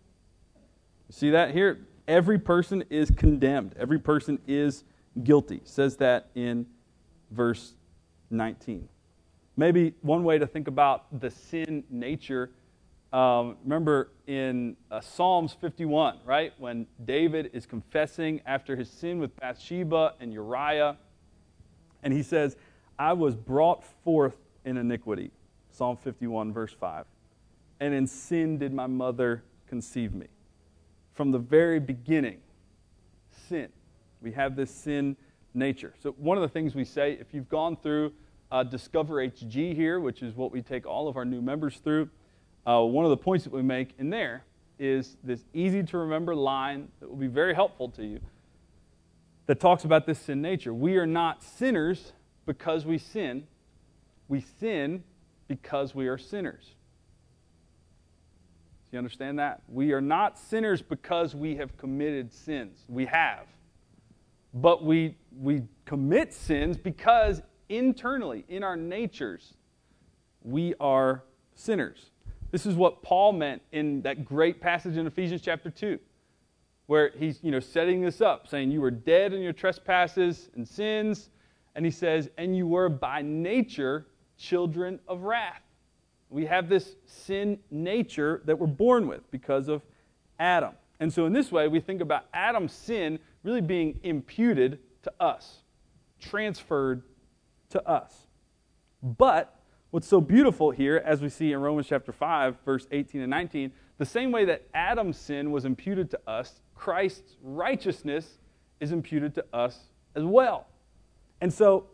See 1.11 1.31
that 1.31 1.53
here? 1.53 1.87
Every 2.07 2.39
person 2.39 2.85
is 2.91 3.11
condemned, 3.11 3.75
every 3.79 3.99
person 3.99 4.39
is 4.47 4.85
guilty. 5.23 5.61
Says 5.65 5.97
that 5.99 6.29
in 6.35 6.67
verse 7.31 7.75
19. 8.31 8.89
Maybe 9.57 9.95
one 10.03 10.25
way 10.25 10.39
to 10.39 10.47
think 10.47 10.69
about 10.69 11.21
the 11.21 11.31
sin 11.31 11.85
nature 11.89 12.51
um, 13.15 13.59
remember 13.63 14.11
in 14.27 14.77
uh, 14.91 15.01
Psalms 15.01 15.57
51, 15.61 16.19
right? 16.25 16.53
When 16.59 16.89
David 17.05 17.51
is 17.53 17.65
confessing 17.65 18.41
after 18.45 18.75
his 18.75 18.91
sin 18.91 19.21
with 19.21 19.37
Bathsheba 19.37 20.15
and 20.19 20.33
Uriah, 20.33 20.97
and 22.03 22.13
he 22.13 22.25
says, 22.25 22.57
I 22.99 23.13
was 23.13 23.37
brought 23.37 23.85
forth 24.03 24.35
in 24.65 24.77
iniquity. 24.77 25.31
Psalm 25.71 25.97
51, 25.97 26.53
verse 26.53 26.73
5. 26.73 27.05
And 27.79 27.95
in 27.95 28.09
sin 28.09 28.59
did 28.59 28.75
my 28.75 28.89
mother 28.89 29.45
conceive 29.69 30.13
me. 30.13 30.27
From 31.15 31.31
the 31.31 31.39
very 31.39 31.81
beginning, 31.81 32.39
sin. 33.49 33.69
We 34.21 34.33
have 34.33 34.57
this 34.57 34.71
sin 34.71 35.17
nature. 35.55 35.95
So, 36.03 36.13
one 36.19 36.37
of 36.37 36.43
the 36.43 36.49
things 36.49 36.75
we 36.75 36.85
say, 36.85 37.13
if 37.13 37.33
you've 37.33 37.49
gone 37.49 37.77
through 37.77 38.13
uh, 38.51 38.63
Discover 38.65 39.15
HG 39.17 39.75
here, 39.75 40.01
which 40.01 40.23
is 40.23 40.35
what 40.35 40.53
we 40.53 40.63
take 40.63 40.87
all 40.87 41.09
of 41.09 41.17
our 41.17 41.25
new 41.25 41.41
members 41.41 41.77
through, 41.77 42.09
uh, 42.67 42.81
one 42.81 43.05
of 43.05 43.11
the 43.11 43.17
points 43.17 43.45
that 43.45 43.53
we 43.53 43.63
make 43.63 43.91
in 43.99 44.11
there 44.11 44.45
is 44.79 45.17
this 45.23 45.45
easy 45.53 45.83
to 45.83 45.99
remember 45.99 46.35
line 46.35 46.89
that 47.01 47.09
will 47.09 47.17
be 47.17 47.27
very 47.27 47.55
helpful 47.55 47.89
to 47.91 48.05
you 48.05 48.21
that 49.47 49.61
talks 49.61 49.85
about 49.85 50.07
this 50.07 50.19
sin 50.19 50.41
nature. 50.41 50.73
We 50.73 50.97
are 50.97 51.07
not 51.07 51.43
sinners 51.43 52.13
because 52.47 52.85
we 52.85 52.99
sin. 52.99 53.47
we 54.29 54.41
sin 54.41 55.05
because 55.49 55.95
we 55.95 56.09
are 56.09 56.19
sinners. 56.19 56.75
You 58.95 58.99
understand 58.99 59.41
that? 59.41 59.61
We 59.67 59.91
are 59.93 60.01
not 60.01 60.39
sinners 60.39 60.81
because 60.81 61.35
we 61.35 61.57
have 61.57 61.77
committed 61.77 62.33
sins. 62.33 62.85
We 62.89 63.07
have. 63.07 63.49
But 64.55 64.85
we, 64.85 65.17
we 65.37 65.63
commit 65.85 66.33
sins 66.33 66.77
because 66.77 67.43
internally, 67.69 68.45
in 68.49 68.63
our 68.63 68.77
natures, 68.77 69.55
we 70.45 70.75
are 70.79 71.25
sinners. 71.57 72.13
This 72.53 72.67
is 72.67 72.77
what 72.77 73.03
Paul 73.03 73.33
meant 73.33 73.63
in 73.73 74.01
that 74.03 74.25
great 74.25 74.61
passage 74.61 74.97
in 74.97 75.09
Ephesians 75.09 75.41
chapter 75.43 75.71
2, 75.71 75.99
where 76.87 77.11
he's 77.19 77.41
you 77.43 77.51
know, 77.51 77.59
setting 77.59 78.01
this 78.01 78.21
up, 78.21 78.47
saying, 78.47 78.71
You 78.71 78.81
were 78.81 78.93
dead 78.93 79.33
in 79.33 79.43
your 79.43 79.53
trespasses 79.53 80.51
and 80.55 80.69
sins. 80.69 81.31
And 81.75 81.85
he 81.85 81.91
says, 81.91 82.31
And 82.39 82.57
you 82.57 82.69
were 82.69 82.89
by 82.89 83.23
nature 83.23 84.07
children 84.39 85.01
of 85.09 85.23
wrath. 85.23 85.64
We 86.35 86.47
have 86.47 86.69
this 86.69 86.97
sin 87.07 87.61
nature 87.71 88.43
that 88.47 88.59
we're 88.59 88.67
born 88.67 89.07
with 89.07 89.31
because 89.31 89.69
of 89.69 89.83
Adam. 90.41 90.73
And 90.99 91.13
so, 91.13 91.27
in 91.27 91.33
this 91.33 91.53
way, 91.53 91.69
we 91.69 91.79
think 91.79 92.01
about 92.01 92.25
Adam's 92.35 92.73
sin 92.73 93.21
really 93.45 93.61
being 93.61 94.01
imputed 94.03 94.81
to 95.05 95.13
us, 95.21 95.59
transferred 96.19 97.05
to 97.69 97.89
us. 97.89 98.27
But 99.01 99.55
what's 99.93 100.09
so 100.09 100.21
beautiful 100.21 100.73
here, 100.73 101.01
as 101.07 101.23
we 101.23 101.29
see 101.29 101.53
in 101.53 101.61
Romans 101.61 101.87
chapter 101.87 102.11
5, 102.11 102.57
verse 102.65 102.89
18 102.91 103.21
and 103.21 103.31
19, 103.31 103.71
the 103.99 104.05
same 104.05 104.33
way 104.33 104.45
that 104.45 104.67
Adam's 104.75 105.17
sin 105.17 105.53
was 105.53 105.65
imputed 105.65 106.11
to 106.11 106.21
us, 106.27 106.63
Christ's 106.75 107.37
righteousness 107.45 108.39
is 108.81 108.91
imputed 108.91 109.37
to 109.37 109.45
us 109.53 109.79
as 110.17 110.25
well. 110.25 110.67
And 111.41 111.55
so, 111.55 111.87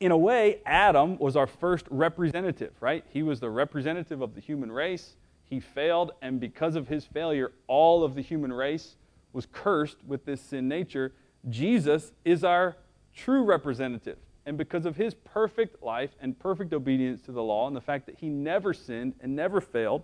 in 0.00 0.12
a 0.12 0.16
way, 0.16 0.60
Adam 0.64 1.18
was 1.18 1.36
our 1.36 1.46
first 1.46 1.86
representative, 1.90 2.72
right? 2.80 3.04
He 3.10 3.22
was 3.22 3.38
the 3.38 3.50
representative 3.50 4.22
of 4.22 4.34
the 4.34 4.40
human 4.40 4.72
race. 4.72 5.14
He 5.44 5.60
failed, 5.60 6.12
and 6.22 6.40
because 6.40 6.74
of 6.74 6.88
his 6.88 7.04
failure, 7.04 7.52
all 7.66 8.02
of 8.02 8.14
the 8.14 8.22
human 8.22 8.52
race 8.52 8.96
was 9.34 9.46
cursed 9.52 9.98
with 10.06 10.24
this 10.24 10.40
sin 10.40 10.68
nature. 10.68 11.12
Jesus 11.50 12.12
is 12.24 12.42
our 12.44 12.76
true 13.14 13.44
representative. 13.44 14.16
And 14.46 14.56
because 14.56 14.86
of 14.86 14.96
his 14.96 15.12
perfect 15.12 15.82
life 15.82 16.10
and 16.20 16.38
perfect 16.38 16.72
obedience 16.72 17.20
to 17.22 17.32
the 17.32 17.42
law, 17.42 17.66
and 17.66 17.76
the 17.76 17.80
fact 17.80 18.06
that 18.06 18.16
he 18.16 18.28
never 18.30 18.72
sinned 18.72 19.14
and 19.20 19.36
never 19.36 19.60
failed, 19.60 20.02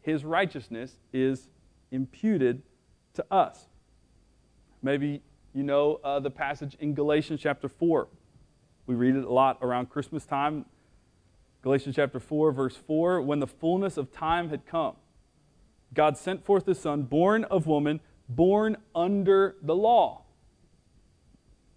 his 0.00 0.24
righteousness 0.24 0.96
is 1.12 1.48
imputed 1.90 2.62
to 3.14 3.24
us. 3.32 3.66
Maybe 4.80 5.22
you 5.52 5.64
know 5.64 6.00
uh, 6.04 6.20
the 6.20 6.30
passage 6.30 6.76
in 6.78 6.94
Galatians 6.94 7.40
chapter 7.42 7.68
4. 7.68 8.06
We 8.90 8.96
read 8.96 9.14
it 9.14 9.22
a 9.22 9.32
lot 9.32 9.58
around 9.62 9.88
Christmas 9.88 10.26
time. 10.26 10.64
Galatians 11.62 11.94
chapter 11.94 12.18
4, 12.18 12.50
verse 12.50 12.74
4 12.74 13.22
When 13.22 13.38
the 13.38 13.46
fullness 13.46 13.96
of 13.96 14.10
time 14.10 14.48
had 14.48 14.66
come, 14.66 14.96
God 15.94 16.18
sent 16.18 16.44
forth 16.44 16.66
his 16.66 16.80
Son, 16.80 17.04
born 17.04 17.44
of 17.44 17.68
woman, 17.68 18.00
born 18.28 18.78
under 18.92 19.54
the 19.62 19.76
law 19.76 20.22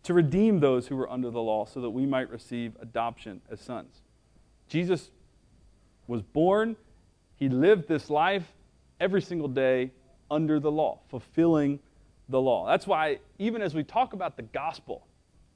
to 0.02 0.16
redeem 0.16 0.60
those 0.60 0.88
who 0.88 0.96
were 0.96 1.08
under 1.08 1.30
the 1.30 1.40
law 1.40 1.66
so 1.66 1.82
that 1.82 1.92
we 1.92 2.08
might 2.08 2.32
receive 2.32 2.76
adoption 2.82 3.42
as 3.48 3.62
sons. 3.62 4.02
Jesus 4.68 5.12
was 6.08 6.24
born, 6.24 6.76
he 7.36 7.48
lived 7.48 7.88
this 7.88 8.10
life 8.10 8.54
every 9.00 9.22
single 9.22 9.48
day 9.48 9.92
under 10.32 10.60
the 10.60 10.72
law, 10.72 11.02
fulfilling 11.10 11.78
the 12.28 12.42
law. 12.42 12.66
That's 12.66 12.88
why, 12.88 13.20
even 13.38 13.62
as 13.62 13.76
we 13.76 13.84
talk 13.84 14.14
about 14.14 14.36
the 14.36 14.42
gospel 14.42 15.06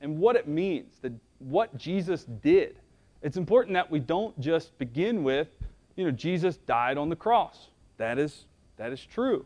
and 0.01 0.19
what 0.19 0.35
it 0.35 0.47
means, 0.47 0.99
that 1.01 1.13
what 1.39 1.77
Jesus 1.77 2.25
did, 2.25 2.77
it's 3.21 3.37
important 3.37 3.73
that 3.73 3.89
we 3.89 3.99
don't 3.99 4.39
just 4.39 4.77
begin 4.77 5.23
with, 5.23 5.47
you 5.95 6.05
know, 6.05 6.11
Jesus 6.11 6.57
died 6.57 6.97
on 6.97 7.09
the 7.09 7.15
cross. 7.15 7.69
That 7.97 8.19
is, 8.19 8.45
that 8.77 8.91
is 8.91 9.03
true. 9.03 9.45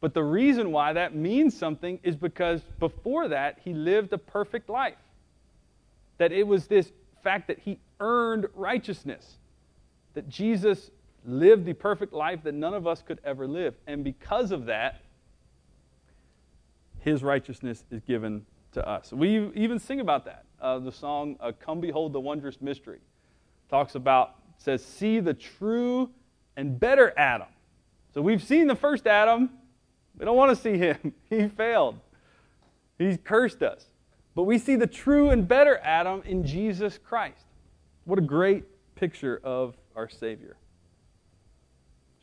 But 0.00 0.14
the 0.14 0.22
reason 0.22 0.72
why 0.72 0.92
that 0.92 1.14
means 1.14 1.56
something 1.56 1.98
is 2.02 2.16
because 2.16 2.62
before 2.78 3.28
that, 3.28 3.58
he 3.62 3.74
lived 3.74 4.12
a 4.12 4.18
perfect 4.18 4.70
life. 4.70 4.94
That 6.18 6.32
it 6.32 6.46
was 6.46 6.66
this 6.66 6.92
fact 7.22 7.48
that 7.48 7.58
he 7.58 7.78
earned 8.00 8.46
righteousness. 8.54 9.36
That 10.14 10.28
Jesus 10.28 10.90
lived 11.24 11.66
the 11.66 11.74
perfect 11.74 12.12
life 12.12 12.42
that 12.44 12.54
none 12.54 12.74
of 12.74 12.86
us 12.86 13.02
could 13.02 13.20
ever 13.24 13.46
live. 13.46 13.74
And 13.86 14.04
because 14.04 14.52
of 14.52 14.66
that, 14.66 15.02
his 17.00 17.22
righteousness 17.22 17.84
is 17.90 18.02
given 18.02 18.46
to 18.78 18.88
us. 18.88 19.12
We 19.12 19.50
even 19.54 19.78
sing 19.78 20.00
about 20.00 20.24
that. 20.24 20.44
Uh, 20.60 20.78
the 20.78 20.92
song, 20.92 21.36
uh, 21.40 21.52
Come 21.58 21.80
Behold 21.80 22.12
the 22.12 22.20
Wondrous 22.20 22.60
Mystery, 22.60 23.00
talks 23.68 23.94
about, 23.94 24.36
says, 24.56 24.84
See 24.84 25.20
the 25.20 25.34
true 25.34 26.10
and 26.56 26.78
better 26.78 27.12
Adam. 27.16 27.48
So 28.14 28.22
we've 28.22 28.42
seen 28.42 28.66
the 28.66 28.74
first 28.74 29.06
Adam, 29.06 29.50
we 30.18 30.24
don't 30.24 30.36
want 30.36 30.56
to 30.56 30.60
see 30.60 30.78
him. 30.78 31.14
He 31.30 31.46
failed. 31.48 32.00
He's 32.98 33.18
cursed 33.22 33.62
us. 33.62 33.84
But 34.34 34.44
we 34.44 34.58
see 34.58 34.76
the 34.76 34.86
true 34.86 35.30
and 35.30 35.46
better 35.46 35.78
Adam 35.78 36.22
in 36.24 36.44
Jesus 36.44 36.98
Christ. 36.98 37.44
What 38.04 38.18
a 38.18 38.22
great 38.22 38.64
picture 38.94 39.40
of 39.44 39.76
our 39.94 40.08
Savior. 40.08 40.56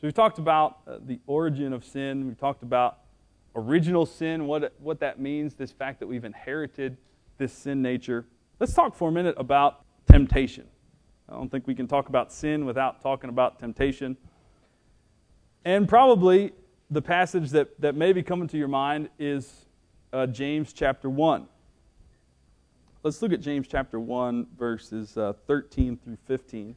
we've 0.06 0.14
talked 0.14 0.38
about 0.38 0.78
uh, 0.86 0.98
the 1.00 1.20
origin 1.26 1.72
of 1.72 1.84
sin. 1.84 2.26
We've 2.26 2.38
talked 2.38 2.62
about 2.62 2.98
original 3.56 4.06
sin, 4.06 4.46
what, 4.46 4.72
what 4.78 5.00
that 5.00 5.18
means, 5.18 5.54
this 5.54 5.72
fact 5.72 5.98
that 6.00 6.06
we've 6.06 6.24
inherited 6.24 6.96
this 7.38 7.52
sin 7.52 7.82
nature. 7.82 8.26
Let's 8.60 8.74
talk 8.74 8.94
for 8.94 9.08
a 9.08 9.12
minute 9.12 9.34
about 9.38 9.84
temptation. 10.10 10.66
I 11.28 11.32
don't 11.32 11.50
think 11.50 11.66
we 11.66 11.74
can 11.74 11.88
talk 11.88 12.08
about 12.08 12.32
sin 12.32 12.66
without 12.66 13.02
talking 13.02 13.30
about 13.30 13.58
temptation. 13.58 14.16
And 15.64 15.88
probably 15.88 16.52
the 16.90 17.02
passage 17.02 17.50
that, 17.50 17.80
that 17.80 17.96
may 17.96 18.12
be 18.12 18.22
coming 18.22 18.46
to 18.48 18.58
your 18.58 18.68
mind 18.68 19.08
is 19.18 19.66
uh, 20.12 20.26
James 20.26 20.72
chapter 20.72 21.10
1. 21.10 21.46
Let's 23.02 23.20
look 23.22 23.32
at 23.32 23.40
James 23.40 23.66
chapter 23.68 23.98
1, 23.98 24.46
verses 24.58 25.16
uh, 25.16 25.32
13 25.46 25.96
through 25.96 26.18
15. 26.26 26.76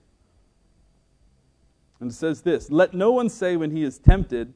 And 1.99 2.11
it 2.11 2.13
says 2.13 2.41
this 2.41 2.71
Let 2.71 2.93
no 2.93 3.11
one 3.11 3.29
say 3.29 3.55
when 3.55 3.71
he 3.71 3.83
is 3.83 3.97
tempted, 3.97 4.53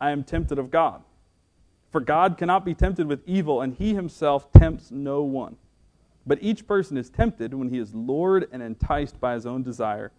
I 0.00 0.10
am 0.10 0.24
tempted 0.24 0.58
of 0.58 0.70
God. 0.70 1.02
For 1.90 2.00
God 2.00 2.36
cannot 2.36 2.64
be 2.64 2.74
tempted 2.74 3.06
with 3.06 3.22
evil, 3.26 3.60
and 3.60 3.74
he 3.74 3.94
himself 3.94 4.52
tempts 4.52 4.90
no 4.90 5.22
one. 5.22 5.56
But 6.26 6.38
each 6.42 6.66
person 6.66 6.98
is 6.98 7.08
tempted 7.08 7.54
when 7.54 7.70
he 7.70 7.78
is 7.78 7.94
lured 7.94 8.48
and 8.52 8.62
enticed 8.62 9.18
by 9.18 9.34
his 9.34 9.46
own 9.46 9.62
desire. 9.62 10.12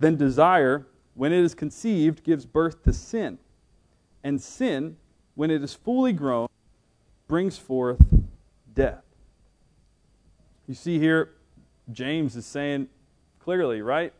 Then 0.00 0.16
desire, 0.16 0.86
when 1.14 1.32
it 1.32 1.44
is 1.44 1.54
conceived, 1.54 2.24
gives 2.24 2.44
birth 2.44 2.82
to 2.84 2.92
sin 2.92 3.38
and 4.24 4.40
sin, 4.40 4.96
when 5.34 5.50
it 5.50 5.62
is 5.62 5.74
fully 5.74 6.12
grown, 6.12 6.48
brings 7.28 7.56
forth 7.56 8.02
death. 8.74 9.04
You 10.66 10.74
see 10.74 10.98
here, 10.98 11.30
James 11.92 12.36
is 12.36 12.46
saying 12.46 12.88
clearly, 13.38 13.82
right? 13.82 14.12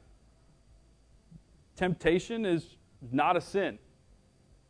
Temptation 1.77 2.47
is 2.47 2.77
not 3.13 3.37
a 3.37 3.41
sin. 3.41 3.79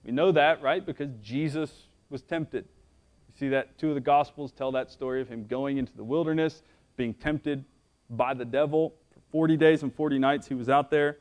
We 0.04 0.12
know 0.12 0.32
that, 0.32 0.62
right? 0.62 0.84
Because 0.84 1.10
Jesus 1.22 1.70
was 2.10 2.22
tempted. 2.22 2.64
You 3.28 3.34
see 3.38 3.48
that 3.50 3.78
two 3.78 3.88
of 3.88 3.94
the 3.94 4.00
Gospels 4.00 4.52
tell 4.52 4.72
that 4.72 4.90
story 4.90 5.20
of 5.20 5.28
him 5.28 5.46
going 5.46 5.78
into 5.78 5.96
the 5.96 6.04
wilderness, 6.04 6.62
being 6.96 7.14
tempted 7.14 7.64
by 8.10 8.34
the 8.34 8.44
devil. 8.44 8.94
For 9.14 9.20
40 9.30 9.56
days 9.56 9.82
and 9.82 9.94
40 9.94 10.18
nights 10.18 10.48
he 10.48 10.54
was 10.54 10.68
out 10.68 10.90
there. 10.90 11.18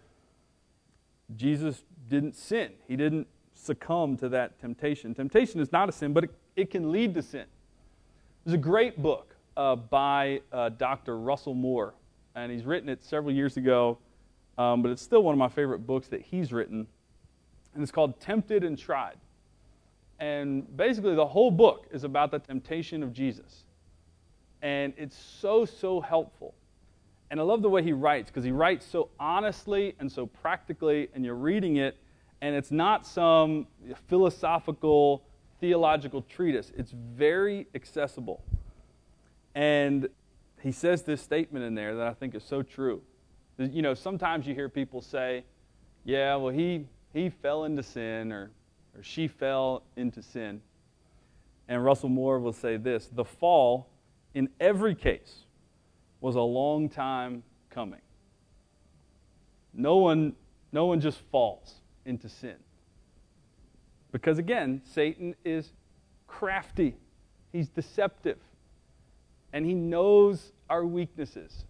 Jesus 1.35 1.83
didn't 2.07 2.35
sin. 2.35 2.71
He 2.87 2.95
didn't 2.95 3.27
succumb 3.53 4.17
to 4.17 4.29
that 4.29 4.59
temptation. 4.59 5.13
Temptation 5.13 5.59
is 5.59 5.71
not 5.71 5.89
a 5.89 5.91
sin, 5.91 6.13
but 6.13 6.23
it, 6.23 6.31
it 6.55 6.71
can 6.71 6.91
lead 6.91 7.13
to 7.13 7.21
sin. 7.21 7.45
There's 8.43 8.55
a 8.55 8.57
great 8.57 9.01
book 9.01 9.35
uh, 9.55 9.75
by 9.75 10.41
uh, 10.51 10.69
Dr. 10.69 11.19
Russell 11.19 11.53
Moore, 11.53 11.93
and 12.35 12.51
he's 12.51 12.63
written 12.63 12.89
it 12.89 13.03
several 13.03 13.33
years 13.33 13.57
ago, 13.57 13.97
um, 14.57 14.81
but 14.81 14.91
it's 14.91 15.01
still 15.01 15.21
one 15.21 15.33
of 15.33 15.39
my 15.39 15.49
favorite 15.49 15.85
books 15.85 16.07
that 16.07 16.21
he's 16.21 16.51
written. 16.51 16.87
And 17.73 17.83
it's 17.83 17.91
called 17.91 18.19
Tempted 18.19 18.63
and 18.63 18.77
Tried. 18.77 19.17
And 20.19 20.75
basically, 20.75 21.15
the 21.15 21.27
whole 21.27 21.51
book 21.51 21.87
is 21.91 22.03
about 22.03 22.31
the 22.31 22.39
temptation 22.39 23.03
of 23.03 23.13
Jesus. 23.13 23.63
And 24.61 24.93
it's 24.97 25.17
so, 25.17 25.65
so 25.65 26.01
helpful. 26.01 26.53
And 27.31 27.39
I 27.39 27.43
love 27.43 27.61
the 27.61 27.69
way 27.69 27.83
he 27.83 27.93
writes 27.93 28.29
because 28.29 28.43
he 28.43 28.51
writes 28.51 28.85
so 28.85 29.09
honestly 29.19 29.95
and 29.99 30.11
so 30.11 30.25
practically, 30.25 31.09
and 31.13 31.23
you're 31.23 31.35
reading 31.35 31.77
it 31.77 31.95
and 32.41 32.55
it's 32.55 32.71
not 32.71 33.05
some 33.05 33.67
philosophical, 34.07 35.23
theological 35.59 36.21
treatise. 36.21 36.71
It's 36.77 36.91
very 36.91 37.67
accessible. 37.75 38.43
And 39.55 40.09
he 40.61 40.71
says 40.71 41.03
this 41.03 41.21
statement 41.21 41.65
in 41.65 41.75
there 41.75 41.95
that 41.95 42.07
I 42.07 42.13
think 42.13 42.35
is 42.35 42.43
so 42.43 42.61
true. 42.61 43.01
You 43.57 43.81
know, 43.81 43.93
sometimes 43.93 44.47
you 44.47 44.55
hear 44.55 44.69
people 44.69 45.01
say, 45.01 45.43
yeah, 46.05 46.35
well, 46.35 46.53
he, 46.53 46.85
he 47.13 47.29
fell 47.29 47.65
into 47.65 47.83
sin 47.83 48.31
or, 48.31 48.51
or 48.99 49.03
she 49.03 49.29
fell 49.29 49.83
into 49.95 50.21
sin. 50.21 50.61
And 51.69 51.83
Russell 51.85 52.09
Moore 52.09 52.39
will 52.39 52.53
say 52.53 52.75
this 52.75 53.07
the 53.07 53.23
fall, 53.23 53.87
in 54.33 54.49
every 54.59 54.93
case, 54.93 55.45
was 56.19 56.35
a 56.35 56.41
long 56.41 56.89
time 56.89 57.43
coming. 57.69 58.01
No 59.73 59.97
one, 59.97 60.33
no 60.73 60.85
one 60.85 60.99
just 60.99 61.19
falls 61.31 61.75
into 62.05 62.27
sin. 62.27 62.55
Because 64.11 64.37
again, 64.37 64.81
Satan 64.83 65.35
is 65.45 65.71
crafty, 66.27 66.95
he's 67.53 67.69
deceptive, 67.69 68.39
and 69.53 69.65
he 69.65 69.73
knows 69.73 70.51
our 70.69 70.85
weaknesses. 70.85 71.63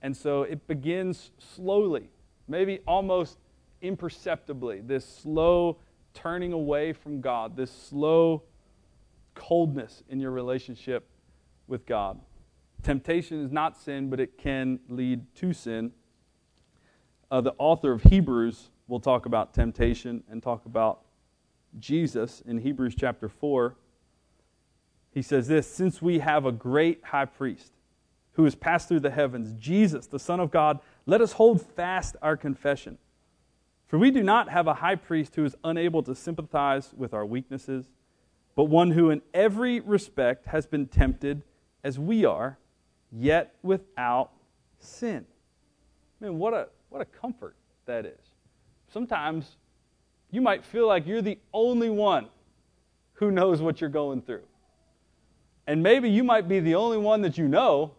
And 0.00 0.16
so 0.16 0.44
it 0.44 0.66
begins 0.66 1.32
slowly, 1.38 2.08
maybe 2.48 2.80
almost 2.86 3.36
imperceptibly, 3.82 4.80
this 4.80 5.04
slow 5.04 5.76
turning 6.14 6.52
away 6.52 6.92
from 6.92 7.20
God, 7.20 7.56
this 7.56 7.70
slow 7.70 8.42
coldness 9.34 10.02
in 10.08 10.20
your 10.20 10.30
relationship 10.30 11.08
with 11.66 11.86
God. 11.86 12.20
Temptation 12.82 13.44
is 13.44 13.52
not 13.52 13.76
sin, 13.76 14.10
but 14.10 14.20
it 14.20 14.38
can 14.38 14.80
lead 14.88 15.24
to 15.36 15.52
sin. 15.52 15.92
Uh, 17.30 17.40
the 17.40 17.54
author 17.58 17.92
of 17.92 18.02
Hebrews 18.04 18.70
will 18.88 19.00
talk 19.00 19.26
about 19.26 19.54
temptation 19.54 20.24
and 20.28 20.42
talk 20.42 20.66
about 20.66 21.02
Jesus 21.78 22.42
in 22.46 22.58
Hebrews 22.58 22.94
chapter 22.98 23.28
4. 23.28 23.76
He 25.12 25.22
says 25.22 25.46
this 25.48 25.66
Since 25.66 26.02
we 26.02 26.18
have 26.18 26.44
a 26.44 26.52
great 26.52 27.04
high 27.04 27.24
priest 27.26 27.72
who 28.32 28.44
has 28.44 28.54
passed 28.54 28.88
through 28.88 29.00
the 29.00 29.10
heavens, 29.10 29.52
Jesus, 29.60 30.06
the 30.06 30.18
Son 30.18 30.40
of 30.40 30.50
God, 30.50 30.80
let 31.06 31.20
us 31.20 31.32
hold 31.32 31.62
fast 31.62 32.16
our 32.22 32.36
confession. 32.36 32.98
For 33.90 33.98
we 33.98 34.12
do 34.12 34.22
not 34.22 34.48
have 34.50 34.68
a 34.68 34.74
high 34.74 34.94
priest 34.94 35.34
who 35.34 35.44
is 35.44 35.56
unable 35.64 36.00
to 36.04 36.14
sympathize 36.14 36.94
with 36.96 37.12
our 37.12 37.26
weaknesses, 37.26 37.90
but 38.54 38.66
one 38.66 38.92
who 38.92 39.10
in 39.10 39.20
every 39.34 39.80
respect 39.80 40.46
has 40.46 40.64
been 40.64 40.86
tempted 40.86 41.42
as 41.82 41.98
we 41.98 42.24
are, 42.24 42.56
yet 43.10 43.56
without 43.64 44.30
sin. 44.78 45.26
Man, 46.20 46.38
what 46.38 46.54
a, 46.54 46.68
what 46.88 47.02
a 47.02 47.04
comfort 47.04 47.56
that 47.86 48.06
is. 48.06 48.20
Sometimes 48.86 49.56
you 50.30 50.40
might 50.40 50.64
feel 50.64 50.86
like 50.86 51.04
you're 51.04 51.20
the 51.20 51.40
only 51.52 51.90
one 51.90 52.28
who 53.14 53.32
knows 53.32 53.60
what 53.60 53.80
you're 53.80 53.90
going 53.90 54.22
through. 54.22 54.44
And 55.66 55.82
maybe 55.82 56.08
you 56.08 56.22
might 56.22 56.46
be 56.46 56.60
the 56.60 56.76
only 56.76 56.98
one 56.98 57.22
that 57.22 57.36
you 57.36 57.48
know, 57.48 57.90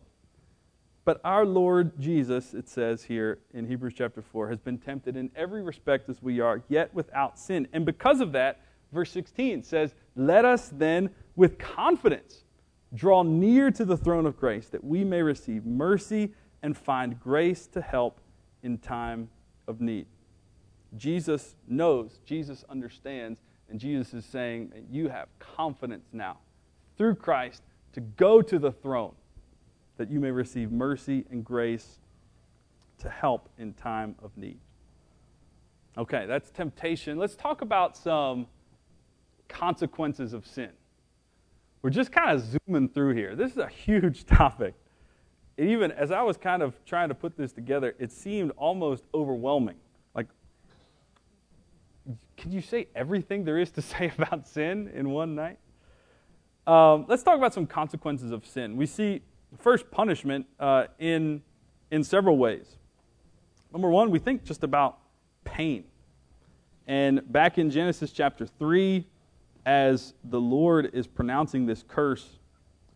but 1.12 1.20
our 1.26 1.46
Lord 1.46 2.00
Jesus, 2.00 2.54
it 2.54 2.70
says 2.70 3.04
here 3.04 3.40
in 3.54 3.68
Hebrews 3.68 3.96
chapter 3.98 4.22
4, 4.22 4.48
has 4.48 4.62
been 4.62 4.78
tempted 4.78 5.18
in 5.18 5.30
every 5.36 5.62
respect 5.62 6.08
as 6.08 6.24
we 6.24 6.40
are, 6.40 6.64
yet 6.70 6.94
without 6.94 7.38
sin. 7.38 7.68
And 7.74 7.86
because 7.86 8.22
of 8.22 8.32
that, 8.32 8.62
verse 8.94 9.12
16 9.12 9.64
says, 9.64 9.94
Let 10.16 10.46
us 10.46 10.70
then 10.70 11.10
with 11.36 11.60
confidence 11.60 12.46
draw 12.94 13.24
near 13.24 13.72
to 13.72 13.84
the 13.84 13.98
throne 13.98 14.26
of 14.26 14.40
grace, 14.40 14.70
that 14.70 14.86
we 14.86 15.04
may 15.04 15.22
receive 15.22 15.66
mercy 15.66 16.32
and 16.64 16.78
find 16.78 17.20
grace 17.20 17.68
to 17.74 17.82
help 17.82 18.22
in 18.64 18.78
time 18.78 19.30
of 19.68 19.82
need. 19.82 20.06
Jesus 20.96 21.58
knows, 21.68 22.22
Jesus 22.24 22.64
understands, 22.70 23.42
and 23.68 23.82
Jesus 23.82 24.14
is 24.14 24.24
saying, 24.24 24.72
You 24.90 25.10
have 25.10 25.28
confidence 25.40 26.08
now 26.14 26.38
through 26.98 27.16
Christ 27.16 27.64
to 27.92 28.00
go 28.00 28.42
to 28.42 28.58
the 28.58 28.72
throne 28.72 29.12
that 30.02 30.10
you 30.10 30.20
may 30.20 30.32
receive 30.32 30.72
mercy 30.72 31.26
and 31.30 31.46
grace 31.46 32.00
to 32.98 33.08
help 33.08 33.50
in 33.60 33.72
time 33.72 34.16
of 34.24 34.36
need. 34.36 34.58
Okay, 35.96 36.26
that's 36.26 36.50
temptation. 36.50 37.20
Let's 37.20 37.36
talk 37.36 37.62
about 37.62 37.96
some 37.96 38.48
consequences 39.48 40.34
of 40.34 40.48
sin. 40.48 40.72
We're 41.84 41.92
just 41.92 42.12
kind 42.12 42.32
of 42.32 42.42
zooming 42.42 42.90
through 42.90 43.14
here. 43.14 43.36
This 43.36 43.52
is 43.52 43.60
a 43.60 43.68
huge 43.68 44.26
topic. 44.26 44.74
And 45.60 45.70
even 45.70 45.92
as 45.92 46.10
I 46.10 46.24
was 46.24 46.36
kind 46.36 46.64
of 46.64 46.84
trying 46.84 47.10
to 47.10 47.16
put 47.16 47.38
this 47.38 47.52
together, 47.52 47.94
it 48.00 48.12
seemed 48.12 48.54
almost 48.58 49.04
overwhelming. 49.14 49.76
Like, 50.16 50.30
can 52.38 52.52
you 52.52 52.62
say 52.62 52.88
everything 52.96 53.44
there 53.44 53.60
is 53.60 53.70
to 53.74 53.82
say 53.84 54.12
about 54.18 54.48
sin 54.48 54.90
in 54.96 55.12
one 55.12 55.36
night? 55.36 55.60
Um, 56.66 57.06
let's 57.08 57.22
talk 57.22 57.38
about 57.38 57.54
some 57.54 57.68
consequences 57.68 58.32
of 58.32 58.48
sin. 58.48 58.78
We 58.78 58.88
see 58.88 59.22
first 59.60 59.90
punishment 59.92 60.46
uh, 60.60 60.86
in, 61.00 61.42
in 61.92 62.04
several 62.04 62.38
ways. 62.38 62.78
Number 63.72 63.90
one, 63.90 64.12
we 64.12 64.20
think 64.20 64.44
just 64.44 64.64
about 64.64 65.00
pain. 65.44 65.86
And 66.88 67.32
back 67.32 67.58
in 67.58 67.70
Genesis 67.70 68.12
chapter 68.12 68.46
3, 68.46 69.06
as 69.66 70.14
the 70.24 70.42
Lord 70.42 70.90
is 70.94 71.08
pronouncing 71.08 71.66
this 71.66 71.84
curse 71.88 72.40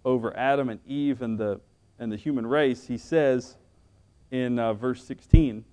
over 0.03 0.35
Adam 0.35 0.69
and 0.69 0.79
Eve 0.87 1.21
and 1.21 1.37
the, 1.37 1.59
and 1.99 2.11
the 2.11 2.17
human 2.17 2.45
race, 2.45 2.87
he 2.87 2.97
says 2.97 3.57
in 4.31 4.59
uh, 4.59 4.73
verse 4.73 5.03
16, 5.03 5.63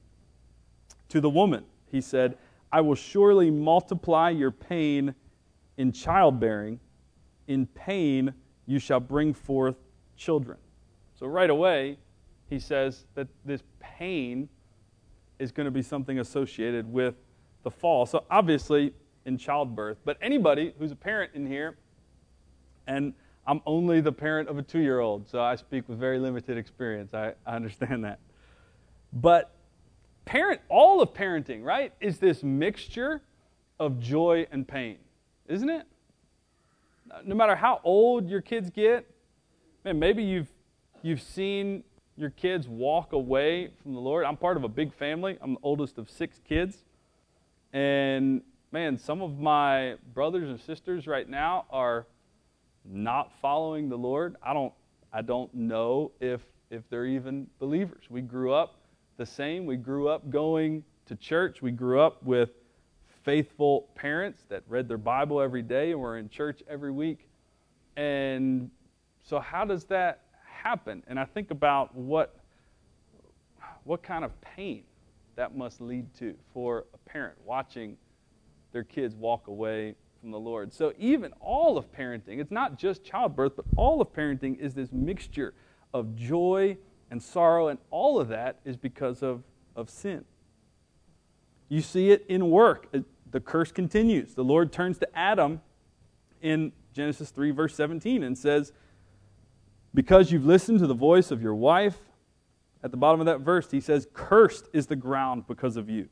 To 1.08 1.20
the 1.20 1.30
woman, 1.30 1.64
he 1.90 2.00
said, 2.00 2.36
I 2.70 2.80
will 2.80 2.94
surely 2.94 3.50
multiply 3.50 4.30
your 4.30 4.50
pain 4.50 5.14
in 5.76 5.92
childbearing. 5.92 6.80
In 7.46 7.66
pain 7.66 8.32
you 8.66 8.78
shall 8.78 9.00
bring 9.00 9.34
forth 9.34 9.76
children. 10.16 10.58
So, 11.22 11.28
right 11.28 11.50
away, 11.50 11.98
he 12.50 12.58
says 12.58 13.04
that 13.14 13.28
this 13.44 13.62
pain 13.78 14.48
is 15.38 15.52
going 15.52 15.66
to 15.66 15.70
be 15.70 15.80
something 15.80 16.18
associated 16.18 16.92
with 16.92 17.14
the 17.62 17.70
fall. 17.70 18.06
So, 18.06 18.24
obviously, 18.28 18.92
in 19.24 19.38
childbirth. 19.38 19.98
But 20.04 20.18
anybody 20.20 20.74
who's 20.80 20.90
a 20.90 20.96
parent 20.96 21.30
in 21.34 21.46
here, 21.46 21.78
and 22.88 23.14
I'm 23.46 23.60
only 23.66 24.00
the 24.00 24.10
parent 24.10 24.48
of 24.48 24.58
a 24.58 24.62
two 24.62 24.80
year 24.80 24.98
old, 24.98 25.28
so 25.28 25.40
I 25.40 25.54
speak 25.54 25.88
with 25.88 25.96
very 25.96 26.18
limited 26.18 26.58
experience. 26.58 27.14
I, 27.14 27.34
I 27.46 27.54
understand 27.54 28.02
that. 28.02 28.18
But 29.12 29.54
parent, 30.24 30.60
all 30.68 31.00
of 31.02 31.14
parenting, 31.14 31.62
right, 31.62 31.92
is 32.00 32.18
this 32.18 32.42
mixture 32.42 33.22
of 33.78 34.00
joy 34.00 34.48
and 34.50 34.66
pain, 34.66 34.98
isn't 35.46 35.70
it? 35.70 35.86
No 37.24 37.36
matter 37.36 37.54
how 37.54 37.80
old 37.84 38.28
your 38.28 38.40
kids 38.40 38.70
get, 38.70 39.08
man, 39.84 40.00
maybe 40.00 40.24
you've 40.24 40.50
you've 41.02 41.22
seen 41.22 41.84
your 42.16 42.30
kids 42.30 42.68
walk 42.68 43.12
away 43.12 43.70
from 43.82 43.94
the 43.94 44.00
Lord. 44.00 44.24
I'm 44.24 44.36
part 44.36 44.56
of 44.56 44.64
a 44.64 44.68
big 44.68 44.92
family. 44.94 45.38
I'm 45.40 45.54
the 45.54 45.60
oldest 45.62 45.98
of 45.98 46.10
six 46.10 46.40
kids. 46.48 46.78
And 47.72 48.42
man, 48.70 48.98
some 48.98 49.22
of 49.22 49.38
my 49.38 49.96
brothers 50.14 50.48
and 50.48 50.60
sisters 50.60 51.06
right 51.06 51.28
now 51.28 51.66
are 51.70 52.06
not 52.84 53.32
following 53.40 53.88
the 53.88 53.96
Lord. 53.96 54.36
I 54.42 54.52
don't 54.52 54.72
I 55.12 55.22
don't 55.22 55.52
know 55.54 56.12
if 56.20 56.40
if 56.70 56.88
they're 56.88 57.06
even 57.06 57.48
believers. 57.58 58.04
We 58.08 58.22
grew 58.22 58.52
up 58.52 58.76
the 59.16 59.26
same. 59.26 59.66
We 59.66 59.76
grew 59.76 60.08
up 60.08 60.30
going 60.30 60.84
to 61.06 61.16
church. 61.16 61.60
We 61.60 61.70
grew 61.70 62.00
up 62.00 62.22
with 62.22 62.50
faithful 63.24 63.88
parents 63.94 64.42
that 64.48 64.62
read 64.68 64.88
their 64.88 64.98
Bible 64.98 65.40
every 65.40 65.62
day 65.62 65.92
and 65.92 66.00
were 66.00 66.18
in 66.18 66.28
church 66.28 66.62
every 66.68 66.90
week. 66.90 67.28
And 67.96 68.70
so 69.22 69.38
how 69.38 69.64
does 69.64 69.84
that 69.84 70.22
happen? 70.62 71.02
And 71.06 71.18
I 71.18 71.24
think 71.24 71.50
about 71.50 71.94
what 71.94 72.36
what 73.84 74.02
kind 74.02 74.24
of 74.24 74.40
pain 74.40 74.84
that 75.34 75.56
must 75.56 75.80
lead 75.80 76.06
to 76.14 76.34
for 76.52 76.84
a 76.94 76.98
parent 77.10 77.36
watching 77.44 77.96
their 78.72 78.84
kids 78.84 79.14
walk 79.14 79.48
away 79.48 79.94
from 80.20 80.30
the 80.30 80.38
Lord. 80.38 80.72
So, 80.72 80.92
even 80.98 81.32
all 81.40 81.76
of 81.76 81.92
parenting, 81.92 82.40
it's 82.40 82.50
not 82.50 82.78
just 82.78 83.04
childbirth, 83.04 83.56
but 83.56 83.64
all 83.76 84.00
of 84.00 84.12
parenting 84.12 84.58
is 84.58 84.74
this 84.74 84.92
mixture 84.92 85.54
of 85.92 86.14
joy 86.14 86.76
and 87.10 87.22
sorrow, 87.22 87.68
and 87.68 87.78
all 87.90 88.20
of 88.20 88.28
that 88.28 88.60
is 88.64 88.76
because 88.76 89.22
of, 89.22 89.42
of 89.76 89.90
sin. 89.90 90.24
You 91.68 91.82
see 91.82 92.10
it 92.10 92.24
in 92.28 92.50
work. 92.50 92.94
The 93.30 93.40
curse 93.40 93.72
continues. 93.72 94.34
The 94.34 94.44
Lord 94.44 94.72
turns 94.72 94.98
to 94.98 95.08
Adam 95.18 95.60
in 96.40 96.72
Genesis 96.94 97.30
3, 97.30 97.50
verse 97.50 97.74
17, 97.74 98.22
and 98.22 98.36
says, 98.36 98.72
Because 99.94 100.32
you've 100.32 100.46
listened 100.46 100.78
to 100.78 100.86
the 100.86 100.94
voice 100.94 101.30
of 101.30 101.42
your 101.42 101.54
wife, 101.54 101.96
at 102.82 102.90
the 102.90 102.96
bottom 102.96 103.20
of 103.20 103.26
that 103.26 103.40
verse, 103.40 103.70
he 103.70 103.80
says, 103.80 104.08
Cursed 104.12 104.68
is 104.72 104.86
the 104.86 104.96
ground 104.96 105.46
because 105.46 105.76
of 105.76 105.88
you. 105.88 106.08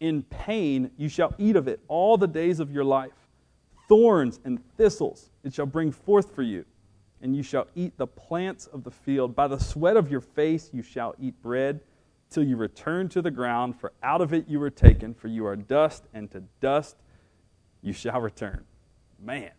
In 0.00 0.22
pain 0.24 0.90
you 0.96 1.08
shall 1.08 1.32
eat 1.38 1.56
of 1.56 1.68
it 1.68 1.80
all 1.88 2.16
the 2.16 2.26
days 2.26 2.60
of 2.60 2.72
your 2.72 2.84
life. 2.84 3.12
Thorns 3.88 4.40
and 4.44 4.60
thistles 4.76 5.30
it 5.44 5.54
shall 5.54 5.66
bring 5.66 5.92
forth 5.92 6.34
for 6.34 6.42
you, 6.42 6.64
and 7.20 7.36
you 7.36 7.42
shall 7.42 7.66
eat 7.74 7.96
the 7.96 8.06
plants 8.06 8.66
of 8.66 8.84
the 8.84 8.90
field. 8.90 9.34
By 9.34 9.48
the 9.48 9.58
sweat 9.58 9.96
of 9.96 10.10
your 10.10 10.20
face 10.20 10.70
you 10.72 10.82
shall 10.82 11.14
eat 11.20 11.40
bread 11.40 11.80
till 12.30 12.42
you 12.42 12.56
return 12.56 13.08
to 13.10 13.22
the 13.22 13.30
ground, 13.30 13.78
for 13.78 13.92
out 14.02 14.20
of 14.20 14.32
it 14.32 14.48
you 14.48 14.58
were 14.58 14.70
taken, 14.70 15.14
for 15.14 15.28
you 15.28 15.46
are 15.46 15.56
dust, 15.56 16.04
and 16.12 16.30
to 16.32 16.42
dust 16.60 16.96
you 17.82 17.92
shall 17.92 18.20
return. 18.20 18.64
Man. 19.20 19.50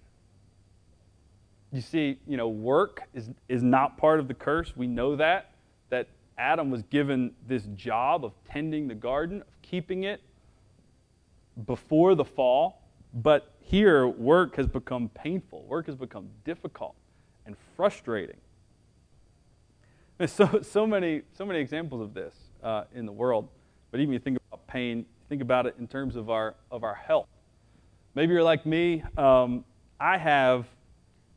You 1.74 1.82
see, 1.82 2.20
you 2.28 2.38
know, 2.38 2.50
work 2.50 3.02
is, 3.16 3.32
is 3.50 3.64
not 3.64 3.98
part 3.98 4.20
of 4.20 4.28
the 4.28 4.36
curse. 4.36 4.78
We 4.78 4.86
know 4.86 5.16
that, 5.16 5.56
that 5.90 6.08
Adam 6.38 6.70
was 6.70 6.84
given 6.84 7.32
this 7.48 7.64
job 7.74 8.24
of 8.24 8.32
tending 8.48 8.88
the 8.88 8.94
garden, 8.94 9.42
of 9.42 9.62
keeping 9.64 10.04
it, 10.04 10.22
before 11.66 12.14
the 12.14 12.24
fall, 12.24 12.84
but 13.12 13.56
here 13.60 14.08
work 14.08 14.56
has 14.56 14.68
become 14.68 15.10
painful. 15.10 15.64
Work 15.64 15.88
has 15.88 15.96
become 15.96 16.30
difficult 16.46 16.94
and 17.48 17.56
frustrating. 17.76 18.38
There's 20.20 20.32
so, 20.32 20.62
so, 20.62 20.86
many, 20.86 21.24
so 21.36 21.44
many 21.44 21.60
examples 21.60 22.02
of 22.02 22.14
this 22.14 22.36
uh, 22.62 22.84
in 22.94 23.08
the 23.08 23.12
world. 23.12 23.50
But 23.90 24.00
even 24.00 24.14
you 24.14 24.20
think 24.20 24.38
about 24.48 24.68
pain, 24.68 25.06
think 25.28 25.42
about 25.42 25.66
it 25.66 25.76
in 25.80 25.88
terms 25.88 26.16
of 26.16 26.30
our, 26.30 26.54
of 26.70 26.84
our 26.84 26.94
health. 26.94 27.28
Maybe 28.14 28.34
you're 28.34 28.44
like 28.44 28.64
me. 28.64 29.04
Um, 29.18 29.66
I 30.00 30.20
have 30.20 30.68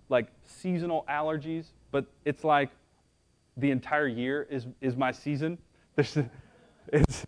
like 0.08 0.28
seasonal 0.44 1.04
allergies, 1.08 1.66
but 1.90 2.06
it's 2.24 2.44
like 2.44 2.70
the 3.56 3.70
entire 3.70 4.06
year 4.06 4.46
is, 4.50 4.66
is 4.80 4.96
my 4.96 5.12
season. 5.12 5.58
There's, 5.96 6.18
it's, 6.92 7.26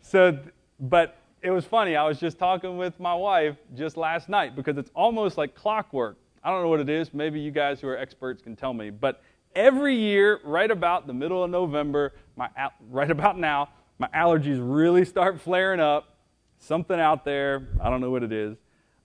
so, 0.00 0.38
but 0.78 1.18
it 1.42 1.50
was 1.50 1.64
funny. 1.64 1.96
I 1.96 2.04
was 2.06 2.18
just 2.18 2.38
talking 2.38 2.76
with 2.76 2.98
my 2.98 3.14
wife 3.14 3.56
just 3.74 3.96
last 3.96 4.28
night 4.28 4.56
because 4.56 4.76
it's 4.78 4.90
almost 4.94 5.38
like 5.38 5.54
clockwork. 5.54 6.16
I 6.42 6.50
don't 6.50 6.62
know 6.62 6.68
what 6.68 6.80
it 6.80 6.88
is. 6.88 7.12
Maybe 7.12 7.38
you 7.40 7.50
guys 7.50 7.80
who 7.80 7.88
are 7.88 7.96
experts 7.98 8.42
can 8.42 8.56
tell 8.56 8.72
me. 8.72 8.90
But 8.90 9.22
every 9.54 9.94
year, 9.94 10.40
right 10.44 10.70
about 10.70 11.06
the 11.06 11.12
middle 11.12 11.44
of 11.44 11.50
November, 11.50 12.14
my, 12.36 12.48
right 12.88 13.10
about 13.10 13.38
now, 13.38 13.68
my 13.98 14.08
allergies 14.08 14.58
really 14.60 15.04
start 15.04 15.40
flaring 15.40 15.80
up. 15.80 16.16
Something 16.58 17.00
out 17.00 17.24
there. 17.24 17.68
I 17.80 17.88
don't 17.88 18.02
know 18.02 18.10
what 18.10 18.22
it 18.22 18.32
is. 18.32 18.58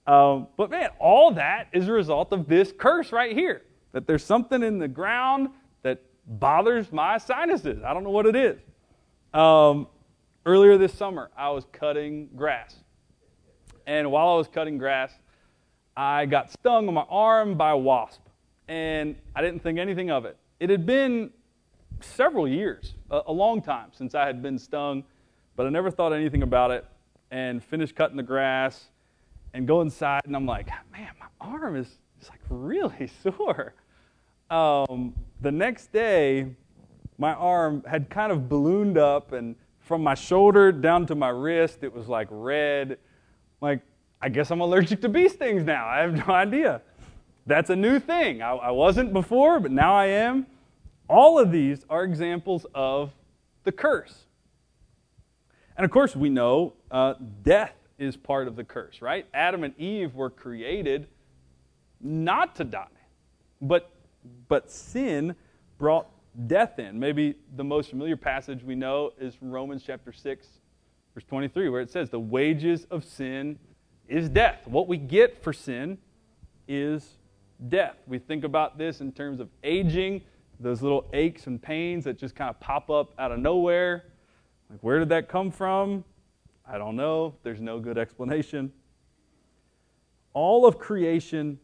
Um, 0.06 0.48
but 0.56 0.70
man, 0.70 0.90
all 0.98 1.32
that 1.32 1.68
is 1.72 1.88
a 1.88 1.92
result 1.92 2.32
of 2.32 2.46
this 2.46 2.72
curse 2.76 3.12
right 3.12 3.36
here. 3.36 3.62
That 3.92 4.06
there's 4.06 4.24
something 4.24 4.62
in 4.62 4.78
the 4.78 4.88
ground 4.88 5.48
that 5.82 6.02
bothers 6.26 6.92
my 6.92 7.18
sinuses. 7.18 7.82
I 7.84 7.92
don't 7.92 8.04
know 8.04 8.10
what 8.10 8.26
it 8.26 8.36
is. 8.36 8.58
Um, 9.34 9.88
earlier 10.44 10.78
this 10.78 10.94
summer, 10.94 11.30
I 11.36 11.50
was 11.50 11.64
cutting 11.72 12.28
grass. 12.36 12.76
And 13.86 14.10
while 14.10 14.28
I 14.28 14.36
was 14.36 14.48
cutting 14.48 14.78
grass, 14.78 15.12
I 15.96 16.26
got 16.26 16.52
stung 16.52 16.88
on 16.88 16.94
my 16.94 17.06
arm 17.08 17.56
by 17.56 17.70
a 17.70 17.76
wasp. 17.76 18.20
And 18.68 19.16
I 19.34 19.42
didn't 19.42 19.60
think 19.62 19.78
anything 19.78 20.10
of 20.10 20.24
it. 20.24 20.36
It 20.60 20.70
had 20.70 20.86
been 20.86 21.30
several 22.00 22.46
years, 22.46 22.94
a, 23.10 23.22
a 23.26 23.32
long 23.32 23.62
time 23.62 23.90
since 23.92 24.14
I 24.14 24.26
had 24.26 24.42
been 24.42 24.58
stung, 24.58 25.04
but 25.56 25.66
I 25.66 25.70
never 25.70 25.90
thought 25.90 26.12
anything 26.12 26.42
about 26.42 26.70
it 26.70 26.84
and 27.30 27.62
finished 27.62 27.94
cutting 27.94 28.16
the 28.16 28.22
grass 28.22 28.88
and 29.56 29.66
go 29.66 29.80
inside, 29.80 30.20
and 30.26 30.36
I'm 30.36 30.44
like, 30.44 30.68
man, 30.92 31.08
my 31.18 31.26
arm 31.40 31.76
is 31.76 31.98
it's 32.20 32.28
like 32.28 32.40
really 32.50 33.10
sore. 33.22 33.74
Um, 34.50 35.14
the 35.40 35.50
next 35.50 35.92
day, 35.92 36.46
my 37.18 37.32
arm 37.32 37.82
had 37.88 38.10
kind 38.10 38.30
of 38.30 38.48
ballooned 38.48 38.98
up, 38.98 39.32
and 39.32 39.56
from 39.80 40.02
my 40.02 40.14
shoulder 40.14 40.70
down 40.70 41.06
to 41.06 41.14
my 41.14 41.30
wrist, 41.30 41.78
it 41.82 41.92
was 41.92 42.06
like 42.06 42.28
red. 42.30 42.98
Like, 43.62 43.80
I 44.20 44.28
guess 44.28 44.50
I'm 44.50 44.60
allergic 44.60 45.00
to 45.00 45.08
bee 45.08 45.28
stings 45.28 45.64
now. 45.64 45.86
I 45.86 46.00
have 46.00 46.14
no 46.28 46.34
idea. 46.34 46.82
That's 47.46 47.70
a 47.70 47.76
new 47.76 47.98
thing. 47.98 48.42
I, 48.42 48.50
I 48.50 48.70
wasn't 48.72 49.12
before, 49.12 49.58
but 49.58 49.70
now 49.70 49.94
I 49.94 50.06
am. 50.06 50.46
All 51.08 51.38
of 51.38 51.50
these 51.50 51.84
are 51.88 52.04
examples 52.04 52.66
of 52.74 53.12
the 53.64 53.72
curse. 53.72 54.24
And 55.76 55.84
of 55.84 55.90
course, 55.90 56.14
we 56.14 56.28
know 56.28 56.74
uh, 56.90 57.14
death 57.42 57.72
is 57.98 58.16
part 58.16 58.48
of 58.48 58.56
the 58.56 58.64
curse, 58.64 59.00
right? 59.00 59.26
Adam 59.32 59.64
and 59.64 59.78
Eve 59.78 60.14
were 60.14 60.30
created 60.30 61.08
not 62.00 62.54
to 62.56 62.64
die, 62.64 62.86
but, 63.60 63.90
but 64.48 64.70
sin 64.70 65.34
brought 65.78 66.08
death 66.46 66.78
in. 66.78 66.98
Maybe 66.98 67.36
the 67.56 67.64
most 67.64 67.90
familiar 67.90 68.16
passage 68.16 68.62
we 68.62 68.74
know 68.74 69.12
is 69.18 69.34
from 69.34 69.50
Romans 69.50 69.82
chapter 69.84 70.12
6, 70.12 70.46
verse 71.14 71.24
23, 71.24 71.68
where 71.68 71.80
it 71.80 71.90
says, 71.90 72.10
The 72.10 72.20
wages 72.20 72.86
of 72.90 73.04
sin 73.04 73.58
is 74.08 74.28
death. 74.28 74.66
What 74.66 74.88
we 74.88 74.98
get 74.98 75.42
for 75.42 75.52
sin 75.52 75.98
is 76.68 77.16
death. 77.68 77.96
We 78.06 78.18
think 78.18 78.44
about 78.44 78.78
this 78.78 79.00
in 79.00 79.12
terms 79.12 79.40
of 79.40 79.48
aging, 79.64 80.22
those 80.60 80.82
little 80.82 81.08
aches 81.12 81.46
and 81.46 81.60
pains 81.60 82.04
that 82.04 82.18
just 82.18 82.34
kind 82.34 82.50
of 82.50 82.60
pop 82.60 82.90
up 82.90 83.12
out 83.18 83.32
of 83.32 83.38
nowhere. 83.38 84.04
Like, 84.70 84.80
where 84.80 84.98
did 84.98 85.08
that 85.10 85.28
come 85.28 85.50
from? 85.50 86.04
I 86.68 86.78
don't 86.78 86.96
know. 86.96 87.34
There's 87.42 87.60
no 87.60 87.78
good 87.78 87.96
explanation. 87.96 88.72
All 90.32 90.66
of 90.66 90.78
creation 90.78 91.58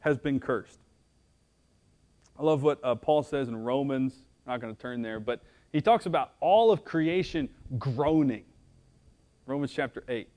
has 0.00 0.18
been 0.18 0.40
cursed. 0.40 0.80
I 2.38 2.42
love 2.42 2.62
what 2.62 2.80
uh, 2.82 2.94
Paul 2.94 3.22
says 3.22 3.48
in 3.48 3.56
Romans. 3.56 4.22
I'm 4.46 4.52
not 4.52 4.60
going 4.60 4.74
to 4.74 4.80
turn 4.80 5.02
there, 5.02 5.20
but 5.20 5.40
he 5.72 5.80
talks 5.80 6.06
about 6.06 6.32
all 6.40 6.72
of 6.72 6.84
creation 6.84 7.48
groaning. 7.78 8.44
Romans 9.46 9.72
chapter 9.72 10.02
8. 10.08 10.28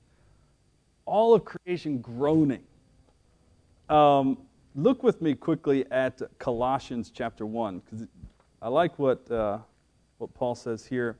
All 1.06 1.34
of 1.34 1.44
creation 1.44 1.98
groaning. 1.98 2.62
Um, 3.88 4.38
look 4.74 5.02
with 5.02 5.20
me 5.20 5.34
quickly 5.34 5.84
at 5.90 6.22
Colossians 6.38 7.10
chapter 7.12 7.46
1, 7.46 7.80
because 7.80 8.06
I 8.62 8.68
like 8.68 8.98
what, 8.98 9.28
uh, 9.30 9.58
what 10.18 10.32
Paul 10.34 10.54
says 10.54 10.86
here. 10.86 11.16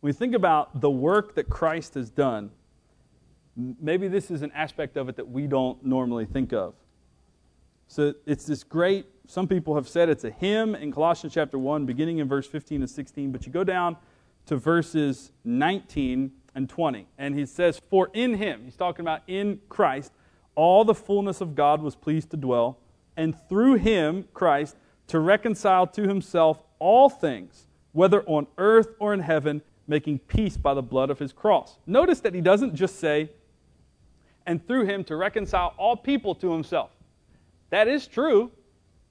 When 0.00 0.08
we 0.08 0.12
think 0.14 0.34
about 0.34 0.80
the 0.80 0.90
work 0.90 1.34
that 1.34 1.50
Christ 1.50 1.94
has 1.94 2.10
done, 2.10 2.50
maybe 3.54 4.08
this 4.08 4.30
is 4.30 4.40
an 4.40 4.50
aspect 4.52 4.96
of 4.96 5.08
it 5.10 5.16
that 5.16 5.28
we 5.28 5.46
don't 5.46 5.84
normally 5.84 6.24
think 6.24 6.52
of. 6.54 6.74
So 7.86 8.14
it's 8.24 8.46
this 8.46 8.64
great, 8.64 9.06
some 9.26 9.46
people 9.46 9.74
have 9.74 9.88
said 9.88 10.08
it's 10.08 10.24
a 10.24 10.30
hymn 10.30 10.74
in 10.74 10.90
Colossians 10.90 11.34
chapter 11.34 11.58
1, 11.58 11.84
beginning 11.84 12.18
in 12.18 12.28
verse 12.28 12.46
15 12.46 12.80
and 12.80 12.88
16, 12.90 13.30
but 13.30 13.46
you 13.46 13.52
go 13.52 13.64
down 13.64 13.96
to 14.46 14.56
verses 14.56 15.32
19 15.44 16.32
and 16.54 16.68
20, 16.68 17.06
and 17.18 17.38
he 17.38 17.44
says, 17.44 17.80
For 17.90 18.10
in 18.14 18.34
him, 18.34 18.62
he's 18.64 18.76
talking 18.76 19.02
about 19.02 19.20
in 19.26 19.60
Christ, 19.68 20.12
all 20.54 20.84
the 20.84 20.94
fullness 20.94 21.40
of 21.40 21.54
God 21.54 21.82
was 21.82 21.94
pleased 21.94 22.30
to 22.30 22.36
dwell, 22.36 22.78
and 23.16 23.36
through 23.48 23.74
him, 23.74 24.28
Christ, 24.32 24.76
to 25.08 25.18
reconcile 25.18 25.86
to 25.88 26.08
himself 26.08 26.62
all 26.78 27.10
things, 27.10 27.66
whether 27.92 28.22
on 28.22 28.46
earth 28.56 28.94
or 28.98 29.12
in 29.12 29.20
heaven 29.20 29.62
making 29.90 30.20
peace 30.20 30.56
by 30.56 30.72
the 30.72 30.82
blood 30.82 31.10
of 31.10 31.18
his 31.18 31.32
cross. 31.32 31.76
Notice 31.86 32.20
that 32.20 32.32
he 32.32 32.40
doesn't 32.40 32.74
just 32.74 33.00
say, 33.00 33.28
and 34.46 34.66
through 34.66 34.86
him 34.86 35.04
to 35.04 35.16
reconcile 35.16 35.74
all 35.76 35.96
people 35.96 36.34
to 36.36 36.50
himself. 36.52 36.90
That 37.70 37.88
is 37.88 38.06
true, 38.06 38.52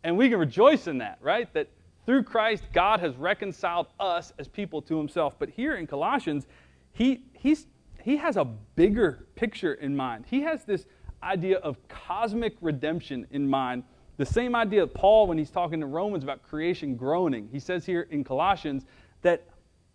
and 0.03 0.17
we 0.17 0.29
can 0.29 0.39
rejoice 0.39 0.87
in 0.87 0.97
that, 0.99 1.19
right? 1.21 1.53
That 1.53 1.67
through 2.05 2.23
Christ, 2.23 2.63
God 2.73 3.01
has 3.01 3.15
reconciled 3.17 3.87
us 3.99 4.33
as 4.39 4.47
people 4.47 4.81
to 4.83 4.97
himself. 4.97 5.37
But 5.37 5.49
here 5.49 5.75
in 5.75 5.85
Colossians, 5.85 6.47
he, 6.93 7.23
he's, 7.33 7.67
he 8.01 8.17
has 8.17 8.37
a 8.37 8.45
bigger 8.45 9.27
picture 9.35 9.73
in 9.75 9.95
mind. 9.95 10.25
He 10.27 10.41
has 10.41 10.63
this 10.63 10.85
idea 11.21 11.57
of 11.57 11.77
cosmic 11.89 12.55
redemption 12.61 13.27
in 13.31 13.47
mind. 13.47 13.83
The 14.17 14.25
same 14.25 14.55
idea 14.55 14.83
of 14.83 14.93
Paul 14.93 15.27
when 15.27 15.37
he's 15.37 15.51
talking 15.51 15.81
to 15.81 15.85
Romans 15.85 16.23
about 16.23 16.41
creation 16.41 16.95
groaning. 16.95 17.49
He 17.51 17.59
says 17.59 17.85
here 17.85 18.07
in 18.09 18.23
Colossians 18.23 18.85
that 19.21 19.45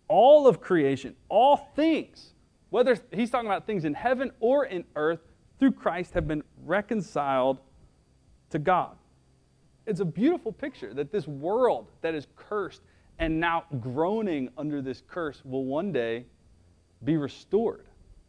all 0.07 0.47
of 0.47 0.61
creation, 0.61 1.15
all 1.29 1.57
things, 1.75 2.33
whether 2.69 2.97
he's 3.11 3.29
talking 3.29 3.47
about 3.47 3.65
things 3.65 3.85
in 3.85 3.93
heaven 3.93 4.31
or 4.39 4.65
in 4.65 4.83
earth, 4.95 5.19
through 5.59 5.71
Christ 5.71 6.13
have 6.13 6.27
been 6.27 6.43
reconciled 6.65 7.59
to 8.49 8.59
God. 8.59 8.95
It's 9.85 9.99
a 9.99 10.05
beautiful 10.05 10.51
picture 10.51 10.93
that 10.93 11.11
this 11.11 11.27
world 11.27 11.87
that 12.01 12.15
is 12.15 12.27
cursed 12.35 12.81
and 13.19 13.39
now 13.39 13.65
groaning 13.79 14.49
under 14.57 14.81
this 14.81 15.01
curse 15.07 15.43
will 15.45 15.65
one 15.65 15.91
day 15.91 16.25
be 17.03 17.17
restored, 17.17 17.85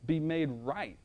be 0.07 0.21
made 0.21 0.51
right. 0.63 0.97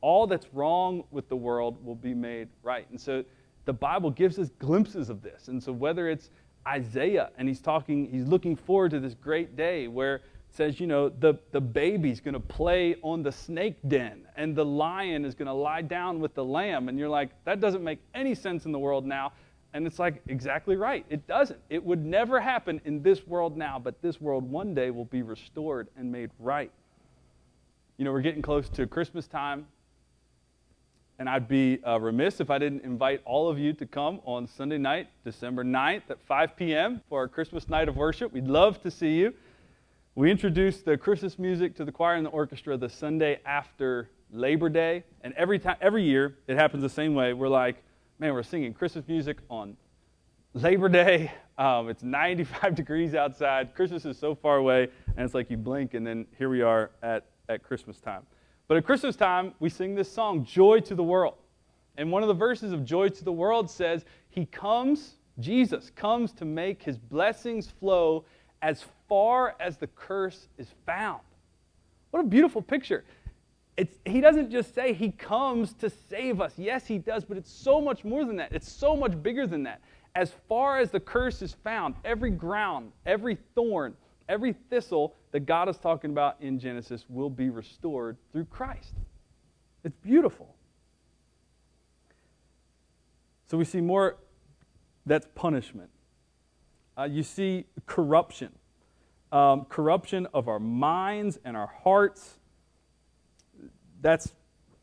All 0.00 0.26
that's 0.26 0.46
wrong 0.54 1.04
with 1.10 1.28
the 1.28 1.36
world 1.36 1.84
will 1.84 1.94
be 1.94 2.14
made 2.14 2.48
right. 2.62 2.88
And 2.90 2.98
so 3.00 3.24
the 3.66 3.72
Bible 3.72 4.10
gives 4.10 4.38
us 4.38 4.50
glimpses 4.58 5.10
of 5.10 5.22
this. 5.22 5.48
And 5.48 5.62
so 5.62 5.72
whether 5.72 6.08
it's 6.08 6.30
Isaiah, 6.66 7.30
and 7.38 7.48
he's 7.48 7.60
talking, 7.60 8.10
he's 8.10 8.26
looking 8.26 8.56
forward 8.56 8.90
to 8.92 9.00
this 9.00 9.14
great 9.14 9.56
day 9.56 9.88
where 9.88 10.16
it 10.16 10.22
says, 10.50 10.80
you 10.80 10.86
know, 10.86 11.08
the, 11.08 11.34
the 11.52 11.60
baby's 11.60 12.20
going 12.20 12.34
to 12.34 12.40
play 12.40 12.96
on 13.02 13.22
the 13.22 13.32
snake 13.32 13.76
den, 13.88 14.26
and 14.36 14.54
the 14.54 14.64
lion 14.64 15.24
is 15.24 15.34
going 15.34 15.46
to 15.46 15.52
lie 15.54 15.82
down 15.82 16.20
with 16.20 16.34
the 16.34 16.44
lamb. 16.44 16.88
And 16.88 16.98
you're 16.98 17.08
like, 17.08 17.30
that 17.44 17.60
doesn't 17.60 17.84
make 17.84 18.00
any 18.14 18.34
sense 18.34 18.66
in 18.66 18.72
the 18.72 18.78
world 18.78 19.06
now. 19.06 19.32
And 19.72 19.86
it's 19.86 19.98
like, 20.00 20.20
exactly 20.26 20.76
right. 20.76 21.06
It 21.08 21.26
doesn't. 21.28 21.60
It 21.70 21.84
would 21.84 22.04
never 22.04 22.40
happen 22.40 22.80
in 22.84 23.02
this 23.02 23.26
world 23.26 23.56
now, 23.56 23.78
but 23.78 24.02
this 24.02 24.20
world 24.20 24.50
one 24.50 24.74
day 24.74 24.90
will 24.90 25.04
be 25.04 25.22
restored 25.22 25.88
and 25.96 26.10
made 26.10 26.30
right. 26.40 26.72
You 27.96 28.04
know, 28.04 28.12
we're 28.12 28.20
getting 28.20 28.42
close 28.42 28.68
to 28.70 28.86
Christmas 28.86 29.28
time. 29.28 29.66
And 31.20 31.28
I'd 31.28 31.48
be 31.48 31.84
uh, 31.86 32.00
remiss 32.00 32.40
if 32.40 32.48
I 32.48 32.56
didn't 32.56 32.82
invite 32.82 33.20
all 33.26 33.50
of 33.50 33.58
you 33.58 33.74
to 33.74 33.84
come 33.84 34.22
on 34.24 34.46
Sunday 34.46 34.78
night, 34.78 35.08
December 35.22 35.62
9th 35.62 36.04
at 36.08 36.18
5 36.22 36.56
p.m. 36.56 37.02
for 37.10 37.18
our 37.18 37.28
Christmas 37.28 37.68
night 37.68 37.90
of 37.90 37.96
worship. 37.96 38.32
We'd 38.32 38.48
love 38.48 38.80
to 38.80 38.90
see 38.90 39.18
you. 39.18 39.34
We 40.14 40.30
introduced 40.30 40.86
the 40.86 40.96
Christmas 40.96 41.38
music 41.38 41.76
to 41.76 41.84
the 41.84 41.92
choir 41.92 42.14
and 42.14 42.24
the 42.24 42.30
orchestra 42.30 42.74
the 42.78 42.88
Sunday 42.88 43.38
after 43.44 44.08
Labor 44.32 44.70
Day. 44.70 45.04
And 45.20 45.34
every, 45.34 45.58
time, 45.58 45.76
every 45.82 46.04
year, 46.04 46.38
it 46.46 46.56
happens 46.56 46.82
the 46.82 46.88
same 46.88 47.14
way. 47.14 47.34
We're 47.34 47.48
like, 47.48 47.84
man, 48.18 48.32
we're 48.32 48.42
singing 48.42 48.72
Christmas 48.72 49.06
music 49.06 49.40
on 49.50 49.76
Labor 50.54 50.88
Day. 50.88 51.30
Um, 51.58 51.90
it's 51.90 52.02
95 52.02 52.74
degrees 52.74 53.14
outside. 53.14 53.74
Christmas 53.74 54.06
is 54.06 54.18
so 54.18 54.34
far 54.34 54.56
away. 54.56 54.88
And 55.08 55.26
it's 55.26 55.34
like 55.34 55.50
you 55.50 55.58
blink, 55.58 55.92
and 55.92 56.06
then 56.06 56.26
here 56.38 56.48
we 56.48 56.62
are 56.62 56.90
at, 57.02 57.26
at 57.50 57.62
Christmas 57.62 58.00
time. 58.00 58.22
But 58.70 58.76
at 58.76 58.84
Christmas 58.84 59.16
time, 59.16 59.52
we 59.58 59.68
sing 59.68 59.96
this 59.96 60.08
song, 60.08 60.44
Joy 60.44 60.78
to 60.78 60.94
the 60.94 61.02
World. 61.02 61.34
And 61.96 62.12
one 62.12 62.22
of 62.22 62.28
the 62.28 62.34
verses 62.34 62.70
of 62.70 62.84
Joy 62.84 63.08
to 63.08 63.24
the 63.24 63.32
World 63.32 63.68
says, 63.68 64.04
He 64.28 64.46
comes 64.46 65.16
Jesus 65.40 65.90
comes 65.90 66.30
to 66.34 66.44
make 66.44 66.80
his 66.80 66.96
blessings 66.96 67.66
flow 67.66 68.26
as 68.62 68.84
far 69.08 69.56
as 69.58 69.76
the 69.76 69.88
curse 69.88 70.46
is 70.56 70.68
found. 70.86 71.22
What 72.12 72.20
a 72.20 72.28
beautiful 72.28 72.62
picture. 72.62 73.04
It's, 73.76 73.98
he 74.04 74.20
doesn't 74.20 74.52
just 74.52 74.72
say 74.72 74.92
he 74.92 75.10
comes 75.10 75.72
to 75.74 75.90
save 75.90 76.40
us. 76.40 76.52
Yes, 76.56 76.86
he 76.86 76.98
does, 76.98 77.24
but 77.24 77.36
it's 77.36 77.50
so 77.50 77.80
much 77.80 78.04
more 78.04 78.24
than 78.24 78.36
that. 78.36 78.52
It's 78.52 78.70
so 78.70 78.94
much 78.94 79.20
bigger 79.20 79.48
than 79.48 79.64
that. 79.64 79.80
As 80.14 80.32
far 80.48 80.78
as 80.78 80.92
the 80.92 81.00
curse 81.00 81.42
is 81.42 81.54
found, 81.64 81.96
every 82.04 82.30
ground, 82.30 82.92
every 83.04 83.36
thorn, 83.56 83.96
every 84.30 84.54
thistle 84.70 85.16
that 85.32 85.40
God 85.40 85.68
is 85.68 85.76
talking 85.76 86.10
about 86.10 86.36
in 86.40 86.58
Genesis 86.58 87.04
will 87.08 87.28
be 87.28 87.50
restored 87.50 88.16
through 88.32 88.44
Christ. 88.46 88.94
It's 89.84 89.96
beautiful. 89.96 90.54
So 93.48 93.58
we 93.58 93.64
see 93.64 93.80
more, 93.80 94.16
that's 95.04 95.26
punishment. 95.34 95.90
Uh, 96.96 97.04
you 97.04 97.24
see 97.24 97.66
corruption. 97.86 98.52
Um, 99.32 99.64
corruption 99.64 100.28
of 100.32 100.48
our 100.48 100.60
minds 100.60 101.38
and 101.44 101.56
our 101.56 101.70
hearts. 101.82 102.38
That's 104.00 104.32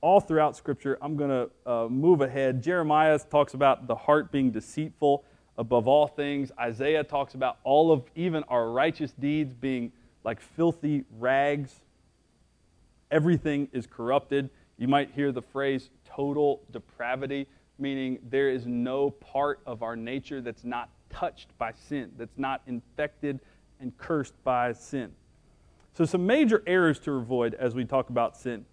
all 0.01 0.19
throughout 0.19 0.57
Scripture. 0.57 0.97
I'm 1.01 1.15
going 1.15 1.29
to 1.29 1.71
uh, 1.71 1.87
move 1.89 2.21
ahead. 2.21 2.61
Jeremiah 2.61 3.17
talks 3.19 3.53
about 3.53 3.87
the 3.87 3.95
heart 3.95 4.31
being 4.31 4.51
deceitful 4.51 5.23
above 5.57 5.87
all 5.87 6.07
things. 6.07 6.51
Isaiah 6.59 7.03
talks 7.03 7.33
about 7.33 7.57
all 7.63 7.91
of 7.91 8.03
even 8.15 8.43
our 8.43 8.69
righteous 8.69 9.11
deeds 9.11 9.53
being 9.53 9.91
like 10.23 10.39
filthy 10.39 11.03
rags. 11.19 11.81
Everything 13.11 13.67
is 13.71 13.87
corrupted. 13.87 14.49
You 14.77 14.87
might 14.87 15.11
hear 15.11 15.31
the 15.31 15.41
phrase 15.41 15.89
total 16.05 16.61
depravity, 16.71 17.47
meaning 17.79 18.19
there 18.29 18.49
is 18.49 18.67
no 18.67 19.09
part 19.09 19.59
of 19.65 19.81
our 19.81 19.95
nature 19.95 20.41
that's 20.41 20.63
not 20.63 20.89
touched 21.09 21.57
by 21.57 21.71
sin, 21.87 22.11
that's 22.17 22.37
not 22.37 22.61
infected 22.67 23.39
and 23.79 23.97
cursed 23.97 24.33
by 24.43 24.73
sin. 24.73 25.11
So, 25.93 26.05
some 26.05 26.27
major 26.27 26.61
errors 26.67 26.99
to 26.99 27.13
avoid 27.13 27.55
as 27.55 27.73
we 27.73 27.85
talk 27.85 28.09
about 28.09 28.37
sin. 28.37 28.65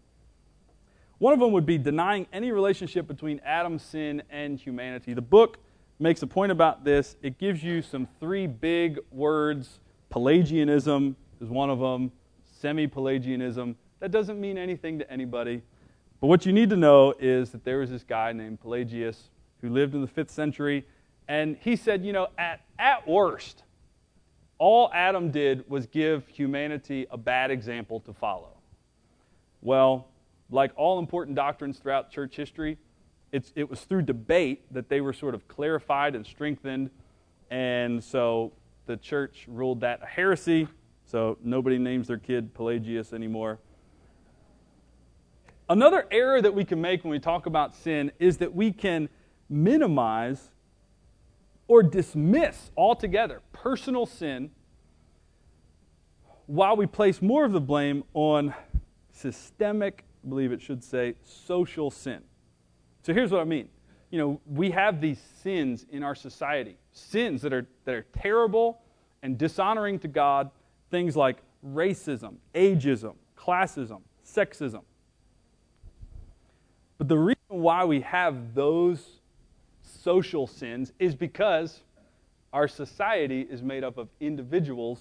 One 1.19 1.33
of 1.33 1.41
them 1.41 1.53
would 1.53 1.65
be 1.65 1.79
denying 1.79 2.27
any 2.33 2.53
relationship 2.53 3.07
between 3.07 3.41
Adam's 3.45 3.83
sin 3.83 4.23
and 4.29 4.59
humanity. 4.59 5.15
The 5.15 5.23
book 5.23 5.59
makes 5.99 6.23
a 6.23 6.27
point 6.27 6.53
about 6.53 6.85
this. 6.85 7.17
It 7.23 7.39
gives 7.39 7.63
you 7.63 7.83
some 7.83 8.09
three 8.21 8.47
big 8.47 8.99
words 9.11 9.81
Pelagianism 10.11 11.17
is 11.41 11.49
one 11.49 11.71
of 11.71 11.81
them, 11.81 12.13
semi 12.61 12.87
Pelagianism. 12.87 13.75
That 13.99 14.13
doesn't 14.13 14.41
mean 14.41 14.57
anything 14.57 15.01
to 15.01 15.11
anybody. 15.11 15.63
But 16.21 16.29
what 16.29 16.47
you 16.47 16.53
need 16.53 16.71
to 16.71 16.77
know 16.77 17.15
is 17.19 17.51
that 17.51 17.65
there 17.65 17.79
was 17.79 17.91
this 17.91 18.05
guy 18.05 18.33
named 18.33 18.61
Pelagius 18.61 19.31
who 19.61 19.71
lived 19.71 19.95
in 19.95 20.01
the 20.01 20.07
fifth 20.07 20.31
century, 20.31 20.87
and 21.27 21.57
he 21.61 21.75
said, 21.75 22.05
you 22.05 22.13
know, 22.13 22.29
at, 22.39 22.61
at 22.79 23.09
worst, 23.09 23.65
all 24.59 24.91
Adam 24.95 25.31
did 25.31 25.69
was 25.69 25.87
give 25.87 26.27
humanity 26.29 27.07
a 27.11 27.17
bad 27.17 27.51
example 27.51 28.01
to 28.01 28.13
follow. 28.13 28.51
Well, 29.63 30.07
like 30.51 30.71
all 30.77 30.99
important 30.99 31.35
doctrines 31.35 31.79
throughout 31.79 32.11
church 32.11 32.37
history, 32.37 32.79
it's, 33.35 33.53
it 33.57 33.69
was 33.69 33.81
through 33.81 34.03
debate 34.03 34.63
that 34.73 34.89
they 34.89 35.01
were 35.01 35.13
sort 35.13 35.35
of 35.35 35.49
clarified 35.49 36.15
and 36.15 36.25
strengthened. 36.25 36.89
And 37.51 38.03
so 38.03 38.53
the 38.87 38.97
church 38.97 39.47
ruled 39.49 39.81
that 39.81 40.05
a 40.05 40.07
heresy. 40.07 40.69
So 41.05 41.37
nobody 41.43 41.77
names 41.77 42.07
their 42.07 42.17
kid 42.17 42.55
Pelagius 42.55 43.13
anymore. 43.13 43.59
Another 45.69 46.07
error 46.13 46.41
that 46.41 46.55
we 46.55 46.65
can 46.65 46.81
make 46.81 47.03
when 47.03 47.11
we 47.11 47.19
talk 47.19 47.47
about 47.47 47.75
sin 47.75 48.13
is 48.21 48.37
that 48.37 48.55
we 48.55 48.71
can 48.71 49.09
minimize 49.49 50.51
or 51.67 51.83
dismiss 51.83 52.71
altogether 52.77 53.43
personal 53.53 54.07
sin 54.07 54.53
while 56.47 56.77
we 56.77 56.87
place 56.87 57.21
more 57.21 57.45
of 57.45 57.51
the 57.51 57.61
blame 57.61 58.05
on 58.13 58.55
systemic, 59.11 60.05
I 60.25 60.29
believe 60.29 60.53
it 60.53 60.63
should 60.63 60.85
say, 60.85 61.17
social 61.25 61.91
sin. 61.91 62.23
So 63.05 63.13
here's 63.13 63.31
what 63.31 63.43
I 63.43 63.45
mean. 63.45 63.69
You 64.11 64.19
know, 64.19 64.41
we 64.47 64.71
have 64.71 65.01
these 65.01 65.21
sins 65.43 65.85
in 65.91 66.03
our 66.03 66.15
society, 66.15 66.77
sins 66.93 67.43
that 67.43 67.53
are, 67.53 67.67
that 67.85 67.95
are 67.95 68.07
terrible 68.19 68.81
and 69.23 69.37
dishonoring 69.37 69.99
to 70.01 70.09
God, 70.09 70.51
things 70.91 71.15
like 71.15 71.39
racism, 71.67 72.37
ageism, 72.55 73.15
classism, 73.37 74.01
sexism. 74.27 74.83
But 76.97 77.09
the 77.09 77.19
reason 77.19 77.37
why 77.49 77.85
we 77.85 78.01
have 78.01 78.55
those 78.55 79.21
social 79.83 80.47
sins 80.47 80.93
is 80.99 81.15
because 81.15 81.83
our 82.55 82.69
society 82.69 83.43
is 83.43 83.63
made 83.63 83.85
up 83.85 83.99
of 83.99 84.09
individuals 84.21 85.01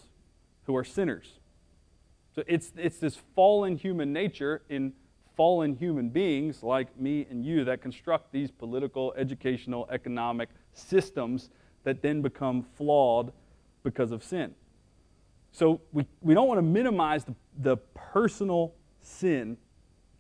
who 0.65 0.75
are 0.75 0.83
sinners. 0.83 1.39
So 2.35 2.43
it's, 2.47 2.73
it's 2.75 2.97
this 2.97 3.17
fallen 3.33 3.77
human 3.77 4.11
nature 4.11 4.63
in 4.67 4.93
fallen 5.35 5.75
human 5.75 6.09
beings 6.09 6.63
like 6.63 6.99
me 6.99 7.25
and 7.29 7.45
you 7.45 7.63
that 7.65 7.81
construct 7.81 8.31
these 8.31 8.51
political, 8.51 9.13
educational, 9.17 9.87
economic 9.91 10.49
systems 10.73 11.49
that 11.83 12.01
then 12.01 12.21
become 12.21 12.65
flawed 12.75 13.31
because 13.83 14.11
of 14.11 14.23
sin. 14.23 14.53
So 15.51 15.81
we, 15.91 16.05
we 16.21 16.33
don't 16.33 16.47
want 16.47 16.57
to 16.57 16.63
minimize 16.63 17.25
the, 17.25 17.35
the 17.59 17.77
personal 17.93 18.73
sin, 19.01 19.57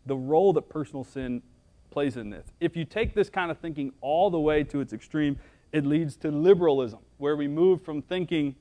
the 0.05 0.15
role 0.15 0.53
that 0.53 0.69
personal 0.69 1.03
sin 1.03 1.41
plays 1.89 2.17
in 2.17 2.29
this. 2.29 2.47
If 2.59 2.75
you 2.75 2.85
take 2.85 3.13
this 3.13 3.29
kind 3.29 3.49
of 3.49 3.57
thinking 3.57 3.93
all 4.01 4.29
the 4.29 4.39
way 4.39 4.63
to 4.65 4.81
its 4.81 4.93
extreme, 4.93 5.39
it 5.71 5.85
leads 5.85 6.15
to 6.17 6.29
liberalism, 6.31 6.99
where 7.17 7.35
we 7.35 7.47
move 7.47 7.81
from 7.83 8.01
thinking 8.01 8.55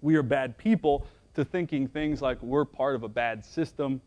we 0.00 0.16
are 0.16 0.22
bad 0.22 0.58
people 0.58 1.06
to 1.34 1.44
thinking 1.44 1.86
things 1.86 2.20
like 2.20 2.42
we're 2.42 2.64
part 2.64 2.94
of 2.94 3.04
a 3.04 3.08
bad 3.08 3.44
system 3.44 4.00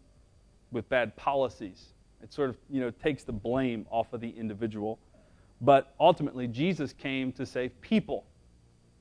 with 0.75 0.87
bad 0.89 1.15
policies. 1.15 1.93
It 2.21 2.31
sort 2.31 2.51
of, 2.51 2.57
you 2.69 2.81
know, 2.81 2.91
takes 2.91 3.23
the 3.23 3.31
blame 3.31 3.87
off 3.89 4.13
of 4.13 4.21
the 4.21 4.29
individual. 4.29 4.99
But 5.61 5.95
ultimately, 5.99 6.47
Jesus 6.47 6.93
came 6.93 7.31
to 7.33 7.45
save 7.45 7.79
people, 7.81 8.25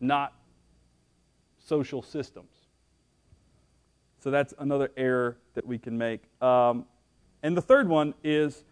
not 0.00 0.32
social 1.58 2.02
systems. 2.02 2.52
So 4.20 4.30
that's 4.30 4.54
another 4.58 4.90
error 4.96 5.36
that 5.54 5.66
we 5.66 5.76
can 5.76 5.98
make. 5.98 6.22
Um, 6.40 6.86
and 7.42 7.54
the 7.54 7.62
third 7.62 7.88
one 7.88 8.14
is 8.22 8.64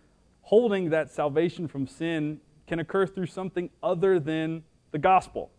holding 0.43 0.91
that 0.91 1.11
salvation 1.11 1.69
from 1.69 1.87
sin 1.87 2.41
can 2.67 2.79
occur 2.79 3.07
through 3.07 3.27
something 3.27 3.69
other 3.83 4.19
than 4.19 4.63
the 4.93 4.99
gospel. 4.99 5.51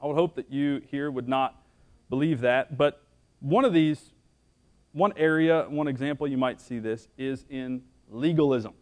I 0.00 0.06
would 0.06 0.14
hope 0.14 0.36
that 0.36 0.52
you 0.52 0.82
here 0.90 1.10
would 1.10 1.28
not 1.28 1.62
believe 2.10 2.42
that, 2.42 2.76
but 2.76 3.02
one 3.40 3.64
of 3.64 3.72
these 3.72 4.12
one 4.96 5.12
area, 5.18 5.66
one 5.68 5.88
example 5.88 6.26
you 6.26 6.38
might 6.38 6.58
see 6.58 6.78
this 6.78 7.08
is 7.18 7.44
in 7.50 7.82
legalism. 8.08 8.72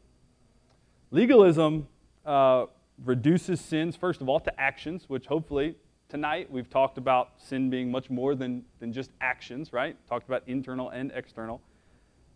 Legalism 1.11 1.89
uh, 2.25 2.67
reduces 3.05 3.61
sins, 3.61 3.97
first 3.97 4.21
of 4.21 4.29
all, 4.29 4.39
to 4.39 4.61
actions, 4.61 5.07
which 5.09 5.27
hopefully 5.27 5.75
tonight 6.09 6.49
we've 6.49 6.71
talked 6.71 6.99
about 6.99 7.31
sin 7.39 7.69
being 7.69 7.91
much 7.91 8.11
more 8.11 8.37
than, 8.37 8.65
than 8.79 8.93
just 8.93 9.11
actions, 9.21 9.73
right? 9.73 9.97
Talked 10.09 10.29
about 10.29 10.45
internal 10.47 10.91
and 10.91 11.11
external. 11.17 11.61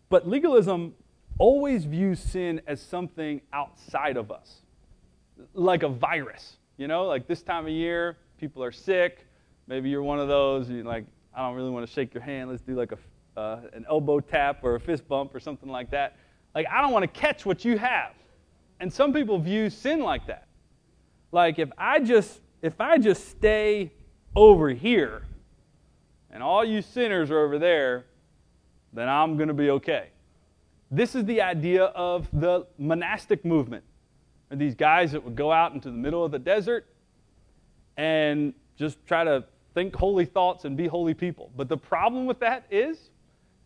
But 0.09 0.27
legalism 0.27 0.93
always 1.37 1.85
views 1.85 2.19
sin 2.19 2.61
as 2.67 2.81
something 2.81 3.39
outside 3.53 4.17
of 4.17 4.29
us, 4.29 4.57
like 5.53 5.83
a 5.83 5.89
virus. 5.89 6.57
You 6.75 6.89
know, 6.89 7.05
like 7.05 7.27
this 7.27 7.43
time 7.43 7.63
of 7.63 7.71
year, 7.71 8.17
people 8.37 8.61
are 8.61 8.73
sick. 8.73 9.25
Maybe 9.67 9.89
you're 9.89 10.03
one 10.03 10.19
of 10.19 10.27
those, 10.27 10.69
you're 10.69 10.83
like, 10.83 11.05
I 11.33 11.47
don't 11.47 11.55
really 11.55 11.69
want 11.69 11.87
to 11.87 11.93
shake 11.93 12.13
your 12.13 12.23
hand. 12.23 12.49
Let's 12.49 12.61
do 12.61 12.75
like 12.75 12.91
a 12.91 12.97
uh, 13.39 13.61
an 13.73 13.85
elbow 13.87 14.19
tap 14.19 14.59
or 14.63 14.75
a 14.75 14.79
fist 14.79 15.07
bump 15.07 15.33
or 15.33 15.39
something 15.39 15.69
like 15.69 15.89
that. 15.91 16.17
Like, 16.53 16.67
I 16.69 16.81
don't 16.81 16.91
want 16.91 17.03
to 17.03 17.19
catch 17.19 17.45
what 17.45 17.63
you 17.63 17.77
have. 17.77 18.11
And 18.81 18.91
some 18.91 19.13
people 19.13 19.39
view 19.39 19.69
sin 19.69 20.01
like 20.01 20.27
that. 20.27 20.47
Like, 21.31 21.57
if 21.57 21.69
I 21.77 21.99
just 21.99 22.41
if 22.61 22.81
I 22.81 22.97
just 22.97 23.29
stay 23.29 23.93
over 24.35 24.69
here 24.69 25.23
and 26.29 26.43
all 26.43 26.65
you 26.65 26.81
sinners 26.81 27.31
are 27.31 27.39
over 27.39 27.57
there, 27.57 28.05
then 28.91 29.07
I'm 29.07 29.37
going 29.37 29.47
to 29.47 29.53
be 29.53 29.69
okay. 29.71 30.09
This 30.91 31.15
is 31.15 31.23
the 31.23 31.41
idea 31.41 31.85
of 31.85 32.27
the 32.33 32.67
monastic 32.77 33.45
movement. 33.45 33.85
And 34.49 34.59
these 34.59 34.75
guys 34.75 35.13
that 35.13 35.23
would 35.23 35.35
go 35.35 35.51
out 35.51 35.73
into 35.73 35.89
the 35.89 35.97
middle 35.97 36.25
of 36.25 36.31
the 36.31 36.39
desert 36.39 36.87
and 37.95 38.53
just 38.75 38.97
try 39.05 39.23
to 39.23 39.45
think 39.73 39.95
holy 39.95 40.25
thoughts 40.25 40.65
and 40.65 40.75
be 40.75 40.87
holy 40.87 41.13
people. 41.13 41.51
But 41.55 41.69
the 41.69 41.77
problem 41.77 42.25
with 42.25 42.39
that 42.39 42.65
is 42.69 43.11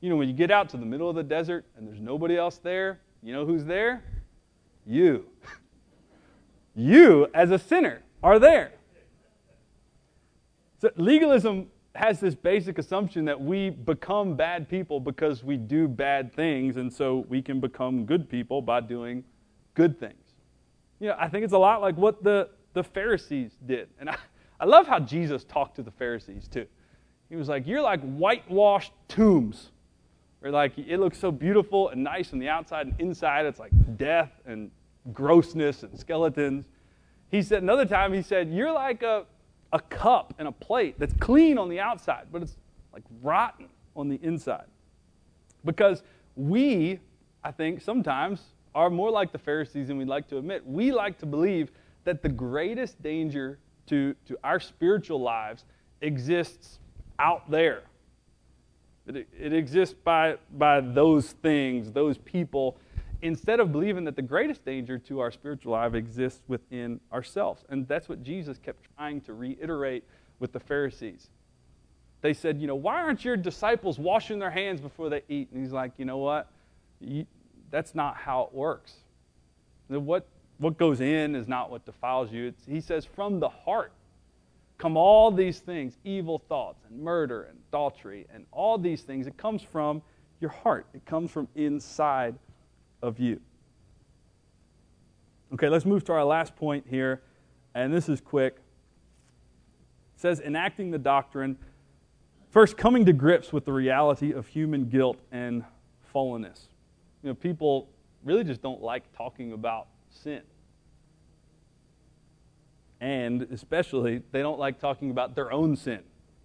you 0.04 0.10
know, 0.10 0.18
when 0.18 0.28
you 0.28 0.34
get 0.34 0.52
out 0.52 0.68
to 0.68 0.76
the 0.76 0.86
middle 0.86 1.10
of 1.10 1.16
the 1.16 1.24
desert 1.24 1.66
and 1.78 1.88
there's 1.88 2.02
nobody 2.02 2.38
else 2.38 2.58
there, 2.58 3.00
you 3.22 3.32
know 3.32 3.46
who's 3.46 3.64
there? 3.64 4.04
You. 4.86 5.28
you, 6.76 7.28
as 7.34 7.52
a 7.52 7.58
sinner, 7.58 8.02
are 8.22 8.38
there. 8.38 8.74
So 10.82 10.90
legalism 10.98 11.68
has 11.96 12.20
this 12.20 12.36
basic 12.36 12.80
assumption 12.80 13.24
that 13.24 13.40
we 13.40 13.70
become 13.70 14.36
bad 14.36 14.68
people 14.68 15.00
because 15.00 15.42
we 15.42 15.56
do 15.56 15.88
bad 15.88 16.34
things, 16.36 16.76
and 16.76 16.92
so 16.92 17.26
we 17.30 17.42
can 17.42 17.62
become 17.62 18.06
good 18.06 18.30
people 18.30 18.62
by 18.62 18.82
doing 18.82 19.24
good 19.74 19.98
things. 19.98 20.34
You 21.00 21.08
know, 21.08 21.16
I 21.18 21.30
think 21.30 21.46
it's 21.46 21.54
a 21.54 21.58
lot 21.58 21.80
like 21.80 21.96
what 21.96 22.22
the 22.22 22.50
the 22.74 22.84
Pharisees 22.84 23.54
did. 23.66 23.88
And 24.00 24.10
I, 24.10 24.18
I 24.60 24.66
love 24.66 24.86
how 24.86 25.00
Jesus 25.00 25.46
talked 25.46 25.78
to 25.78 25.82
the 25.82 25.92
Pharisees 25.92 26.50
too. 26.50 26.66
He 27.30 27.38
was 27.38 27.48
like, 27.48 27.66
You're 27.66 27.82
like 27.82 28.02
whitewashed 28.02 28.92
tombs. 29.08 29.70
Where 30.44 30.52
like 30.52 30.78
it 30.78 31.00
looks 31.00 31.18
so 31.18 31.32
beautiful 31.32 31.88
and 31.88 32.04
nice 32.04 32.34
on 32.34 32.40
the 32.40 32.50
outside 32.50 32.88
and 32.88 33.00
inside 33.00 33.46
it's 33.46 33.62
like 33.62 33.72
death 33.96 34.30
and 34.46 34.72
grossness 35.14 35.84
and 35.84 35.98
skeletons. 35.98 36.66
He 37.32 37.42
said 37.42 37.64
another 37.64 37.86
time 37.86 38.12
he 38.12 38.22
said, 38.22 38.52
You're 38.52 38.74
like 38.74 39.04
a, 39.04 39.26
a 39.72 39.80
cup 39.80 40.34
and 40.40 40.50
a 40.50 40.52
plate 40.52 41.00
that's 41.00 41.14
clean 41.14 41.58
on 41.58 41.70
the 41.70 41.80
outside, 41.80 42.28
but 42.30 42.42
it's 42.42 42.58
like 42.92 43.04
rotten 43.22 43.70
on 43.96 44.10
the 44.10 44.20
inside. 44.22 44.66
Because 45.64 46.04
we, 46.36 47.00
I 47.42 47.54
think, 47.54 47.80
sometimes 47.80 48.42
are 48.76 48.90
more 48.90 49.12
like 49.12 49.32
the 49.32 49.38
Pharisees 49.38 49.88
than 49.88 49.98
we'd 49.98 50.10
like 50.10 50.28
to 50.28 50.40
admit. 50.40 50.68
We 50.68 50.92
like 50.92 51.20
to 51.20 51.26
believe 51.26 51.72
that 52.04 52.22
the 52.22 52.28
greatest 52.28 53.02
danger 53.02 53.60
to, 53.88 54.14
to 54.28 54.38
our 54.44 54.60
spiritual 54.60 55.22
lives 55.22 55.64
exists 56.02 56.80
out 57.18 57.50
there. 57.50 57.84
It, 59.08 59.28
it 59.38 59.54
exists 59.54 59.96
by, 60.04 60.38
by 60.52 60.82
those 60.82 61.32
things, 61.32 61.92
those 61.92 62.18
people, 62.18 62.78
instead 63.22 63.60
of 63.60 63.72
believing 63.72 64.04
that 64.06 64.16
the 64.16 64.22
greatest 64.22 64.66
danger 64.66 64.98
to 64.98 65.20
our 65.20 65.32
spiritual 65.32 65.74
life 65.74 65.94
exists 65.94 66.42
within 66.48 67.00
ourselves. 67.12 67.64
And 67.70 67.88
that's 67.88 68.08
what 68.08 68.24
Jesus 68.24 68.58
kept 68.58 68.86
trying 68.98 69.22
to 69.22 69.34
reiterate 69.34 70.04
with 70.40 70.52
the 70.52 70.60
Pharisees. 70.60 71.30
They 72.22 72.34
said, 72.34 72.60
You 72.60 72.68
know, 72.68 72.76
why 72.76 73.02
aren't 73.02 73.26
your 73.26 73.38
disciples 73.38 74.00
washing 74.00 74.40
their 74.40 74.52
hands 74.52 74.80
before 74.80 75.10
they 75.10 75.24
eat? 75.28 75.50
And 75.52 75.62
he's 75.62 75.74
like, 75.74 75.94
You 75.98 76.06
know 76.06 76.18
what? 76.18 76.50
You, 77.00 77.26
that's 77.70 77.96
not 77.96 78.16
how 78.16 78.44
it 78.44 78.54
works. 78.54 78.94
What, 79.88 80.28
what 80.58 80.78
goes 80.78 81.02
in 81.02 81.36
is 81.36 81.48
not 81.48 81.70
what 81.70 81.86
defiles 81.86 82.32
you. 82.32 82.48
It's, 82.48 82.66
he 82.66 82.80
says, 82.82 83.06
From 83.06 83.40
the 83.40 83.50
heart 83.50 83.92
come 84.84 84.98
all 84.98 85.32
these 85.32 85.60
things 85.60 85.98
evil 86.04 86.38
thoughts 86.50 86.84
and 86.90 87.02
murder 87.02 87.44
and 87.44 87.58
adultery 87.70 88.28
and 88.34 88.46
all 88.52 88.78
these 88.78 89.02
things. 89.02 89.28
It 89.28 89.38
comes 89.38 89.62
from 89.62 90.02
your 90.42 90.50
heart, 90.50 90.88
it 90.94 91.06
comes 91.06 91.32
from 91.32 91.48
inside 91.56 92.36
of 93.02 93.18
you. 93.18 93.40
Okay, 95.54 95.70
let's 95.70 95.86
move 95.86 96.04
to 96.04 96.12
our 96.12 96.26
last 96.26 96.54
point 96.58 96.84
here, 96.90 97.22
and 97.74 97.94
this 97.94 98.10
is 98.10 98.20
quick. 98.20 98.56
It 100.16 100.20
says, 100.20 100.42
enacting 100.42 100.92
the 100.92 100.98
doctrine. 100.98 101.58
First, 102.50 102.76
coming 102.76 103.06
to 103.06 103.14
grips 103.14 103.54
with 103.54 103.64
the 103.64 103.72
reality 103.72 104.34
of 104.34 104.48
human 104.48 104.90
guilt 104.90 105.18
and 105.32 105.64
fallenness. 106.14 106.68
You 107.22 107.30
know, 107.30 107.36
people 107.36 107.88
really 108.26 108.44
just 108.44 108.62
don't 108.62 108.82
like 108.82 109.04
talking 109.16 109.54
about 109.54 109.88
sin 110.10 110.42
and 113.04 113.42
especially 113.52 114.22
they 114.32 114.42
don't 114.42 114.58
like 114.58 114.80
talking 114.80 115.12
about 115.12 115.36
their 115.36 115.52
own 115.52 115.76
sin. 115.76 116.00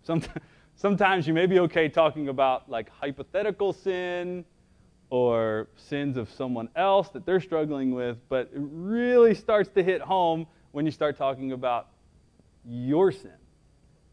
Sometimes, 0.75 1.27
you 1.27 1.33
may 1.33 1.47
be 1.47 1.61
okay 1.61 1.89
talking 1.89 2.29
about 2.29 2.69
like 2.69 2.91
hypothetical 2.91 3.73
sin 3.73 4.45
or 5.09 5.69
sins 5.77 6.17
of 6.17 6.29
someone 6.33 6.69
else 6.75 7.11
that 7.11 7.25
they're 7.25 7.41
struggling 7.41 7.93
with, 7.93 8.17
but 8.29 8.51
it 8.53 8.61
really 8.61 9.37
starts 9.37 9.71
to 9.71 9.85
hit 9.85 10.01
home 10.01 10.47
when 10.73 10.85
you 10.85 10.91
start 10.91 11.17
talking 11.17 11.53
about 11.53 11.91
your 12.65 13.13
sin. 13.13 13.31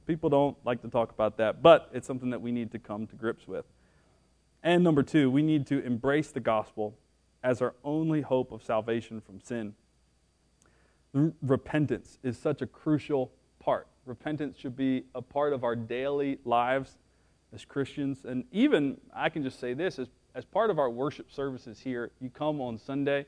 People 0.06 0.30
don't 0.30 0.56
like 0.64 0.84
to 0.84 0.88
talk 0.88 1.12
about 1.12 1.38
that, 1.38 1.64
but 1.64 1.90
it's 1.94 2.06
something 2.06 2.30
that 2.30 2.42
we 2.42 2.52
need 2.52 2.72
to 2.74 2.80
come 2.80 3.08
to 3.08 3.16
grips 3.16 3.48
with. 3.48 3.66
And 4.62 4.84
number 4.84 5.02
two, 5.02 5.32
we 5.32 5.42
need 5.42 5.66
to 5.68 5.84
embrace 5.84 6.30
the 6.30 6.40
gospel 6.40 6.96
as 7.44 7.62
our 7.64 7.74
only 7.84 8.22
hope 8.22 8.52
of 8.52 8.64
salvation 8.64 9.20
from 9.20 9.42
sin 9.42 9.74
repentance 11.42 12.20
is 12.24 12.38
such 12.38 12.62
a 12.62 12.68
crucial 12.68 13.32
part. 13.60 13.88
Repentance 14.06 14.58
should 14.58 14.76
be 14.76 15.06
a 15.16 15.22
part 15.22 15.54
of 15.54 15.64
our 15.64 15.76
daily 15.76 16.40
lives 16.44 16.98
as 17.54 17.64
Christians. 17.66 18.26
And 18.26 18.44
even, 18.52 19.00
I 19.14 19.30
can 19.30 19.42
just 19.42 19.60
say 19.60 19.74
this, 19.74 19.98
as, 19.98 20.10
as 20.36 20.46
part 20.46 20.70
of 20.70 20.78
our 20.78 20.90
worship 20.90 21.32
services 21.32 21.80
here, 21.80 22.12
you 22.20 22.30
come 22.30 22.60
on 22.60 22.78
Sunday, 22.78 23.26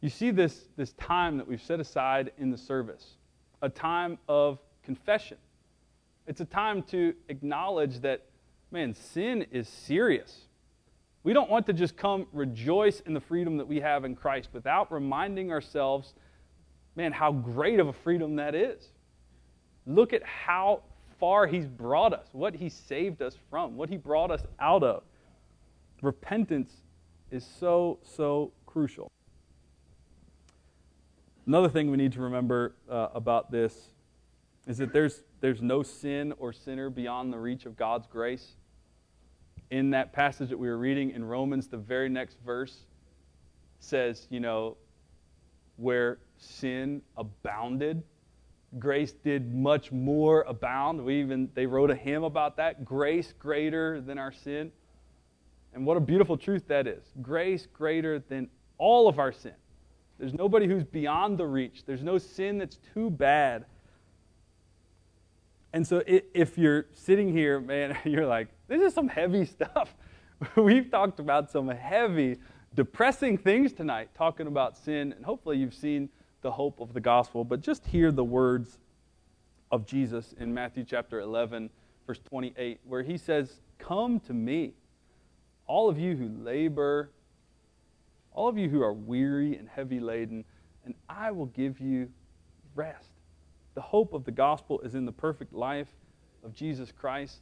you 0.00 0.10
see 0.10 0.30
this, 0.30 0.68
this 0.76 0.92
time 0.94 1.38
that 1.38 1.46
we've 1.46 1.62
set 1.62 1.80
aside 1.80 2.32
in 2.36 2.50
the 2.50 2.58
service, 2.58 3.14
a 3.62 3.68
time 3.68 4.18
of 4.28 4.58
confession. 4.82 5.38
It's 6.26 6.40
a 6.40 6.44
time 6.44 6.82
to 6.84 7.14
acknowledge 7.28 8.00
that, 8.00 8.26
man, 8.70 8.92
sin 8.94 9.46
is 9.50 9.68
serious. 9.68 10.42
We 11.22 11.32
don't 11.32 11.48
want 11.48 11.64
to 11.66 11.72
just 11.72 11.96
come 11.96 12.26
rejoice 12.32 13.00
in 13.00 13.14
the 13.14 13.20
freedom 13.20 13.56
that 13.56 13.66
we 13.66 13.80
have 13.80 14.04
in 14.04 14.14
Christ 14.14 14.50
without 14.52 14.92
reminding 14.92 15.52
ourselves 15.52 16.12
man, 16.96 17.12
how 17.12 17.32
great 17.32 17.80
of 17.80 17.88
a 17.88 17.92
freedom 17.92 18.36
that 18.36 18.54
is. 18.54 18.88
Look 19.86 20.12
at 20.12 20.22
how 20.22 20.82
far 21.18 21.46
He's 21.46 21.66
brought 21.66 22.12
us, 22.12 22.28
what 22.32 22.54
He 22.54 22.68
saved 22.68 23.22
us 23.22 23.36
from, 23.50 23.76
what 23.76 23.88
He 23.88 23.96
brought 23.96 24.30
us 24.30 24.42
out 24.58 24.82
of. 24.82 25.02
Repentance 26.02 26.72
is 27.30 27.46
so, 27.58 27.98
so 28.02 28.52
crucial. 28.66 29.10
Another 31.46 31.68
thing 31.68 31.90
we 31.90 31.96
need 31.96 32.12
to 32.12 32.20
remember 32.20 32.74
uh, 32.90 33.08
about 33.14 33.50
this 33.50 33.90
is 34.66 34.78
that 34.78 34.92
there's, 34.92 35.22
there's 35.40 35.60
no 35.60 35.82
sin 35.82 36.32
or 36.38 36.52
sinner 36.52 36.88
beyond 36.88 37.32
the 37.32 37.38
reach 37.38 37.66
of 37.66 37.76
God's 37.76 38.06
grace. 38.06 38.54
In 39.70 39.90
that 39.90 40.12
passage 40.12 40.48
that 40.50 40.58
we 40.58 40.68
were 40.68 40.78
reading 40.78 41.10
in 41.10 41.24
Romans, 41.24 41.68
the 41.68 41.76
very 41.76 42.08
next 42.08 42.38
verse 42.44 42.86
says, 43.78 44.26
you 44.30 44.40
know, 44.40 44.76
where 45.76 46.18
sin 46.44 47.02
abounded, 47.16 48.02
grace 48.78 49.12
did 49.12 49.52
much 49.54 49.92
more 49.92 50.42
abound. 50.42 51.04
We 51.04 51.20
even 51.20 51.48
they 51.54 51.66
wrote 51.66 51.90
a 51.90 51.94
hymn 51.94 52.24
about 52.24 52.56
that, 52.56 52.84
grace 52.84 53.32
greater 53.38 54.00
than 54.00 54.18
our 54.18 54.32
sin. 54.32 54.72
And 55.72 55.84
what 55.84 55.96
a 55.96 56.00
beautiful 56.00 56.36
truth 56.36 56.68
that 56.68 56.86
is. 56.86 57.02
Grace 57.20 57.66
greater 57.66 58.20
than 58.20 58.48
all 58.78 59.08
of 59.08 59.18
our 59.18 59.32
sin. 59.32 59.54
There's 60.18 60.34
nobody 60.34 60.68
who's 60.68 60.84
beyond 60.84 61.38
the 61.38 61.46
reach. 61.46 61.84
There's 61.84 62.02
no 62.02 62.18
sin 62.18 62.58
that's 62.58 62.78
too 62.94 63.10
bad. 63.10 63.64
And 65.72 65.84
so 65.84 66.04
if 66.06 66.56
you're 66.56 66.86
sitting 66.92 67.32
here, 67.32 67.58
man, 67.58 67.98
you're 68.04 68.26
like, 68.26 68.48
this 68.68 68.80
is 68.80 68.94
some 68.94 69.08
heavy 69.08 69.44
stuff. 69.44 69.94
We've 70.56 70.90
talked 70.90 71.18
about 71.18 71.50
some 71.50 71.68
heavy 71.68 72.38
depressing 72.74 73.38
things 73.38 73.72
tonight, 73.72 74.10
talking 74.16 74.46
about 74.46 74.76
sin, 74.76 75.12
and 75.12 75.24
hopefully 75.24 75.58
you've 75.58 75.74
seen 75.74 76.08
the 76.44 76.52
hope 76.52 76.78
of 76.78 76.92
the 76.92 77.00
gospel. 77.00 77.42
But 77.42 77.62
just 77.62 77.86
hear 77.86 78.12
the 78.12 78.22
words 78.22 78.78
of 79.72 79.86
Jesus 79.86 80.34
in 80.38 80.52
Matthew 80.52 80.84
chapter 80.84 81.20
11, 81.20 81.70
verse 82.06 82.20
28, 82.28 82.80
where 82.84 83.02
he 83.02 83.16
says, 83.16 83.60
Come 83.78 84.20
to 84.20 84.34
me, 84.34 84.74
all 85.66 85.88
of 85.88 85.98
you 85.98 86.14
who 86.14 86.28
labor, 86.28 87.10
all 88.30 88.46
of 88.46 88.58
you 88.58 88.68
who 88.68 88.82
are 88.82 88.92
weary 88.92 89.56
and 89.56 89.66
heavy 89.66 89.98
laden, 89.98 90.44
and 90.84 90.94
I 91.08 91.30
will 91.30 91.46
give 91.46 91.80
you 91.80 92.10
rest. 92.74 93.08
The 93.74 93.80
hope 93.80 94.12
of 94.12 94.24
the 94.24 94.30
gospel 94.30 94.80
is 94.80 94.94
in 94.94 95.06
the 95.06 95.12
perfect 95.12 95.54
life 95.54 95.88
of 96.44 96.52
Jesus 96.52 96.92
Christ. 96.92 97.38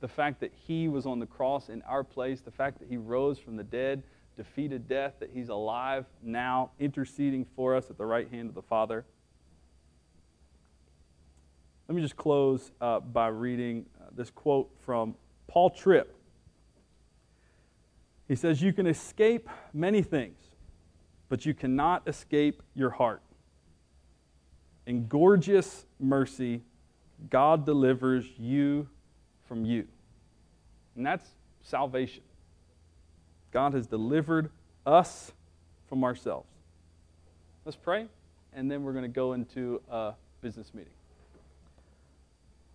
The 0.00 0.08
fact 0.08 0.40
that 0.40 0.52
he 0.66 0.88
was 0.88 1.06
on 1.06 1.20
the 1.20 1.26
cross 1.26 1.68
in 1.68 1.80
our 1.82 2.02
place, 2.02 2.40
the 2.40 2.50
fact 2.50 2.80
that 2.80 2.88
he 2.88 2.96
rose 2.96 3.38
from 3.38 3.56
the 3.56 3.62
dead, 3.62 4.02
defeated 4.36 4.88
death, 4.88 5.14
that 5.20 5.30
he's 5.32 5.48
alive 5.48 6.06
now, 6.22 6.70
interceding 6.78 7.46
for 7.56 7.74
us 7.74 7.90
at 7.90 7.98
the 7.98 8.06
right 8.06 8.30
hand 8.30 8.48
of 8.48 8.54
the 8.54 8.62
Father. 8.62 9.04
Let 11.88 11.96
me 11.96 12.02
just 12.02 12.16
close 12.16 12.70
uh, 12.80 13.00
by 13.00 13.28
reading 13.28 13.86
uh, 14.00 14.10
this 14.14 14.30
quote 14.30 14.70
from 14.84 15.14
Paul 15.48 15.70
Tripp. 15.70 16.14
He 18.28 18.36
says, 18.36 18.62
You 18.62 18.72
can 18.72 18.86
escape 18.86 19.48
many 19.72 20.02
things, 20.02 20.38
but 21.28 21.44
you 21.44 21.52
cannot 21.52 22.06
escape 22.06 22.62
your 22.74 22.90
heart. 22.90 23.22
In 24.86 25.08
gorgeous 25.08 25.84
mercy, 25.98 26.62
God 27.28 27.66
delivers 27.66 28.24
you 28.38 28.88
from 29.48 29.64
you. 29.64 29.88
And 30.94 31.04
that's 31.04 31.28
salvation. 31.60 32.22
God 33.52 33.74
has 33.74 33.86
delivered 33.86 34.50
us 34.86 35.32
from 35.88 36.04
ourselves. 36.04 36.48
Let's 37.64 37.76
pray, 37.76 38.06
and 38.52 38.70
then 38.70 38.82
we're 38.82 38.92
going 38.92 39.04
to 39.04 39.08
go 39.08 39.32
into 39.32 39.80
a 39.90 40.12
business 40.40 40.72
meeting. 40.72 40.92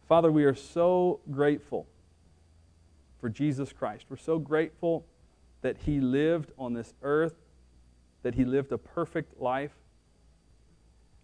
Father, 0.07 0.31
we 0.31 0.43
are 0.43 0.53
so 0.53 1.19
grateful 1.31 1.87
for 3.19 3.29
Jesus 3.29 3.73
Christ. 3.73 4.05
We're 4.09 4.17
so 4.17 4.37
grateful 4.37 5.05
that 5.61 5.77
He 5.85 5.99
lived 5.99 6.51
on 6.59 6.73
this 6.73 6.93
earth, 7.01 7.33
that 8.21 8.35
He 8.35 8.45
lived 8.45 8.71
a 8.71 8.77
perfect 8.77 9.41
life, 9.41 9.71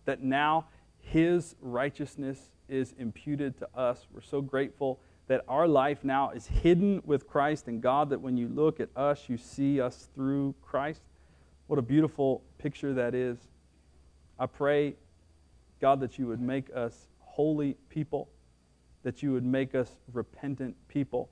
that 0.06 0.24
now 0.24 0.66
His 1.00 1.56
righteousness 1.62 2.50
is 2.68 2.96
imputed 2.98 3.58
to 3.60 3.70
us. 3.76 4.08
We're 4.12 4.22
so 4.22 4.42
grateful 4.42 5.00
that 5.32 5.46
our 5.48 5.66
life 5.66 6.04
now 6.04 6.32
is 6.32 6.46
hidden 6.46 7.02
with 7.06 7.26
Christ 7.26 7.70
and 7.70 7.82
God, 7.82 8.10
that 8.10 8.20
when 8.20 8.36
you 8.36 8.50
look 8.50 8.82
at 8.82 8.90
us, 8.98 9.30
you 9.30 9.38
see 9.38 9.80
us 9.80 10.10
through 10.14 10.54
Christ. 10.62 11.04
What 11.68 11.80
a 11.80 11.82
beautiful 11.82 12.44
picture 12.58 12.94
that 12.96 13.16
is. 13.16 13.38
I 14.38 14.48
pray 14.48 14.96
God, 15.80 16.02
that 16.02 16.20
you 16.20 16.28
would 16.28 16.42
make 16.42 16.68
us 16.76 17.08
holy 17.20 17.78
people, 17.88 18.28
that 19.04 19.24
you 19.24 19.32
would 19.32 19.46
make 19.46 19.74
us 19.74 19.96
repentant 20.12 20.76
people, 20.90 21.30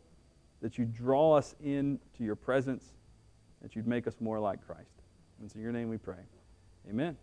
that 0.62 0.78
you 0.78 0.86
draw 0.86 1.34
us 1.36 1.54
into 1.62 2.24
your 2.24 2.38
presence, 2.38 2.86
that 3.62 3.76
you'd 3.76 3.86
make 3.86 4.08
us 4.08 4.16
more 4.22 4.40
like 4.40 4.66
Christ. 4.66 5.02
And 5.42 5.52
so 5.52 5.58
in 5.58 5.62
your 5.62 5.74
name 5.74 5.90
we 5.90 5.98
pray. 5.98 6.24
Amen. 6.90 7.18